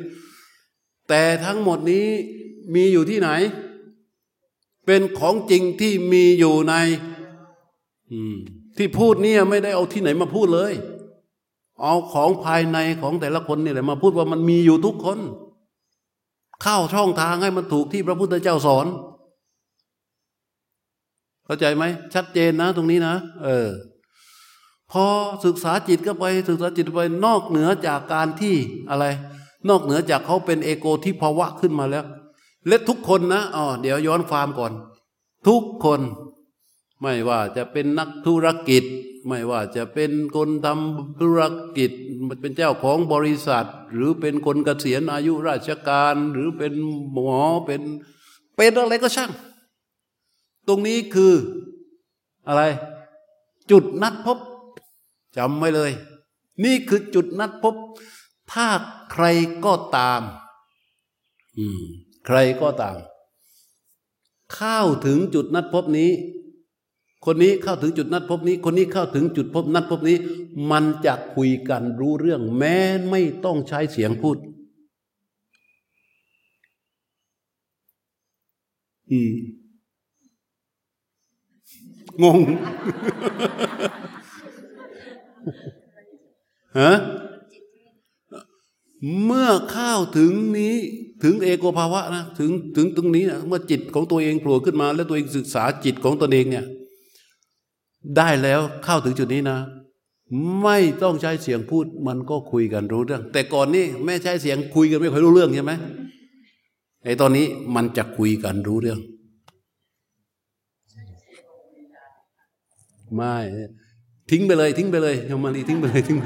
[1.10, 2.06] แต่ทั้งหมดนี้
[2.76, 3.30] มีอยู่ที่ไหน
[4.86, 6.74] เป็นของจริงที่มีอยู่ใน
[8.78, 10.74] ที่พูดนี่ไม่ได้เอาที่ไหนมาพูดเลย
[11.82, 15.20] เอาของภายในของแต่ละคนนี่แหละมาพูดว่ามันมีอยู่ทุกคน
[16.64, 18.86] เข้าช่องทางให้มันถูกที่พระพุทธเจ้าสอน
[21.50, 23.70] เข้าใจไหมชัดเจนนะ ตรงนี้นะ เออ
[24.92, 25.06] พอ
[25.46, 28.56] ศึกษาจิตก็ไป ศึกษาจิตไปนอกเหนือจากการที่
[28.90, 29.06] อะไร
[29.70, 32.06] นอกเหนือจากเขาเป็นเอโกที่ภาวะขึ้นมาแล้ว
[32.68, 34.74] และทุกคนนะอ๋อเดี๋ยวย้อนความก่อน
[35.48, 36.02] ทุกคน
[37.02, 38.84] ไม่ว่าจะเป็นนักธุรกิจ
[39.28, 41.42] ไม่ว่าจะเป็นคนทำธุร
[41.78, 41.92] กิจ
[42.42, 46.74] เป็นเจ้าของบริษัท หรือเป็นคนเกษียณอายุราชการ หรือเป็น
[47.14, 47.34] หมอ
[47.66, 47.82] เป็น
[48.58, 49.32] เป็นอะไรก็ช่าง
[50.70, 51.34] ตรงนี้คือ
[52.48, 52.64] อะไร
[53.72, 54.38] จุดนัดพบ
[55.38, 55.92] จำไว้เลย
[56.64, 57.76] นี่คือจุดนัดพบ
[58.52, 58.68] ถ้า
[59.12, 59.26] ใคร
[59.66, 60.22] ก็ตาม
[61.58, 61.82] อืม
[62.26, 62.98] ใครก็ตาม
[64.54, 66.12] เข้าถึงจุดนัดพบนี้
[67.26, 70.18] คนนี้เข้าถึงจุดนัดพบนี้ คนนี้เข้าถึงจุดพบนัดพบนี้
[70.72, 72.76] มันจะคุยกันรู้เรื่อง แม้
[73.10, 74.38] ไม่ต้องใช้เสียงพูด
[79.12, 79.34] อืม
[82.24, 82.40] งง
[86.80, 86.94] ฮะ
[89.26, 90.76] เมื่อข้าวถึงนี้
[91.24, 96.66] ถึงเอโกภาวะนะถึงถึงตรงนี้นะเมื่อจิตของตัวเองโผล่ขึ้นมา แล้วตัวเองศึกษาจิตของตนเองเนี่ย
[98.18, 99.58] ได้แล้วเข้าถึงจุดนี้นะ
[100.64, 105.74] ไม่ต้องใช้เสียงพูดมันก็คุยกันรู้เรื่อง แต่ก่อนนี้แม่ใช้เสียงคุยกันไม่ค่อยรู้เรื่องใช่ไหม
[107.04, 109.00] ไอ้ตอนนี้มันจะคุยกันรู้เรื่อง
[113.16, 113.36] ไม่
[114.32, 116.18] ทิ้งไปเลย ทิ้งไปเลยโยมมาลีทิ้งไปเลยทิ้ง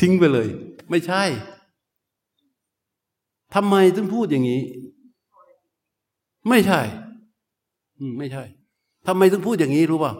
[0.00, 0.48] ทิ้งไปเลย
[0.90, 1.22] ไม่ใช่
[3.54, 4.62] ทำไมถึงพูดอย่างนี้
[6.48, 6.80] ไม่ใช่
[8.18, 8.42] ไม่ใช่
[9.06, 10.12] ทำไมถึงพูดอย่างนี้รู้ป่ะ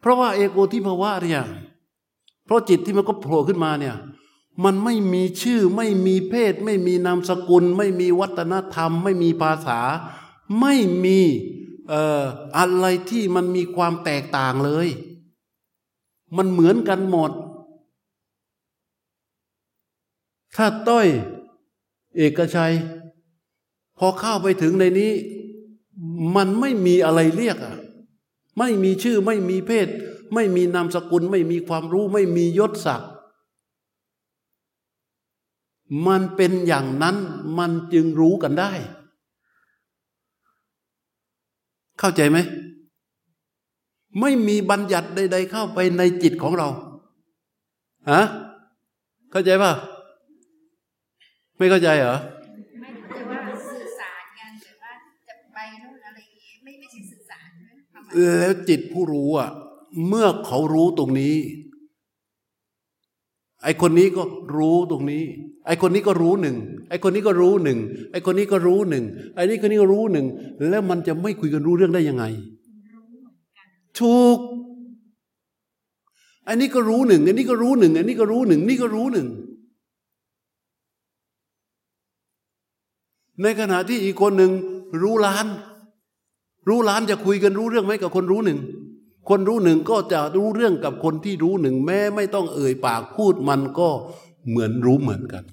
[0.00, 1.44] เพราะว่าเอโกทิภาวะเนี่ย
[2.44, 3.96] เพราะจิตที่มันก็โผล่ขึ้นมาเนี่ย
[4.64, 9.80] มันไม่มีชื่อ ไม่มีเพศ ไม่มีนามสกุล ไม่มีวัฒนธรรม ไม่มีภาษา
[10.60, 10.74] ไม่
[11.04, 11.18] มี
[11.88, 12.22] เอ่อ
[12.56, 14.88] อะไรที่มันมีความแตกต่างเลย
[16.36, 17.32] มันเหมือนกันหมด
[20.56, 21.06] ถ้าต้อย
[22.16, 22.74] เอกชัย
[23.98, 25.12] พอเข้าไปถึงในนี้
[26.36, 27.76] มันไม่มีอะไรเรียกอะ
[28.58, 29.88] ไม่มีชื่อไม่มีเพศ
[30.34, 33.10] ไม่มีนามสกุล ไม่มีความรู้ ไม่มียศศักดิ์
[36.06, 37.16] มันเป็นอย่างนั้น
[37.58, 38.72] มันจึงรู้กันได้
[41.98, 42.38] เข้าใจไหม
[44.20, 46.68] ไม่มีบัญญัติใด ๆ เข้าไปในจิตของเรา
[48.10, 48.22] ฮะ
[49.30, 49.72] เข้าใจป่ะ
[51.56, 52.16] ไม่เข้าใจเหรอ
[52.80, 54.92] ไม่แต่ว่าสื่อสารกันแต่ว่า
[55.28, 56.18] จะไปนู่นอะไร
[56.62, 57.48] ไม่ไม่ใช่สื่อสาร
[58.38, 59.50] แล้วจิตผู้รู้อะ
[60.08, 61.36] เมื่อเขารู้ตรงนี้
[63.62, 64.22] ไอคนนี้ก็
[64.56, 65.24] รู้ตรงนี้
[65.66, 66.56] ไอคนนี้ก็รู้หนึ่ง
[66.88, 67.78] ไอคนนี้ก็รู้หนึ่ง
[68.12, 69.04] ไอคนนี้ก็รู้หนึ่ง
[69.34, 70.26] ไอนี้คนนี้ก็รู้หนึ่ง
[70.70, 72.24] แล้วมันจะไม่คุยกันรู้เรื่องได้ยังไง
[74.00, 74.38] ถูก
[76.48, 79.28] อันนี้ก็รู้หนึ่ง อันนี้ก็รู้หนึ่ง อันนี้ก็รู้หนึ่ง นี่ก็รู้หนึ่ง
[83.42, 84.52] ในขณะที่อีกคนหนึ่ง
[85.02, 85.46] รู้ล้าน
[86.68, 88.58] รู้ล้านจะคุยกันรู้เรื่องไหมกับคนรู้หนึ่ง
[89.28, 93.88] คนรู้หนึ่งก็จะรู้เรื่องกับคนที่รู้หนึ่งแม้ไม่ต้องเอ่ยปากพูดมันก็
[94.48, 95.44] เหมือนรู้เหมือนกัน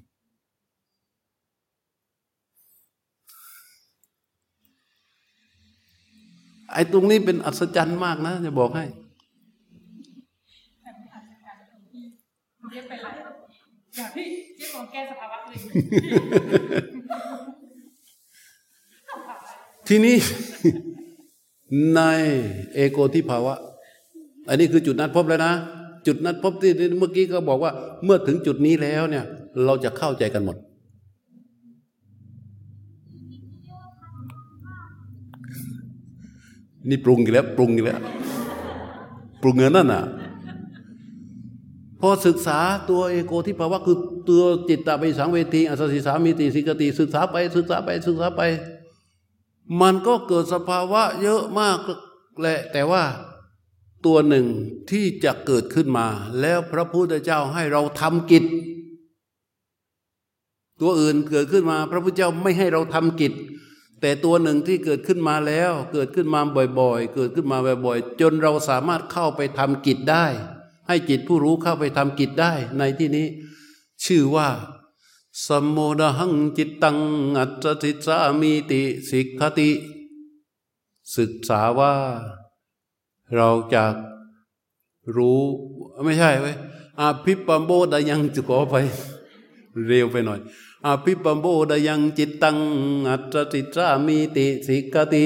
[6.74, 8.86] ไอ้ตรงนี้เป็นอัศจรรย์มากนะ จะบอกให้
[19.88, 20.16] ทีนี้
[21.94, 22.00] ใน
[22.74, 23.54] เอโกที่ภาวะ
[24.50, 25.54] อันนี้คือจุดนัดพบแล้วนะ
[26.08, 27.72] จุดนั้นพบที่เมื่อกี้ก็บอกว่า
[28.04, 29.26] เมื่อถึงจุดนี้แล้วเนี่ย
[29.66, 30.58] เราจะเข้าใจกันหมด
[36.90, 38.00] นี่ปรุงอีกแล้วปรุงอีกแล้ว
[39.42, 40.04] ปรุงเงินนั่นน่ะ
[42.00, 42.60] พอศึกษา
[42.90, 43.98] ตัวเอโกที่ภาวะคือ
[44.28, 48.42] ตัวจิตตะไปสังเวทีอัสสิสามีติสิกติศึกษาไปศึกษาไปศึกษาไป
[49.82, 51.78] มันก็เกิดสภาวะเยอะมาก
[52.40, 53.04] แหละแต่ว่า
[54.06, 54.46] ตัวหนึ่ง
[54.92, 56.08] ที่จะเกิดขึ้นมา
[56.42, 58.44] แล้วพระพุทธเจ้าให้เราทำกิจ
[60.82, 63.34] ตัวอื่นเกิดขึ้นมา พระพุทธเจ้าไม่ให้เราทำกิจ
[64.02, 66.42] แต่ตัวหนึ่งที่เกิดขึ้นมาแล้ว เกิดขึ้นมา
[66.80, 70.26] บ่อยๆ เกิดขึ้นมาบ่อยๆ จนเราสามารถเข้าไปทำกิจได้
[70.88, 73.28] ให้จิตผู้รู้เข้าไปทำกิจได้ในที่นี้
[74.06, 74.48] ชื่อว่า
[75.44, 76.98] สมโมดหังจิตตัง
[77.38, 79.70] อัตติสามีติสิกขติ
[81.16, 81.94] ศึกษาว่า
[83.36, 83.84] เราจะ
[85.16, 85.42] รู้
[86.04, 86.56] ไม่ใช่ไว้ย
[87.00, 88.76] อาภิปัมโบดยังจะขอไป
[89.86, 90.40] เร็วไปหน่อย
[90.86, 92.58] อาภิปัมโบดายังจิตตัง
[93.10, 95.26] อัตติสามีติสิกขติ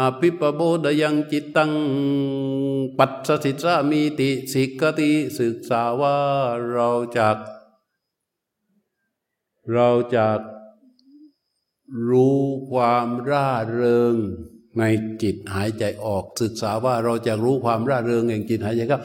[0.00, 1.70] อาภิปโบดายังจิตตัง
[2.98, 6.16] ปัสสิสามีติสิกขติศึกษาว่า
[6.70, 7.28] เราจะ
[9.74, 10.26] เราจะ
[12.10, 12.38] รู้
[12.72, 14.14] ความร่าเริง
[14.78, 14.82] ใน
[15.22, 19.00] จิตหายใจออก ศึกษาว่าเราจะรู้ความร่าเริงแห่งจิตหายใจเข้า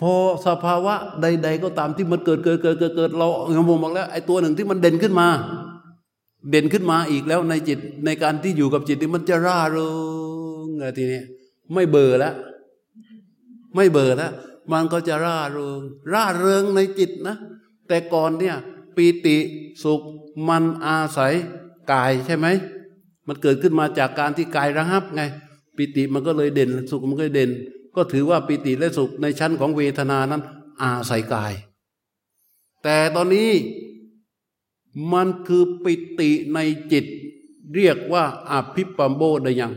[0.00, 0.14] พอ
[0.46, 5.28] สภาวะใด ๆ ก็ตามที่มันเกิดเกิดเกิดเกิดเกิดเราเราบอกแล้วไอ้ตัวหนึ่งที่มันเด่นขึ้นมา
[6.50, 9.90] เด่นขึ้นมาอีกแล้วในจิตในการที่อยู่กับจิตนี่มันจะร่าเริ
[10.64, 11.22] งไงทีนี้
[11.74, 12.34] ไม่เบื่อแล้ว
[13.76, 14.32] ไม่เบื่อแล้ว
[14.72, 15.80] มันก็จะร่าเริง
[16.12, 17.36] ร่าเริงในจิตนะ
[17.88, 18.56] แต่ก่อนเนี่ย
[18.98, 19.36] ปีติ
[19.82, 20.02] สุข
[20.48, 21.34] มันอาศัย
[21.92, 22.46] กายใช่ไหม
[23.26, 25.22] มันเกิดขึ้นมาจากการที่กายระหับไง
[25.76, 27.50] ปิติมันก็เลยเด่น สุขมันก็เด่น
[27.96, 30.42] ก็ถือว่าปิติและสุขในชั้นของเวทนานั้น
[30.82, 31.52] อาศัยกาย
[32.82, 33.50] แต่ตอนนี้
[35.12, 36.58] มันคือปิติใน
[36.92, 37.04] จิต
[37.74, 39.74] เรียกว่าอภิปัมโบดยัง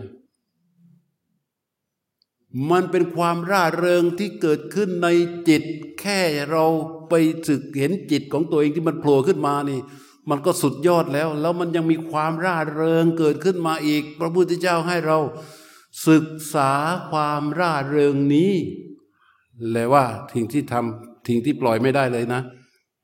[2.69, 5.07] มันเป็นความร่าเริงที่เกิดขึ้นใน
[5.49, 5.64] จิต
[5.99, 6.19] แค่
[6.49, 6.65] เรา
[7.11, 7.15] ไป
[7.47, 9.79] สึกเห็นจิตของตัวเองที่มันโผล่ขึ้นมานี่
[10.29, 15.17] มันก็สุดยอดแล้ว แล้วมันยังมีความร่าเริงเกิดขึ้นมาอีก พระพุทธเจ้าให้เรา
[16.07, 16.71] ศึกษา
[17.11, 18.53] ความร่าเริงนี้
[19.71, 22.41] เลยว่าทิ้งที่ทำทิ้งที่ปล่อยไม่ได้เลยนะ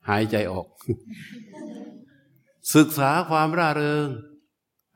[0.08, 0.66] หายใจออก
[2.74, 4.06] ศึกษาความร่าเริง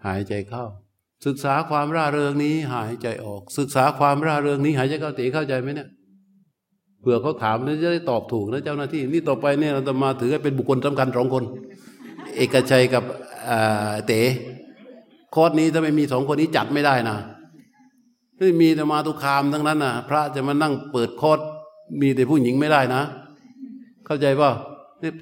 [0.07, 0.65] หายใจเข้า
[1.27, 5.89] ศึกษาความร่าเริงนี้หายใจออก ศึกษาความร่าเริงนี้หายใจเข้าตีเข้าใจไหมเนี่ย
[7.03, 11.45] เผื่อเขาถามแล้วจะได้ตอบถูกนะเจ้าหน้าที่ นี่ต่อไปเนี่ยเราจะมาถือเป็นบุคคลสำคัญสองคน
[12.37, 13.05] เอกชัยกับ
[14.07, 14.21] เต๋
[15.35, 17.17] คอร์สนี้ถ้าไม่มีสองคนนี้จัดไม่ได้นะ
[18.39, 21.41] ไม่มีแต่มาตุคามทั้งนั้นนะพระจะมานั่งเปิดคอร์ส
[22.01, 23.03] มีแต่ผู้หญิงไม่ได้นะ
[24.07, 24.51] เข้าใจป่ะ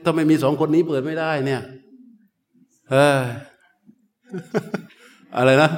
[0.04, 1.62] ถ้าไม่มีสองคนนี้เปิดไม่ได้เนี่ย
[2.90, 3.20] เออ
[5.36, 5.70] อะไรนะ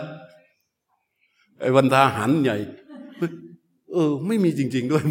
[1.60, 2.56] ไอ้วันทาหันใหญ่
[3.92, 5.02] เออ ไม่มีจริง ๆ ด้วย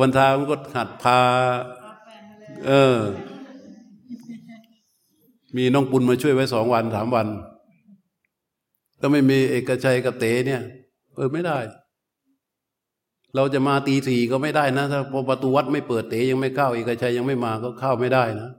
[0.00, 1.18] วันทามันก็หัดพา
[2.66, 2.96] เออ
[5.56, 7.26] มีน้องปุณมาช่วยไว้สองวันสามวัน
[9.00, 10.62] ก็ไม่มีเอกชัยกับเต๋เนี่ย
[11.14, 11.58] เปิดไม่ได้
[13.36, 18.50] เราจะมาตีสี่ก็ไม่ได้นะถ้าประตูวัดไม่เปิดเต๋ยังไม่เข้าเอกชัยยังไม่มาก็เข้าไม่ได้นะ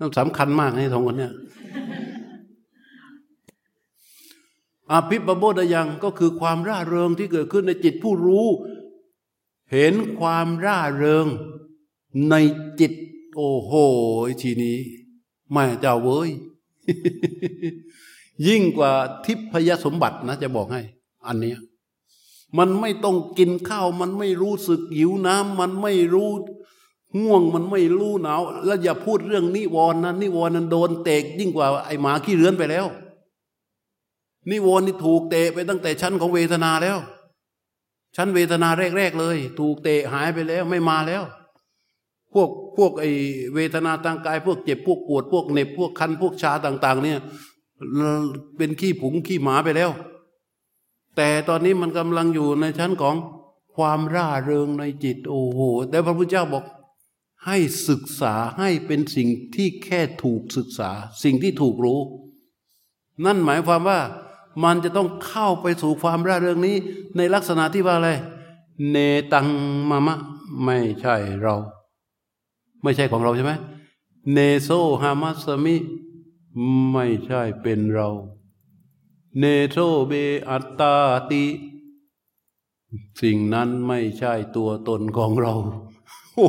[0.00, 1.32] ต้องสำคัญมากในสองคนเนี่ย
[4.92, 8.46] อาภิปโบดยังก็คือความร่าเริงที่เกิดขึ้นในจิตผู้รู้
[9.72, 11.26] เห็นความร่าเริง
[12.30, 12.34] ใน
[12.80, 12.92] จิต
[13.36, 13.72] โอ้โห
[14.42, 14.78] ทีนี้
[15.52, 16.30] ไม่เจ้าเว้ย
[18.46, 18.90] ยิ่งกว่า
[19.24, 20.82] ทิพยสมบัตินะจะบอกให้
[21.26, 21.54] อันนี้
[22.58, 26.30] มันไม่ต้องกินข้าว มันไม่รู้สึกหิวน้ำมันไม่รู้
[27.20, 32.86] ง่วงมันไม่รู้หนาว แล้วอย่าพูดเรื่องนิวรณ์นะนิวรณ์นั้นโดนเตกยิ่งกว่าไอหมาขี้เรือนไปแล้ว
[34.50, 36.98] นิวรณ์นี่ถูกเตะไปตั้งแต่ชั้นของเวทนาแล้ว
[38.16, 41.22] ชั้นเวทนาแรก ๆ เลย ถูกเตะหายไปแล้วไม่มาแล้ว
[42.32, 43.04] พวกพวกไอ
[43.54, 47.18] เวทนาทางกาย พวกเจ็บพวกปวดพวกเหน็บพวกคันพวกชาต่าง ๆ เนี่ย
[48.56, 49.90] เป็นขี้ผงขี้หมาไปแล้ว
[51.16, 53.16] แต่ตอนนี้มันกำลังอยู่ในชั้นของ
[53.76, 55.60] ความร่าเริงในจิต โอ้โห
[55.90, 56.64] แต่พระพุทธเจ้าบอก
[57.46, 57.56] ให้
[57.88, 60.90] ศึกษาให้เป็นสิ่งที่แค่ถูกศึกษา
[61.24, 62.00] สิ่งที่ถูกรู้
[63.24, 63.98] นั่นหมายความว่า
[64.64, 66.76] มันจะต้องเข้าไปสู่ความร่าเริงนี้
[67.16, 68.10] ในลักษณะที่ว่าอะไร
[68.90, 68.96] เน
[69.32, 69.48] ตัง
[69.88, 70.16] มะมะ
[70.64, 71.54] ไม่ใช่เรา
[72.82, 73.52] ไม่ใช่ของเราใช่ไหม
[74.32, 74.68] เนโซ
[75.00, 75.76] ฮามัสมิ
[76.92, 78.08] ไม่ใช่เป็นเรา
[79.38, 79.76] เนโซ
[80.06, 80.12] เบ
[80.48, 80.94] อัตตา
[81.30, 81.44] ติ
[83.22, 85.54] สิ่งนั้นไม่ใช่ตัวตนของเรา
[86.34, 86.48] โอ้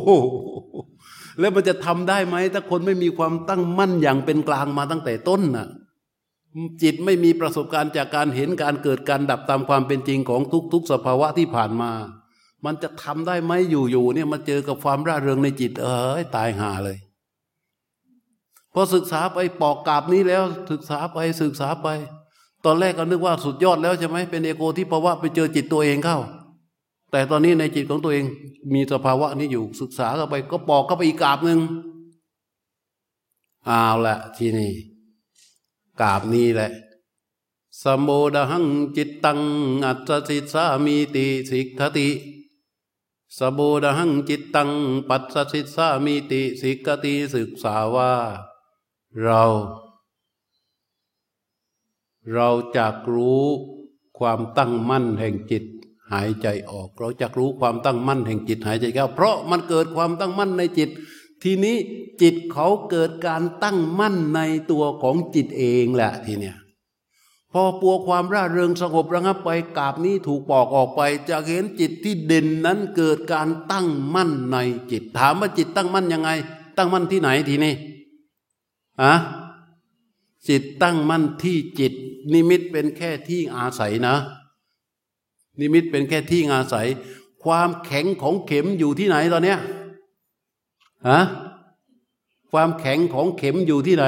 [1.39, 5.67] แล้วมันจะทำได้ไหมถ้าคนไม่มีความตั้งมั่นอย่างเป็นกลางมาตั้งแต่ต้นน่ะ
[6.81, 10.41] จิตไม่มีประสบการณ์จากการเห็นการเกิดการดับตามความเป็นจริงของ
[10.73, 11.91] ทุก ๆ สภาวะที่ผ่านมา
[12.65, 16.97] มันจะทำได้ไหมอยู่ๆเนี่ยมาเจอกับความร่าเริงในจิต เออตายหาเลย
[18.73, 21.87] พอศึกษาไปปอกกาบนี้แล้ว ศึกษาไปศึกษาไป
[22.65, 26.19] ตอนแรกก็นึกว่าสุดยอดแล้วใช่ไหมเป็นเอโกที่ภาวะไปเจอจิตตัวเองเข้า
[27.11, 28.25] แต่ตอนนี้ในจิตของตัวเอง
[28.73, 31.59] มีสภาวะนี้อยู่ศึกษาเข้าไป ก็ปอกเข้าไปอีกกาบหนึ่ง
[33.65, 34.71] เอาละทีนี้
[36.01, 36.71] กาบนี้แหละ
[37.81, 38.67] สมโบดหัง
[38.97, 39.39] จิตตัง
[39.85, 42.09] อัตสิสามีติสิกขติ
[43.37, 44.69] สโบดหังจิตตัง
[45.07, 48.13] ปัสสิสามีติสิกขติศึกษาว่า
[49.23, 49.43] เรา
[52.33, 53.45] เราจะรู้
[54.17, 55.65] ความตั้งมั่นแห่งจิต
[56.11, 60.89] หายใจออก เราจะรู้ความตั้งมั่นแห่งจิตหายใจเข้าเพราะมันเกิดความตั้งมั่นในจิต
[61.49, 61.77] ทีนี้
[62.21, 64.39] จิตเขาเกิดการตั้งมั่นใน
[64.71, 66.57] ตัวของจิตเองแหละทีเนี้ย
[67.51, 74.57] พอปัวความร่าเริงสงบระงับไปกาบนี้ถูกปอกออกไปจะเห็นจิตที่เด่นนั้นเกิดการตั้งมั่นใน
[74.91, 76.29] จิต ถามว่าจิตตั้งมั่นยังไง
[76.77, 77.73] ตั้งมั่นที่ไหนทีนี้
[79.01, 79.13] อะ
[80.49, 81.93] จิตตั้งมั่นที่จิต
[82.33, 84.15] นิมิตเป็นแค่ที่อาศัยนะ
[85.59, 86.87] นิมิตเป็นแค่ที่อาศัย
[87.43, 89.59] ความแข็งของเข็มอยู่ที่ไหนตอนเนี้ย
[91.07, 91.19] ฮะ
[92.51, 94.05] ความแข็งของเข็มอยู่ที่ไหน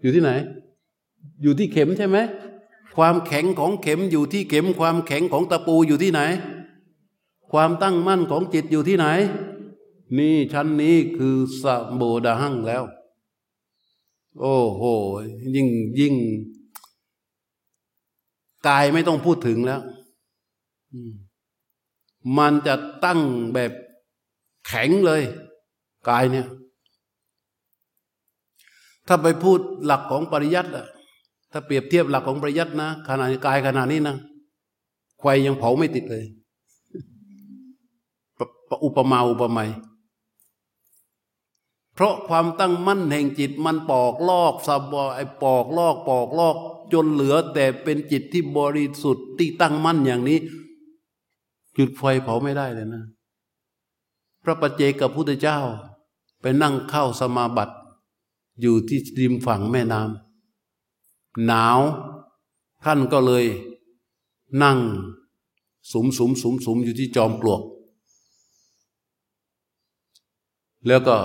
[0.00, 0.30] อยู่ที่ไหน
[1.42, 2.18] อยู่ที่เข็มใช่ไหม
[2.96, 6.20] ความแข็งของเข็มอยู่ที่เข็ม ความแข็งของตะปูอยู่ที่ไหน
[7.50, 9.06] ความตั้งมั่นของจิตอยู่ที่ไหน
[10.18, 12.82] นี่ชั้นนี้คือสมโบดาหังแล้ว
[14.40, 14.82] โอ้โห
[15.54, 15.68] ยิ่ง
[16.00, 16.14] ยิ่ง
[18.66, 19.80] กายไม่ต้องพูดถึงแล้ว
[22.38, 22.74] มันจะ
[23.04, 23.20] ตั้ง
[23.54, 23.72] แบบ
[24.66, 25.22] แข็งเลย
[26.08, 26.46] กายเนี่ย
[29.08, 30.86] ถ้าไปพูดหลักของปริยัติอะ
[31.52, 34.16] ถ้าเปรียบเทียบหลักของปริยัตินะขนาดกายขนาดนี้นะ
[35.20, 36.24] ไฟยังเผาไม่ติดเลย
[38.84, 39.70] อุปมาอุปไมย
[41.94, 46.56] เพราะความตั้งมั่นแห่งจิตมันปอกลอกสบไอปอกลอกปอกลอก
[46.92, 50.38] จนเหลือแต่เป็นจิตที่บริสุทธิ์ที่ตั้งมั่นอย่างนี้
[51.76, 53.02] จุดไฟเผาไม่ได้เลยนะ
[54.42, 55.58] พระปัจเจกับพุทธเจ้า
[56.40, 57.74] ไปนั่งเข้าสมาบัติ
[58.60, 61.78] อยู่ที่ริมฝั่งแม่น้ำหนาว
[62.84, 63.44] ท่านก็เลย
[64.62, 64.78] นั่ง
[65.92, 67.62] สุมสุมสุมสุมอยู่ที่จอมปลวก
[70.86, 71.16] แล้วก็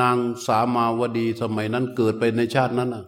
[0.00, 0.16] นาง
[0.46, 3.04] สามาวดีสมัยนั้นเกิดไปในชาตินั้นนะ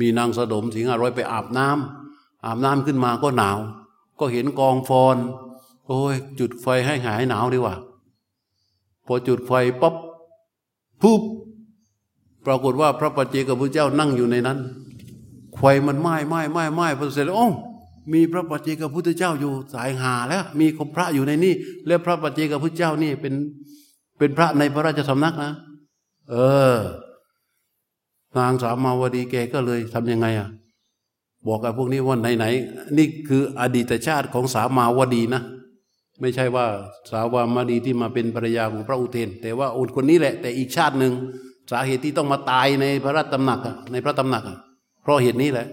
[0.00, 3.58] มีนางสะดมสิงห์ร้อยไปอาบน้ำอาบน้ำขึ้นมาก็หนาว
[4.18, 5.16] ก็เห็นกองฟอน
[5.90, 7.74] โอ้ย จุดไฟให้หายหนาวดีกว่า
[9.06, 9.94] พอจุดไฟปั๊บ
[11.02, 11.22] ปุ๊บ
[12.46, 14.58] ปรากฏว่าพระปัจเจกับพระเจ้านั่งอยู่ในนั้น
[15.56, 17.48] ไฟมันไหม้ไหม้ไหม้ไหม้พอเสร็จแล้วโอ้
[18.12, 21.54] มีพระปัจเจกับพุทธเจ้าอยู่สายหาแล้ว มีพระอยู่ในนี้
[21.86, 23.34] แล้วพระปัจเจกับพุทธเจ้านี่เป็น
[24.18, 25.52] เป็นพระในพระราชสำนักนะ
[26.30, 26.34] เอ
[26.76, 26.78] อ
[28.36, 30.48] นางสามาวดีแกก็เลยทํำยังไงอะ
[31.46, 35.42] บอกกับพวกนี้ว่าไหนๆนี่คืออดีตชาติของสามาวดีนะ
[36.20, 36.66] ไม่ใช่ว่า
[37.10, 41.12] สาวามาดีที่มาเป็นภรรยาของพระอุเทน แต่ว่าอุคนนี้แหละ แต่อีกชาติหนึ่ง
[41.70, 43.60] สาเหตุที่ต้องมาตายในพระราชตำหนัก
[43.92, 44.44] ในพระตำหนัก
[45.02, 45.66] เพราะเหตุนี้แหละ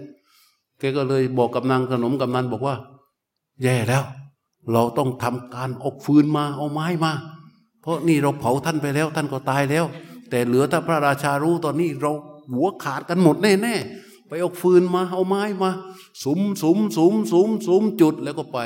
[0.78, 2.76] แกก็เลยบอกกับนางขนมกับนันบอกว่า
[3.62, 4.04] แย่แล้ว
[4.72, 7.12] เราต้องทำการอกฟืนมาเอาไม้มา
[7.82, 9.84] เพราะนี่เราเผาท่านไปแล้ว ท่านก็ตายแล้ว
[10.30, 12.12] แต่เหลือถ้าพระราชารู้ตอนนี้เรา
[12.54, 15.70] หัวขาดกันหมดแน่ๆไปเอาฟืนมาเอาไม้มา
[16.24, 18.58] สุมสุมสุมสุมสุมจุดแล้วก็ไป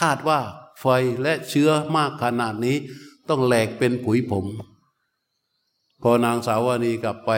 [0.00, 0.38] คาดว่า
[0.80, 0.86] ไฟ
[1.22, 2.76] และเชื้อมากขนาดนี้
[3.28, 4.46] ต้องแหลกเป็นผุยผม
[6.02, 7.30] พอนางสาวนีกลับไป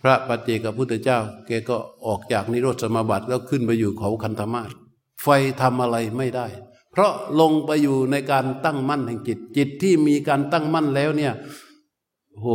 [0.00, 1.76] พระปัจเจกับพุทธเจ้า แกก็
[2.06, 4.70] ออกจากนิโรธสมาบัติแล้วขึ้นไปอยู่เขาคันธมาศ
[5.22, 5.28] ไฟ
[5.60, 6.46] ทำอะไรไม่ได้
[6.90, 11.32] เพราะลงไปอยู่ในการตั้งมั่นแห่งจิต จิตที่มีการตั้งมั่นแล้วเนี่ย
[12.38, 12.46] โห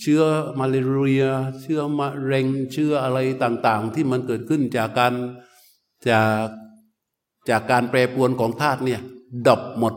[0.00, 0.22] เชื้อ
[0.58, 1.24] มาลาเรีย
[1.60, 5.14] เชื้อมะเร็ง เชื้ออะไรต่างๆ ที่มันเกิดขึ้นจากการ
[6.10, 6.46] จาก
[7.50, 9.00] จากการแปรปรวนของธาตุเนี่ย
[9.48, 9.94] ดับหมด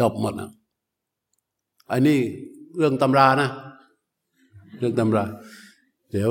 [0.00, 0.50] ดับหมดนะ
[1.90, 2.18] อันนี้
[2.76, 3.48] เรื่องตำรานะ
[4.78, 5.24] เรื่องตำรา
[6.12, 6.30] เดี๋ยว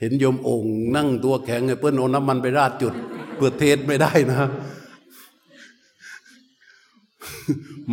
[0.00, 2.94] เห็นโยมองค์นั่งตัวแข็งไอ้เปิ้ลโอน้ำมันไปราดจุด
[3.36, 4.42] เปิดเทศไม่ได้นะ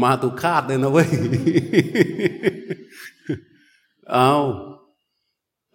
[0.01, 1.09] มาตุคาดเลยนะเว้ย
[4.11, 4.31] เอา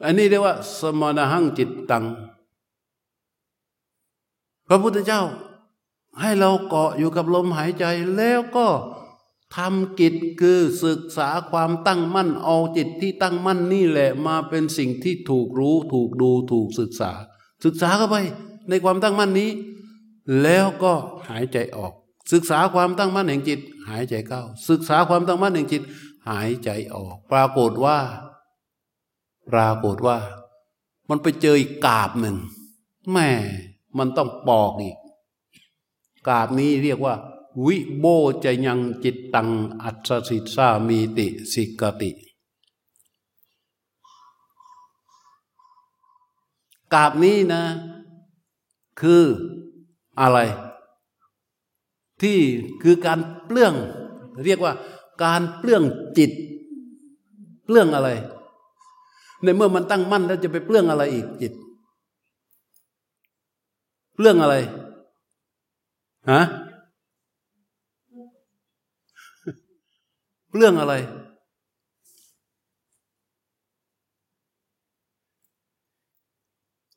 [0.04, 2.04] อันนี้เรียกว่า สมณหังจิตตัง
[4.68, 5.22] พระพุทธเจ้า
[6.20, 7.84] ให้เราเกาะอยู่กับลมหายใจ
[8.16, 8.68] แล้วก็
[9.56, 17.12] ทำกิจคือศึกษาความตั้งมั่นเอาจิตที่ตั้งมั่นนี่แหละมาเป็นสิ่งที่ถูกรู้ ถูกดูถูกศึกษา
[17.64, 18.16] ศึกษาเข้าไป
[18.68, 19.50] ในความตั้งมั่นนี้
[20.42, 20.92] แล้วก็
[21.28, 21.92] หายใจออก
[22.32, 25.82] ศึกษาความตั้งมั่นแห่งจิต หายใจเข้า ศึกษาความตั้งมั่นแห่งจิต
[26.28, 27.98] หายใจออก ปรากฏว่า
[29.50, 30.18] ปรากฏว่า
[31.08, 32.36] มันไปเจออีกกาบหนึ่ง
[33.12, 33.28] แม่
[33.98, 34.96] มันต้องปอกอีก
[36.28, 37.14] กาบนี้เรียกว่า
[37.66, 38.04] วิโบ
[38.44, 39.48] จะยังจิตตัง
[39.82, 42.10] อัศสิสามีติสิกติ
[46.94, 47.62] กาบนี้นะ
[49.00, 49.22] คือ
[50.20, 50.38] อะไร
[52.22, 52.38] ที่
[52.82, 53.74] คือการเปลื้อง
[54.44, 54.72] เรียกว่า
[55.24, 55.82] การเปลื้อง
[56.18, 56.30] จิต
[57.64, 58.10] เปลื้องอะไร
[59.42, 61.52] ในเมื่อมันตั้งมั่นแล้วจะไปเปลื้องอะไรอีกจิต
[64.14, 64.56] เปลื้องอะไร
[66.30, 66.42] ฮะ
[70.56, 70.94] เรื่องอะไร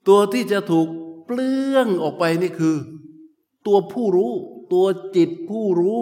[0.07, 0.87] ตัวที่จะถูก
[1.25, 2.75] เปลื้องออกไปนี่คือ
[3.65, 4.33] ตัวผู้รู้
[4.73, 6.01] ตัวจิตผู้รู้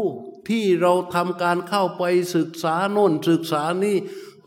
[0.49, 2.03] ที่เราทำการเข้าไป
[2.35, 3.95] ศึกษาโน่นศึกษานี่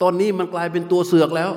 [0.01, 1.51] ตอนนี้มันกลายเป็นตัวเสือกแล้ว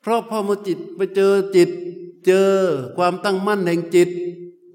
[0.00, 1.70] เพราะพอมาจิตไปเจอจิต
[2.26, 2.50] เจอ
[2.96, 4.08] ความตั้งมั่นแห่งจิต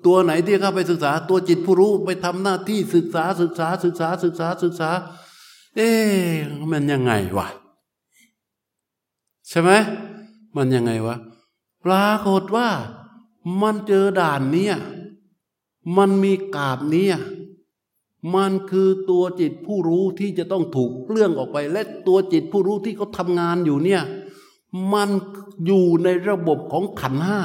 [0.05, 4.89] ตัวไหนที่เข้าไปศึกษา ตัวจิตผู้รู้ไปทำหน้าที่ศึกษาศึกษาศึกษาศึกษาศึกษา
[5.75, 5.89] เอ๊
[6.71, 7.47] มันยังไงวะ
[9.49, 9.71] ใช่ไหม
[10.55, 11.15] มันยังไงวะ
[11.85, 12.69] ปรากฏว่า
[13.61, 14.71] มันเจอด่านนี้
[15.97, 17.07] มันมีกาบนี้
[18.35, 24.01] มันคือตัวจิตผู้รู้ที่จะต้องถูกเลื้องออกไป และตัวจิตผู้รู้ที่เขาทำงานอยู่เนี่ย
[24.93, 25.09] มัน
[25.65, 27.41] อยู่ในระบบของขันห้า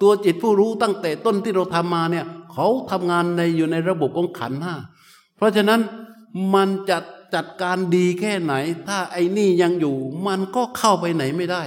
[0.00, 4.74] ตัวจิตผู้รู้ตั้งแต่ต้นที่เราทำมาเนี่ยเขาทำงานในอยู่ในระบบของขันห้า
[5.36, 5.80] เพราะฉะนั้น
[6.54, 6.98] มันจะ
[7.34, 8.54] จัดการดีแค่ไหน
[8.88, 9.96] ถ้าไอ้นี่ยังอยู่
[10.26, 11.62] มันก็เข้าไปไหนไม่ได้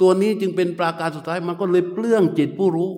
[0.00, 2.90] ตัวนี้จึงเป็นปราการสุดท้ายมันก็เลยเปลื้องจิตผู้รู้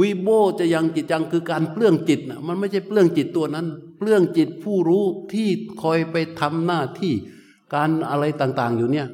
[0.00, 0.28] วิโบ
[0.58, 3.66] จะยังจิตจังคือการเปลื้องจิตนะมันไม่ใช่เปลื้องจิตตัวนั้น
[3.98, 5.48] เปลื้องจิตผู้รู้ที่
[5.82, 7.14] คอยไปทำหน้าที่
[7.72, 9.06] การอะไรต่าง ๆ อยู่เนี่ย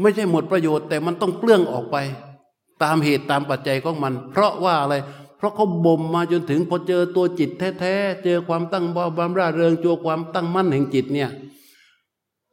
[0.00, 1.96] ไม่ใช่หมดประโยชน์ แต่มันต้องเปลื้องออกไป
[2.82, 4.94] ตามเหตุตามปัจจัยของมัน เพราะว่าอะไร
[5.36, 7.50] เพราะเขาบ่มมาจนถึงพอเจอตัวจิต
[7.80, 11.30] แท้ๆเจอความตั้งบ่บามร่าเริงเจอความตั้งมั่นแห่งจิตเนี่ย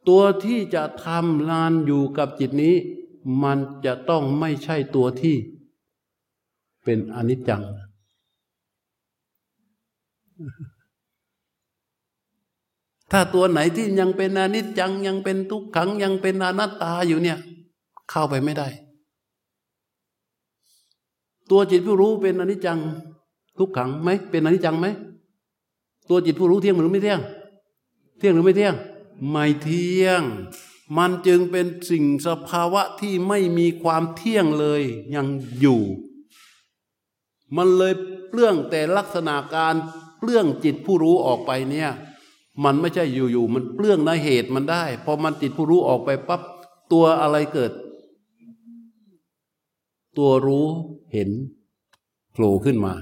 [0.08, 2.74] ตัวที่จะทำงานอยู่กับจิตนี้
[3.42, 5.36] มันจะต้องไม่ใช่ตัวที่
[6.84, 7.62] เป็นอนิจจัง
[13.10, 17.38] ถ้าตัวไหนที่ยังเป็นอนิจจังยังเป็นทุกขังยังเป็นอนัตตาอยู่เนี่ย
[18.10, 18.68] เข้าไปไม่ได้
[21.50, 22.78] ตัวจิตผู้รู้เป็นอนิจจัง
[23.58, 24.86] ทุกขังไหมเป็นอนิจจังไหม
[26.08, 27.20] ตัวจิตผู้รู้เที่ยงหรือไม่เที่ยง
[28.18, 28.74] เที่ยงหรือไม่เที่ยง
[29.30, 30.22] ไม่เที่ยง
[30.96, 34.82] มันจึงเป็นสิ่งสภาวะที่ไม่มีความเที่ยงเลย
[35.14, 35.26] ยัง
[35.60, 35.82] อยู่
[37.56, 37.94] มันเลย
[38.28, 39.74] เปลื้องแต่ลักษณะการ
[40.18, 41.90] เปลื้องจิตผู้รู้ออกไปเนี่ย
[42.64, 46.40] มันไม่ใช่อยู่ๆมันเปลื้องในเหตุมันได้พอมันจิตผู้รู้ออกไปปั๊บ
[46.92, 47.72] ตัวอะไรเกิด
[50.18, 50.66] ตัวรู้
[51.12, 51.30] เห็น
[52.32, 52.94] โผล่ขึ้นมา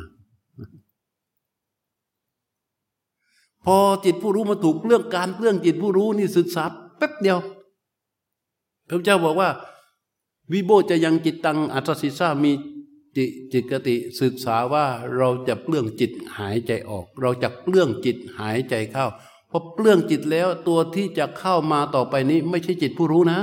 [3.64, 6.64] พอจิตผู้รู้มาถูกเรื่องการเรื่องจิตผู้รู้นี่ศึกษา
[6.98, 7.38] แป๊บเดียว
[8.88, 9.50] พระเจ้าบอกว่า
[10.52, 12.52] วิโบจะยังจิตตังอัตสิสามี
[13.16, 14.84] จิจิตกติศึกษาว่า
[15.16, 19.06] เราจะเปลื้องจิตหายใจออก เราจะเปลื้องจิตหายใจเข้า
[19.56, 23.38] อเปลื้องจิตแล้วตัวที่จะเข้ามาต่อไปนี้ ไม่ใช่จิตผู้รู้นะ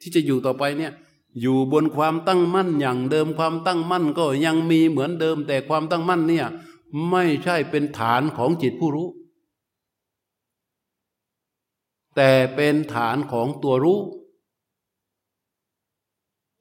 [0.00, 0.92] ที่จะอยู่ต่อไปเนี่ย
[1.40, 6.46] อยู่บนความตั้งมั่นอย่างเดิมความตั้งมั่นก็ยังมีเหมือนเดิม แต่ความตั้งมั่นเนี่ย
[7.10, 9.08] ไม่ใช่เป็นฐานของจิตผู้รู้
[12.16, 14.00] แต่เป็นฐานของตัวรู้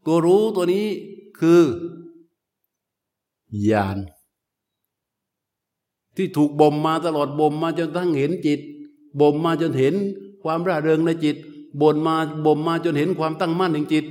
[0.05, 0.87] ตัวรู้ตัวนี้
[1.39, 1.61] คือ
[3.69, 3.97] ญาณ
[6.15, 8.59] ที่ถูกบ่มมาตลอดบ่มมาจนทั้งเห็นจิต
[9.19, 9.95] บ่มมาจนเห็น
[10.43, 11.37] ความร่าเริงในจิต
[11.81, 12.15] บ่มมา
[12.45, 14.05] บ่มมาจนเห็นความตั้งมั่นในจิต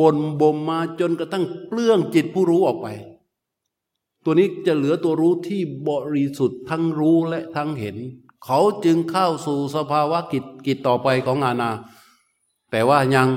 [0.00, 2.86] บ่นบ่มมาจนกระทั่งเปลื้องจิตผู้รู้ออกไป
[4.24, 7.96] ตัวนี้จะเหลือตัวรู้ที่บริสุทธิ์ทั้งรู้และทั้งเห็น
[8.44, 11.70] เขาจึงเข้าสู่สภาวะกิจกิจต่อไปของอาณา
[12.70, 13.28] แต่ว่ายัง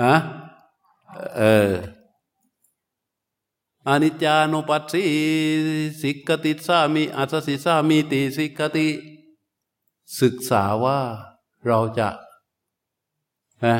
[0.00, 0.14] อะ
[1.36, 1.72] เออ
[3.88, 5.02] อนิจจานุปัสสี
[6.00, 8.88] สิกติสามีอัสสิสามีติสิกติ
[10.20, 10.98] ศึกษาว่า
[11.66, 12.08] เราจะ
[13.64, 13.76] นะ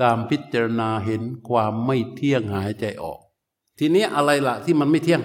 [0.00, 3.20] ตามพิจารณาเห็นความไม่เที่ยงหายใจออก
[3.78, 5.22] ทีนี้อะไรล่ะที่มันไม่เที่ยง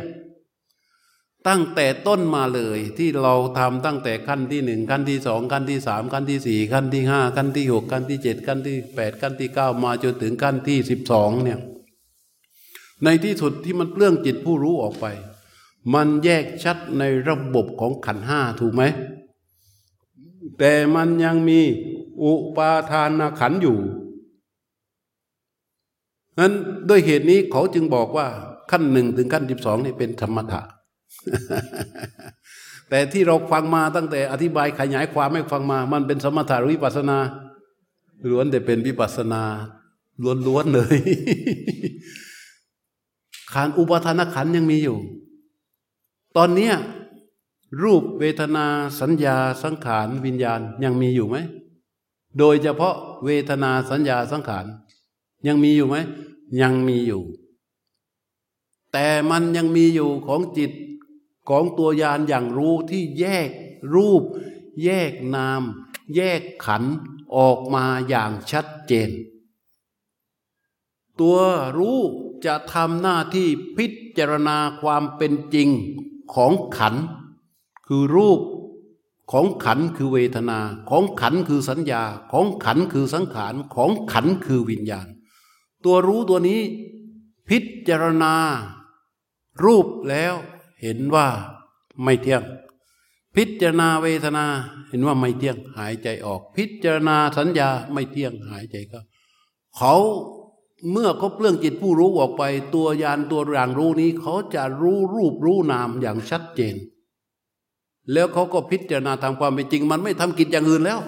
[1.48, 11.60] ตั้งแต่ต้นมาเลย ที่เราทำตั้งแต่ขั้นที่หนึ่งขั้นที่สองขั้นที่สามขั้นที่สี่ขั้นที่ห้าขั้นที่หกขั้นที่เจ็ดขั้นที่แปดขั้นที่เก้ามาจนถึงขั้นที่สิบสองเนี่ย
[13.04, 15.06] ในที่สุดที่มันเปลื้องจิตผู้รู้ออกไป
[15.94, 18.84] มันแยกชัดในระบบของขันห้าถูกไหม
[20.60, 21.60] แต่มันยังมี
[22.24, 23.78] อุปาทานขันอยู่
[26.40, 26.54] นั้น
[26.90, 28.28] ด้วยเหตุนี้เขาจึงบอกว่า
[28.72, 30.62] ขั้นหนึ่งถึงขั้นสิบสองนี่เป็นธรรมถะ
[32.90, 37.18] แต่ที่เราฟังมาตั้งแต่อธิบายขยายความไม่ฟังมา มันเป็นสมถะหรือวิปัสนา
[38.30, 39.44] ล้วนแต่เป็นวิปัสนา
[40.48, 40.98] ล้วนๆเลย
[43.54, 44.98] ขันอุปทานขันยังมีอยู่
[46.36, 46.76] ตอนเนี้ย
[47.84, 48.66] รูปเวทนา
[49.00, 51.36] สัญญาสังขารวิญญาณยังมีอยู่ไหม
[52.38, 52.96] โดยเฉพาะ
[53.26, 54.66] เวทนาสัญญาสังขาร
[55.48, 55.96] ยังมีอยู่ไหม
[56.62, 57.22] ยังมีอยู่
[58.92, 60.72] แต่มันยังมีอยู่ของจิต
[61.50, 63.50] ของตัวยานอย่างรู้ที่แยก
[63.94, 64.24] รูป
[64.84, 65.62] แยกนาม
[66.16, 66.84] แยกขัน
[67.36, 69.10] ออกมาอย่างชัดเจน
[71.20, 71.38] ตัว
[71.78, 72.00] รู้
[72.46, 73.48] จะทำหน้าที่
[73.78, 73.88] พิ
[74.18, 75.70] จารณาความเป็นจริง
[76.34, 76.96] ของขัน
[77.88, 78.42] คือรูป
[79.32, 80.60] ของขันคือเวทนา
[80.90, 85.08] ของขันคือสัญญา ของขันคือสังขารของขันคือวิญญาณ
[85.84, 86.62] ตัวรู้ตัวนี้
[87.50, 87.58] พิ
[87.88, 88.34] จารณา
[89.64, 90.34] รูปแล้ว
[90.82, 91.28] เห็นว่า
[92.04, 92.44] ไม่เที่ยง
[93.36, 94.46] พิจารณาเวทนา
[94.90, 99.00] เห็นว่าไม่เที่ยงหายใจออก พิจารณาสัญญาไม่เที่ยงหายใจก็
[99.78, 99.96] เขา
[100.92, 102.44] เมื่อเขาเปลื้องจิตผู้รู้ออกไป
[102.76, 106.76] ตัวยานตัวอย่างรู้นี้เขาจะรู้รูปรู้นามอย่างชัดเจน
[108.14, 111.00] แล้วเขาก็พิจารณาทางความเป็นจริง มันไม่ทำกิจอย่างอื่นแล้ว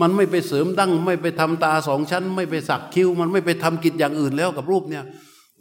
[0.00, 5.04] มันไม่ไปเสริมดั้ง ไม่ไปทำตาสองชั้น ไม่ไปสักคิ้ว มันไม่ไปทำกิจอย่างอื่นแล้วกับรูปเนี่ย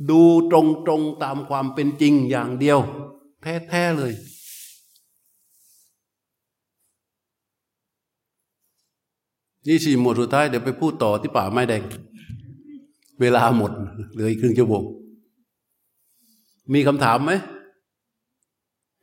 [0.10, 0.22] ดู
[0.52, 2.80] ตรงตรงตามความเป็นจริงอย่างเดียว
[3.42, 4.14] แท้ๆเลย
[9.68, 11.84] นี่สี่หมวดสุดท้ายเดี๋ยวไปพูดต่อที่ป่าไม้แดง
[13.22, 13.72] เวลาหมด
[14.11, 14.84] เหลืออีกครึ่งชั่วโมง
[16.73, 17.31] มีคำถามไหม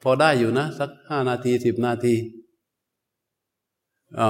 [0.03, 2.15] พอได้อยู่นะ สักห้านาทีสิบนาที
[4.19, 4.28] อ๋อ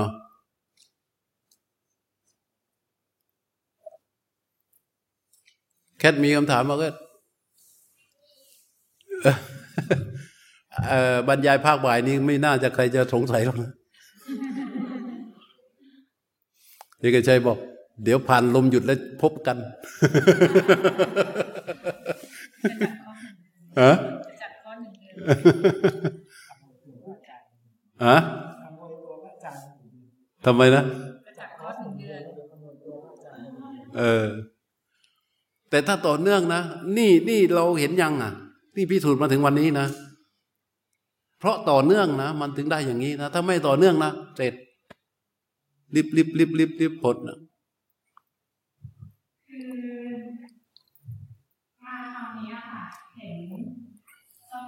[5.98, 6.88] แคทมีคำถามมาก็
[11.28, 13.72] บรรยายภาคบ่ายนี้ไม่น่าจะใครจะสงสัยหรอกนะ
[17.00, 17.58] เอกชัยบอก
[18.02, 19.56] เดี๋ยวผ่านลมหยุดแล้วพบกัน
[23.80, 23.92] ฮะ
[28.06, 28.16] ฮะ
[30.44, 30.82] ทำไมนะ
[33.96, 34.26] เออ
[35.70, 36.60] แต่ถ้าต่อเนื่องนะ
[36.96, 38.32] นี่นี่เราเห็นยังอะ
[38.76, 39.86] นี่พิสูจน์มาถึงวันนี้นะ
[41.38, 44.54] เพราะต่อเนื่องนะ มันถึงได้อย่างนี้นะ ถ้าไม่ต่อเนื่องนะ เสร็จ
[45.94, 47.38] รีบรีบรีบรีบรีบผลนะ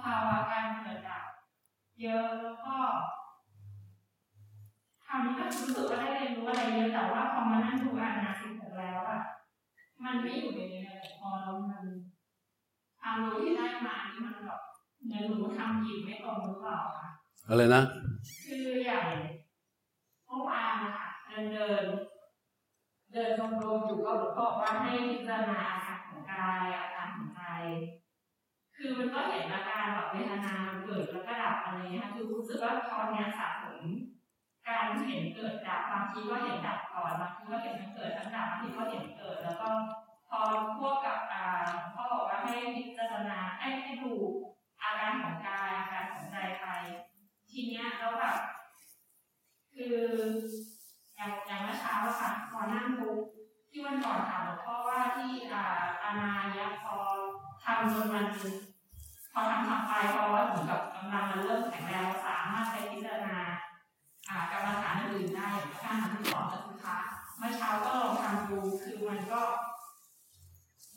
[0.15, 1.23] าวะการเกิดดับ
[2.01, 2.75] เยอะแล้วก็
[5.05, 9.21] คราวนี้ก็รู้สึกว่าได้เรียนรู้อะไรเยอะแต่ว่าพอมานั่งดูอ่านนาสิบหกแล้วอะ
[10.03, 11.83] มันไม่อยู่ในนี้เลยพอแล้วมัน
[12.99, 14.61] ความรู้ที่ได้มานี่มันแบบ
[15.05, 17.09] เหมือนหนูทำผิดไม่ตรงหรือเปล่าคะ
[17.47, 17.81] อะไรนะ
[18.45, 19.07] คืออย่าง
[20.25, 21.85] เมื่อวานนะคะเดินเดิน
[23.11, 27.41] เดินชมรมอยู่ก็หลวงพ่อว่าให้พิจารณาอาการของกายอาการของใจ
[28.83, 30.53] คือมันก็เห็นอาการแบบเวทนา
[30.83, 33.81] เกิดแล้วก็ดับอะไรเงี้ยคือรู้สึกว่าตอนนี้สะสม
[34.67, 39.69] การเห็นเกิดดับบางทีก็เห็นดับก่อนบางทีก็เห็นมันเกิดทั้งดับบางทีก็เห็นเกิด แล้วก็
[40.29, 40.39] พอ
[40.77, 41.45] พวกกับอ่า
[41.93, 44.13] พ่อบอกว่าให้พิจารณาให้ให้ดู
[44.81, 46.67] อาการของกายอาการของใจไป
[47.49, 48.37] ทีเนี้ยแล้วแบบ
[49.73, 49.97] คือ
[51.15, 53.09] อย่างอย่างเมื่อเช้าค่ะพอนั่งดู
[53.69, 55.65] ที่วันก่อนถามหลวงพ่อว่าที่อ่า
[56.03, 56.95] อานายะพอ
[57.63, 58.25] ทำจนมัน
[59.33, 63.37] พอทำทำไปพอเหมือนกับกำลังมันเริ่มแข็งแรงเราสามารถใช้พิจารณา
[64.51, 66.97] กรรมฐานอื่นได้อย่างที่สอนกับคุณคะ
[67.37, 69.41] เมื่อเช้าก็ลองทำดูคือมันก็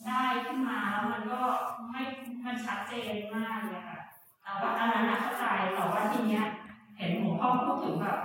[0.06, 1.42] ได้ขึ้นมาแล้วมันก็
[1.90, 2.02] ไม่
[2.44, 3.98] มันชัดเจนมากเลยค่ะ
[4.42, 6.46] แต่ว่าอันนั้นเข้าใจแต่ว่าทีเนี้ย
[6.96, 8.20] เห็นหลวงพ่อพูดถึงแบบ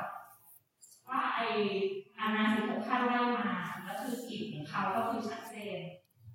[1.10, 1.42] ว่าไอ
[2.20, 3.50] อานาสิบหกขั้นไล่มา
[3.84, 5.80] แล้วคือกิจของเขาก็คือชัดเจน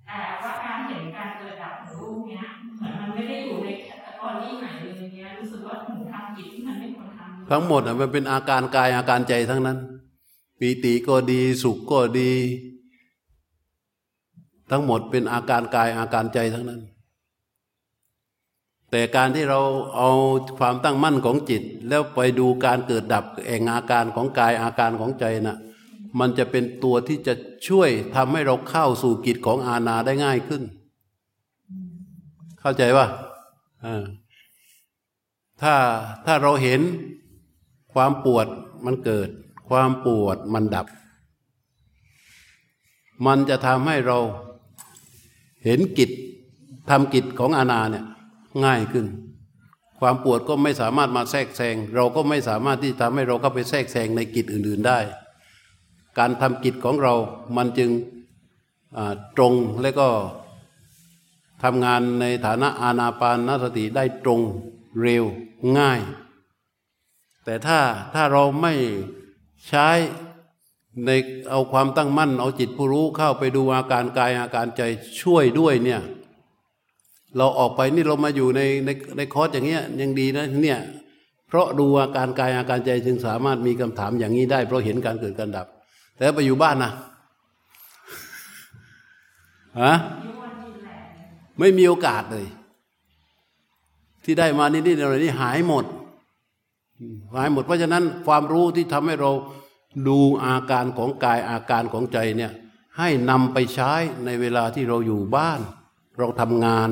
[0.07, 2.45] แต่ว่าการเห็นการเกิดดับของรูปเนี้ย
[2.79, 9.79] เหมือนมันไม่ได้อยู่ในแคตตาล็อกไหนเลยเนี้ยรู้สึกว่าหนูทำผิดที่มันไม่ควรทำทั้งหมดอะมันเป็นอาการกายอาการใจทั้งนั้น
[10.59, 12.33] ปีติก็ดีสุขก็ดี
[14.71, 16.81] ทั้งหมดเป็นอาการกายอาการใจทั้งนั้น
[18.91, 19.61] แต่การที่เรา
[19.97, 20.11] เอา
[20.59, 25.59] ความตั้งมั่นของจิต แล้วไปดูการเกิดดับแห่งอาการของกายอาการของใจนะ่ะ
[26.21, 27.35] มันจะเป็นตัวที่จะ
[27.69, 30.63] ช่วยทำให้เราเข้าสู่กิจของอาณาได้ง่ายขึ้น
[32.61, 33.07] เข้าใจว่า
[35.63, 35.75] ถ้า
[36.27, 36.81] ถ้าเราเห็น
[37.93, 38.47] ความปวด
[38.87, 39.29] มันเกิด
[39.69, 40.87] ความปวดมันดับ
[43.27, 44.19] มันจะทำให้เรา
[45.65, 46.11] เห็นกิจ
[46.91, 48.05] ทำกิจของอาณาเนี่ย
[48.65, 49.07] ง่ายขึ้น
[50.01, 54.99] ความปวดก็ไม่สามารถมาแทรกแซงเราก็ไม่สามารถที่ทำให้เราเข้าไปแทรกแซงในกิจอื่น ๆได้
[56.19, 57.15] การทำกิจของเรา
[57.57, 57.91] มันจึง
[59.37, 60.09] ตรงและก็
[61.63, 64.41] ทำงานในฐานะอาณาปานนสติได้ตรง
[65.01, 65.25] เร็ว
[65.79, 66.01] ง่าย
[67.45, 67.79] แต่ถ้า
[68.15, 68.75] ถ้าเราไม่
[69.69, 69.89] ใช้
[71.07, 71.11] ใน
[71.51, 74.83] เอาความตั้งมั่น เอาจิตผู้รู้เข้าไปดูอาการกายอาการใจ
[75.21, 76.01] ช่วยด้วยเนี่ย
[77.37, 80.81] เราออกไปนี่เรามาอยู่ในในในคอร์สอย่างเงี้ยยังดีนะเนี่ย
[81.49, 85.67] เพราะดูอาการกายอาการใจจึงสามารถมีคำถามอย่างนี้ได้ เพราะเห็นการเกิดการดับ
[86.17, 86.93] แต่ไปอยู่บ้านนะ
[89.81, 89.95] ฮะ
[91.59, 92.47] ไม่มีโอกาสเลย
[94.25, 95.85] ที่ได้มานี่นี่อะไรนี่หายหมด
[97.35, 99.31] หายหมด เพราะฉะนั้นความรู้ที่ทำให้เรา
[100.09, 102.53] ดูอาการของกายอาการของใจเนี่ย
[102.99, 103.93] ให้นำไปใช้
[104.25, 105.61] ในเวลาที่เราอยู่บ้าน
[106.19, 106.91] เราทำงาน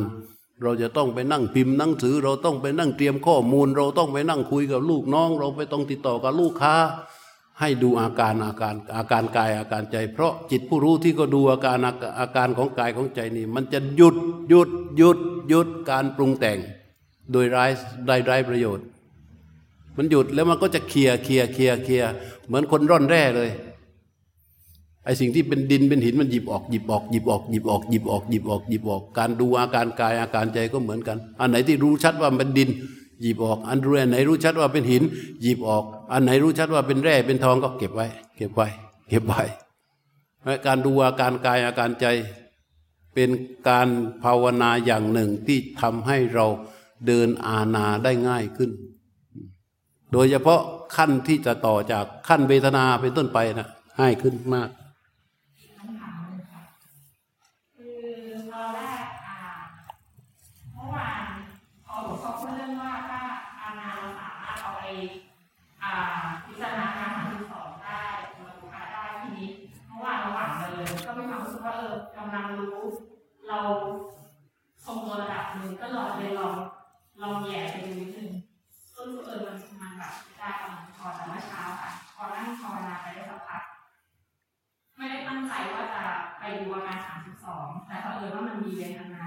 [0.62, 6.74] เราจะต้องไปนั่งพิมพ์หนังสือ เราต้องไปนั่งเตรียมข้อมูล เราต้องไปนั่งคุยกับลูกน้อง เราไปต้องติดต่อกับลูกค้า
[7.62, 11.78] ให้ดูอาการอาการอาการกายอาการใจ เพราะจิตผู้รู้ที่ก็ดูอาการ
[12.20, 14.16] อาการของกายของใจนี่ มันจะหยุด
[14.48, 15.18] หยุดหยุด
[15.48, 16.58] หยุดการปรุงแต่ง
[17.32, 17.64] โดยไร้
[18.06, 18.86] ได้ไร้ประโยชน์
[19.96, 22.04] มันหยุดแล้วมันก็จะเคลียเคลียเคลียเคลีย
[22.46, 23.50] เหมือนคนร่อนแร่เลย
[25.04, 32.68] ไอสิ่งที่เป็นดินเป็นหินมันหยิบออกหยิบออกหยิบออกหยิบออกหยิบออกหยิบออกหยิบออก การดูอาการกายอาการใจก็เหมือนกัน อันไหนที่รู้ชัดว่าเป็นดิน
[33.22, 35.02] หยิบออก อันรู้อันไหนรู้ชัดว่าเป็นหิน
[35.42, 38.68] หยิบออก อันไหนรู้ชัดว่าเป็นแร่เป็นทองก็เก็บไว้ เก็บไว้
[39.08, 39.42] เก็บไว้
[40.66, 42.06] การดูอาการกายอาการใจ
[43.14, 43.30] เป็น
[43.68, 43.88] การ
[44.22, 46.46] ภาวนาอย่างหนึ่งที่ทำให้เรา
[47.06, 48.70] เดินอาณาได้ง่ายขึ้น
[50.12, 50.60] โดยเฉพาะ
[50.96, 53.68] ขั้นที่จะต่อจากขั้นเวทนาเป็นต้นไปนะ
[54.00, 54.68] ง่ายขึ้นมาก
[71.62, 73.60] เรา
[74.84, 76.54] ทรงตัวระดับหนึ่งก็ลองเลยลอง
[77.22, 78.30] ลองแย่ไปดูนิดนึง
[78.94, 83.62] ก็รู้เออมันมันแบบได้ประมาณพอแต่เมื่อเช้าค่ะ พอนั่งภาวนาไปได้สักพัก
[84.96, 86.04] ไม่ได้ตั้งใจว่าจะ
[86.38, 89.26] ไปดูอาการสามสิบสองแต่เผอิญว่ามันมีเวทนา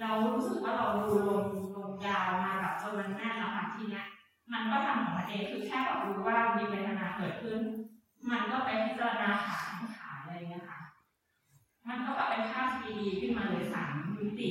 [0.00, 1.44] เรารู้สึกว่าเราดูลง
[1.76, 4.06] ลงยาวมาแบบจนมันแน่นแล้วค่ะทีเนี้ย
[4.52, 7.60] มันก็ทำของมันเองคือแค่แบบรู้ว่ามีเวทนาเกิดขึ้น
[8.30, 9.58] มันก็ไปพิจารณาขา
[9.96, 10.80] ขาอะไรเงี้ยค่ะ
[11.88, 14.50] มันก็แบบเป็นภาพทีดีขึ้นมาเลยสามมิติ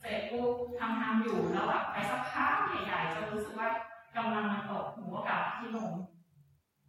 [0.00, 3.68] เสร็จปุ๊บทำทำอยู่แล้วแบบไปสักพักใหญ่ๆจนรู้สึกว่า
[4.16, 5.92] กำลังมันตกหัวกับที่ลง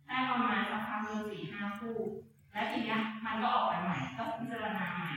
[0.08, 1.98] ได้ประมาณสักพักหนึ่งสี่ห้าคู่
[2.54, 5.14] และทีเนี้ยมันก็ออกไปใหม่ก็พิจารณาใหม่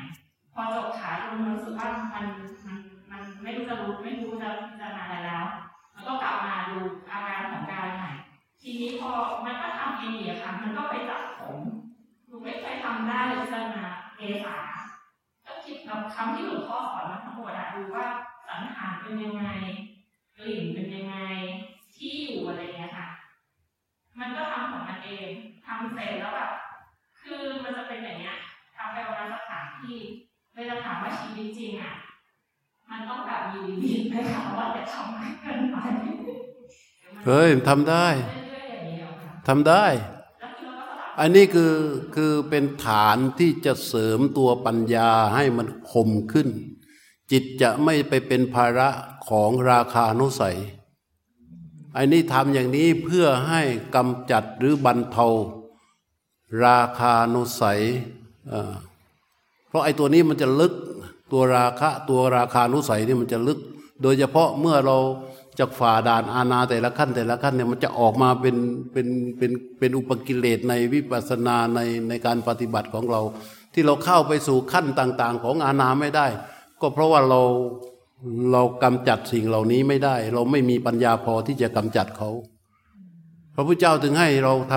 [0.53, 2.25] พอจบขาลงรู้สึกว่ามัน
[2.67, 2.77] มัน
[3.11, 5.45] มันไม่รู้จะรู้ไม่รู้จะพิจารณาอะไรแล้ว
[5.95, 6.79] มันก็กลับมาดู
[7.11, 8.11] อาการของกายใหม่
[8.61, 9.11] ทีนี้พอ
[9.45, 11.59] มันก็ทำเองเนี่ยค่ะมันก็ไปจับผม
[12.27, 13.85] หนูไม่เคยทำได้พิจารณา
[14.17, 14.57] เมษา
[15.47, 18.07] ก็คิดกับคำที่หลวงพ่อสอนมาทั้งหม ดอะดูว่า
[18.49, 19.47] สังขารเป็นยังไง
[20.39, 21.17] กลิ่นเป็นยังไง
[21.95, 23.09] ที่อยู่อะไรเงี้ยค่ะ
[24.19, 25.29] มันก็ทำของมันเอง
[25.67, 26.51] ทำเสร็จแล้วแบบ
[27.21, 28.37] คือมันจะเป็นอย่างเงี้ย
[28.77, 29.99] ทำไปประมาณสักสามที่
[30.55, 31.95] เวลาถามว่าชีวิตจริงอะ
[32.91, 35.77] มันต้องแบบมีลิมิตไหมคะว่าจะทำไม่เกินไป
[37.27, 38.07] เฮ้ยทำได้
[39.49, 39.85] ทำได้
[41.21, 41.75] อันนี้คือ
[42.15, 46.49] คือเป็นฐานที่จะเสริมตัวปัญญาให้มันคมขึ้น
[47.31, 48.89] จิตจะไม่ไปเป็นภาระ
[49.29, 50.59] ของราคานุสัย
[51.97, 53.63] อันนี้ทำอย่างนี้เพื่อให้
[53.95, 55.27] กำจัดหรือบรรเทา
[56.65, 57.81] ราคานุสัย
[59.69, 60.73] เพราะไอ้ตัวนี้มันจะลึก
[61.33, 63.59] ตัวราคะตัวราคานุสัยนี่มันจะลึก
[64.03, 64.97] โดยเฉพาะเมื่อเรา
[65.59, 68.57] จากฝ่าด่านอาณาแต่ละขั้นแต่ละขั้นเนี่ยมันจะออกมาเป็น
[68.93, 69.07] เป็น
[69.39, 73.21] เป็นเป็นอุปกิเลสในวิปัสสนาในในการปฏิบัติของเรา
[73.75, 76.27] ที่เราเข้าไปสู่ขั้นต่าง ๆ ของอาณาไม่ได้
[76.81, 77.41] ก็เพราะว่าเรา
[78.53, 82.31] เรากำจัดสิ่งเหล่านี้ไม่ได้ เราไม่มีปัญญาพอที่จะกำจัดเขา
[83.55, 84.75] พระพุทธเจ้าถึงให้เราท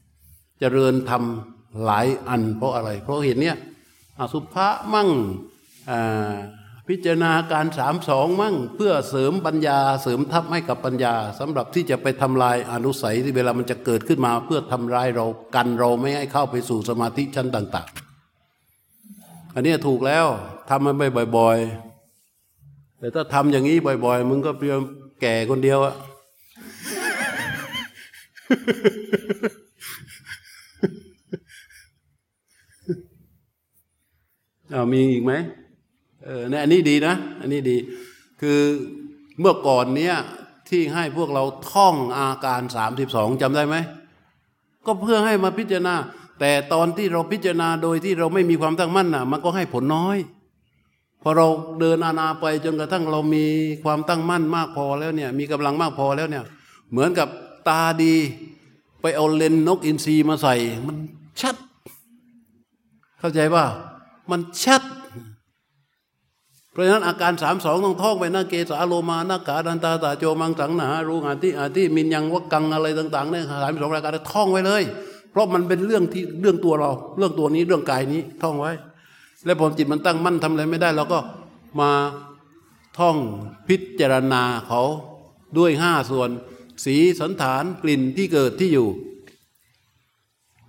[0.00, 3.56] ำเจริญทำหลายอัน เพราะอะไร เพราะเห็นเนี้ย
[4.18, 5.08] อสุภะมั่ง
[6.88, 18.05] พิจารณาการสามสองมั่ง เพื่อเสริมปัญญาเสริมทัพให้กับปัญญาสำหรับที่จะไปทำลายอนุสัยที่เวลามันจะเกิดขึ้นมา เพื่อทำลายเรากันเราไม่ให้เข้าไปสู่สมาธิชั้นต่าง ๆ
[19.56, 20.26] อันนี้ถูกแล้ว
[20.68, 21.58] ทำมันไปบ่อย
[22.28, 24.78] ๆ แต่ถ้าทำอย่างนี้บ่อย ๆ มึงก็เพียง
[25.20, 25.94] แก่คนเดียวอะ
[34.70, 35.32] เอามีอีกไหม
[36.24, 37.76] เออนี่อันนี้ดีนะ อันนี้ดี
[38.40, 38.60] คือ
[39.40, 40.14] เมื่อก่อนเนี้ย
[40.68, 43.76] ที่ให้พวกเราท่องอาการสามสิบสองจำได้ไหม
[44.86, 45.94] ก็เพื่อให้มาพิจารณา
[46.40, 50.18] แต่ตอนที่เราพิจารณาโดยที่เราไม่มีความตั้งมั่นน่ะ มันก็ให้ผลน้อย
[51.22, 51.46] พอเรา
[51.80, 53.44] เดินอาณาไปจนกระทั่งเรามี
[53.84, 56.44] ความตั้งมั่นมากพอแล้วเนี่ย มีกำลังมากพอแล้วเนี่ย
[56.90, 57.28] เหมือนกับ
[57.68, 58.14] ตาดี
[59.00, 60.54] ไปเอาเลนนกอินทรีมาใส่
[60.86, 60.96] มัน
[61.40, 61.56] ชัด
[63.18, 63.64] เข้าใจป่ะ
[64.30, 64.82] มันชัด
[66.72, 74.82] เพราะฉะนั้นอาการสามสองต้องท่องไปนาเกสาโลมานาขาดันตาตาโจมังสังหนารูงาติอาทิมินยังวักังอะไรต่างๆเนี่ยสามสองรายการท่องไว้เลย
[75.36, 78.72] เพราะมันเป็นเรื่องที่เรื่องตัวเรา เรื่องตัวนี้เรื่องกายนี้ท่องไว้
[79.44, 81.18] แล้วพอจิตมันตั้งมั่นทำอะไรไม่ได้เราก็
[81.80, 81.90] มา
[82.98, 83.16] ท่อง
[83.68, 84.82] พิจารณาเขา
[85.58, 86.30] ด้วยห้าส่วน
[86.84, 88.88] สีสันฐานกลิ่นที่เกิดที่อยู่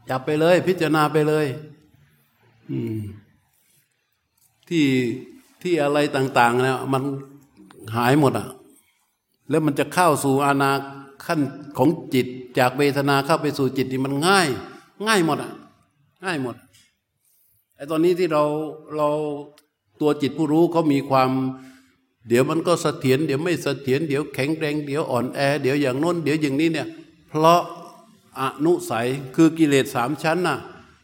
[0.09, 1.45] จับไปเลย พิจารณาไปเลย
[2.69, 2.97] อืม
[4.69, 4.85] ที่
[5.61, 7.03] ที่อะไรต่าง ๆ เนี่ยมัน
[7.95, 8.47] หายหมดอะ
[9.49, 10.71] แล้วมันจะเข้าสู่อาณา
[11.25, 11.39] ขั้น
[11.77, 12.27] ของจิต
[12.59, 14.47] จากเวทนาเข้าไปสู่จิตนี่มันง่าย
[15.07, 15.51] ง่ายหมดอะ
[16.25, 16.55] ง่ายหมด
[17.75, 18.43] ไอ้ตอนนี้ที่เรา
[18.97, 19.09] เรา
[20.01, 21.29] ตัวจิตผู้รู้เขามีความ
[22.27, 26.87] เดี๋ยวมันก็เสถียรเดี๋ยวไม่เสถียรเดี๋ยวแข็งแรงเดี๋ยวอ่อนแอ เดี๋ยวอย่างโน้น เดี๋ยวอย่างนี้เนี่ย
[27.29, 27.61] เพราะ
[28.39, 30.57] อนุสัยคือกิเลสสามชั้นน่ะ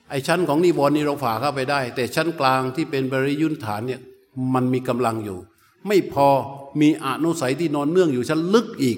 [0.10, 4.02] ไอ้ชั้นของนิวรณ์นี่เราฝ่าเข้าไปได้ แต่ชั้นกลางที่เป็นบริยุนฐานเนี่ย
[4.54, 5.40] มันมีกำลังอยู่
[5.88, 6.28] ไม่พอ
[6.82, 8.98] มีอนุสัยที่นอนเนื่องอยู่ชั้นลึกอีก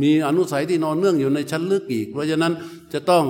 [0.00, 2.52] มีอนุสัยที่นอนเนื่องอยู่ในชั้นลึกอีก เพราะฉะนั้น
[2.92, 3.24] จะต้อง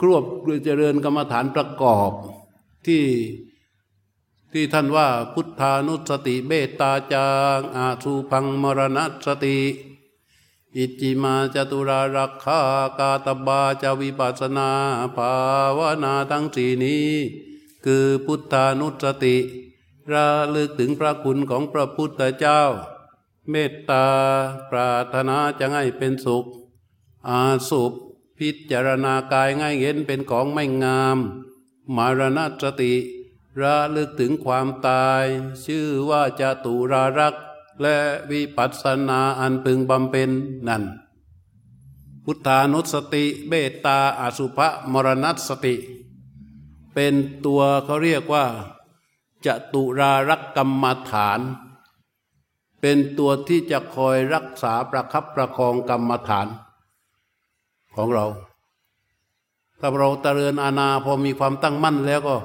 [0.00, 0.22] ครวบ
[0.64, 2.10] เจริญกรรมฐานประกอบ
[2.86, 3.04] ที่
[4.52, 7.28] ที่ท่านว่าพุทธานุสติเบตาจา
[7.58, 9.58] งอาสุพังมรณสติ
[10.76, 12.60] อิจิมาจตุรารักขา
[12.98, 14.70] กาตบาจาวิปัสนา
[15.16, 15.32] ภา
[15.78, 17.08] วนาทั้งสี่นี้
[17.84, 19.36] คือพุทธานุสติ
[20.12, 22.62] ระลึกถึงพระคุณของพระพุทธเจ้า
[23.50, 24.06] เมตตา
[24.70, 26.44] ปรารถนาจะให้เป็นสุข
[27.28, 27.92] อาสุป
[28.38, 31.18] พิจารณากายง่ายเห็นเป็นของไม่งาม
[31.96, 32.94] มารณสติ
[33.60, 35.24] ระลึกถึงความตาย
[35.64, 37.34] ชื่อว่าจะตุรารัก
[37.82, 37.96] และ
[38.30, 40.30] วิปัสสนาอันพึงบำเพ็ญ
[40.68, 40.82] นั่น
[42.24, 44.58] พุทธานุสติเบตตาอาสุภ
[44.92, 45.74] มรณสติ
[46.94, 47.14] เป็น
[47.44, 48.46] ตัวเขาเรียกว่า
[49.46, 51.40] จะตุรารักกรรมฐาน
[52.80, 56.46] เป็นตัวที่จะคอยรักษาประคับประคองกรรมฐาน
[57.94, 58.26] ของเรา
[59.80, 62.36] ถ้าเราเจริญอาณาพอมีความตั้งมั่นแล้วก็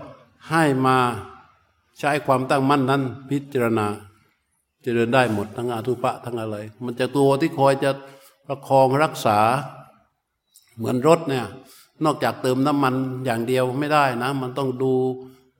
[0.49, 0.97] ให้มา
[1.99, 3.87] ใช้ความตั้งมั่นนั้น พิจารณา
[4.83, 7.91] จะเดินได้หมดทั้งอาทุปะทั้งอะไร มันจะตัวที่คอยจะ
[8.47, 9.39] ประคองรักษา
[10.77, 11.45] เหมือนรถเนี่ย
[12.03, 12.95] นอกจากเติมน้ำมัน
[13.25, 14.93] อย่างเดียวไม่ได้นะ มันต้องดู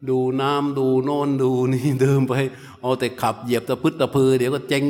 [0.09, 2.34] ดูน้ำดูโน่นดูนี่เดิมไป
[2.81, 4.84] เอาแต่ขับเหยียบตะพึดตะพือ เดี๋ยวก็เจ๊ง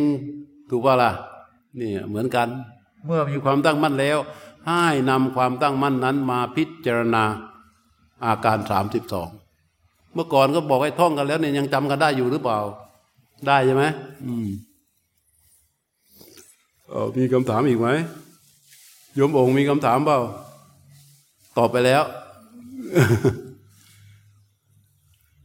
[0.69, 1.11] ถูกป่ะล่ะ
[1.80, 2.48] นี่เหมือนกัน
[3.06, 4.18] เมื่อมีความตั้งมั่นแล้ว
[4.68, 7.23] ให้นำความตั้งมั่นนั้นมาพิจารณา
[8.26, 9.30] อาการสามสิบสอง
[10.14, 12.60] เมื่อก่อนก็บอกให้ท่องกันแล้วเนี่ยยังจำกันได้อยู่หรือเปล่า
[13.48, 13.84] ได้ใช่ไหม
[14.26, 14.48] อืม
[16.90, 17.90] เออมีคำถามอีกไหม
[19.19, 20.19] ยมองค์มีคำถามเปล่า
[21.57, 22.03] ตอบไปแล้ว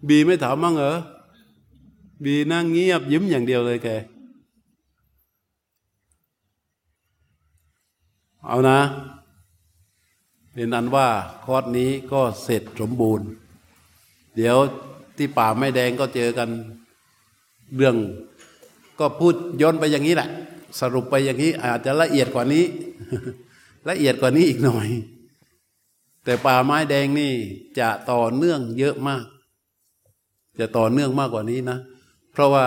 [0.07, 0.97] บีไม่ถามมั้งเหรอ
[2.25, 3.89] บีนั่งเงียบยิ้มอย่างเดียวเลยแก
[8.47, 8.79] เอานะ
[10.53, 11.09] เป็นอันว่า
[11.45, 13.27] คอร์สนี้ก็เสร็จสมบูรณ์
[14.37, 14.57] เดี๋ยว
[15.16, 16.49] ที่ป่าไม่แดงก็เจอกัน
[17.77, 17.97] เรื่อง
[18.99, 20.29] ก็พูดย้อนไปอย่างนี้แหละ
[20.81, 22.65] สรุปไปอย่างนี้ อาจจะละเอียดกว่านี้
[23.89, 24.89] ละเอียดกว่านี้อีกหน่อย
[26.25, 27.33] แต่ป่าไม้แดงนี่
[27.79, 29.25] จะต่อเนื่องเยอะมาก
[30.59, 31.78] จะต่อเนื่องมากกว่านี้นะ
[32.32, 32.66] เพราะว่า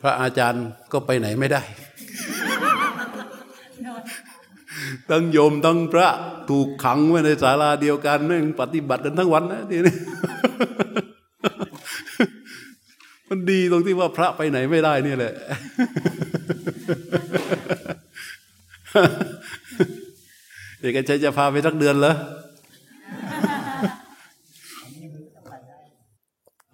[0.00, 1.62] พระอาจารย์ก็ไปไหนไม่ได้
[5.10, 6.08] ตั้งโยมตั้งพระ
[6.50, 9.94] ถูกขังไว้ในศาลาเดียวกันนั่งปฏิบัติกันทั้งวันนะทีนี้
[13.28, 15.32] มันดีตรงที่ว่าพระไปไหนไม่ได้นี่แหละ
[20.80, 22.14] เอกชัยจะพาไปสักเดือนเหรอ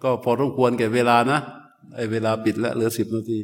[0.03, 1.39] ก็พอต้องควรแก่เวลานะ
[1.95, 3.37] ไอ้เวลาปิดแล้วเหลือสิบนาที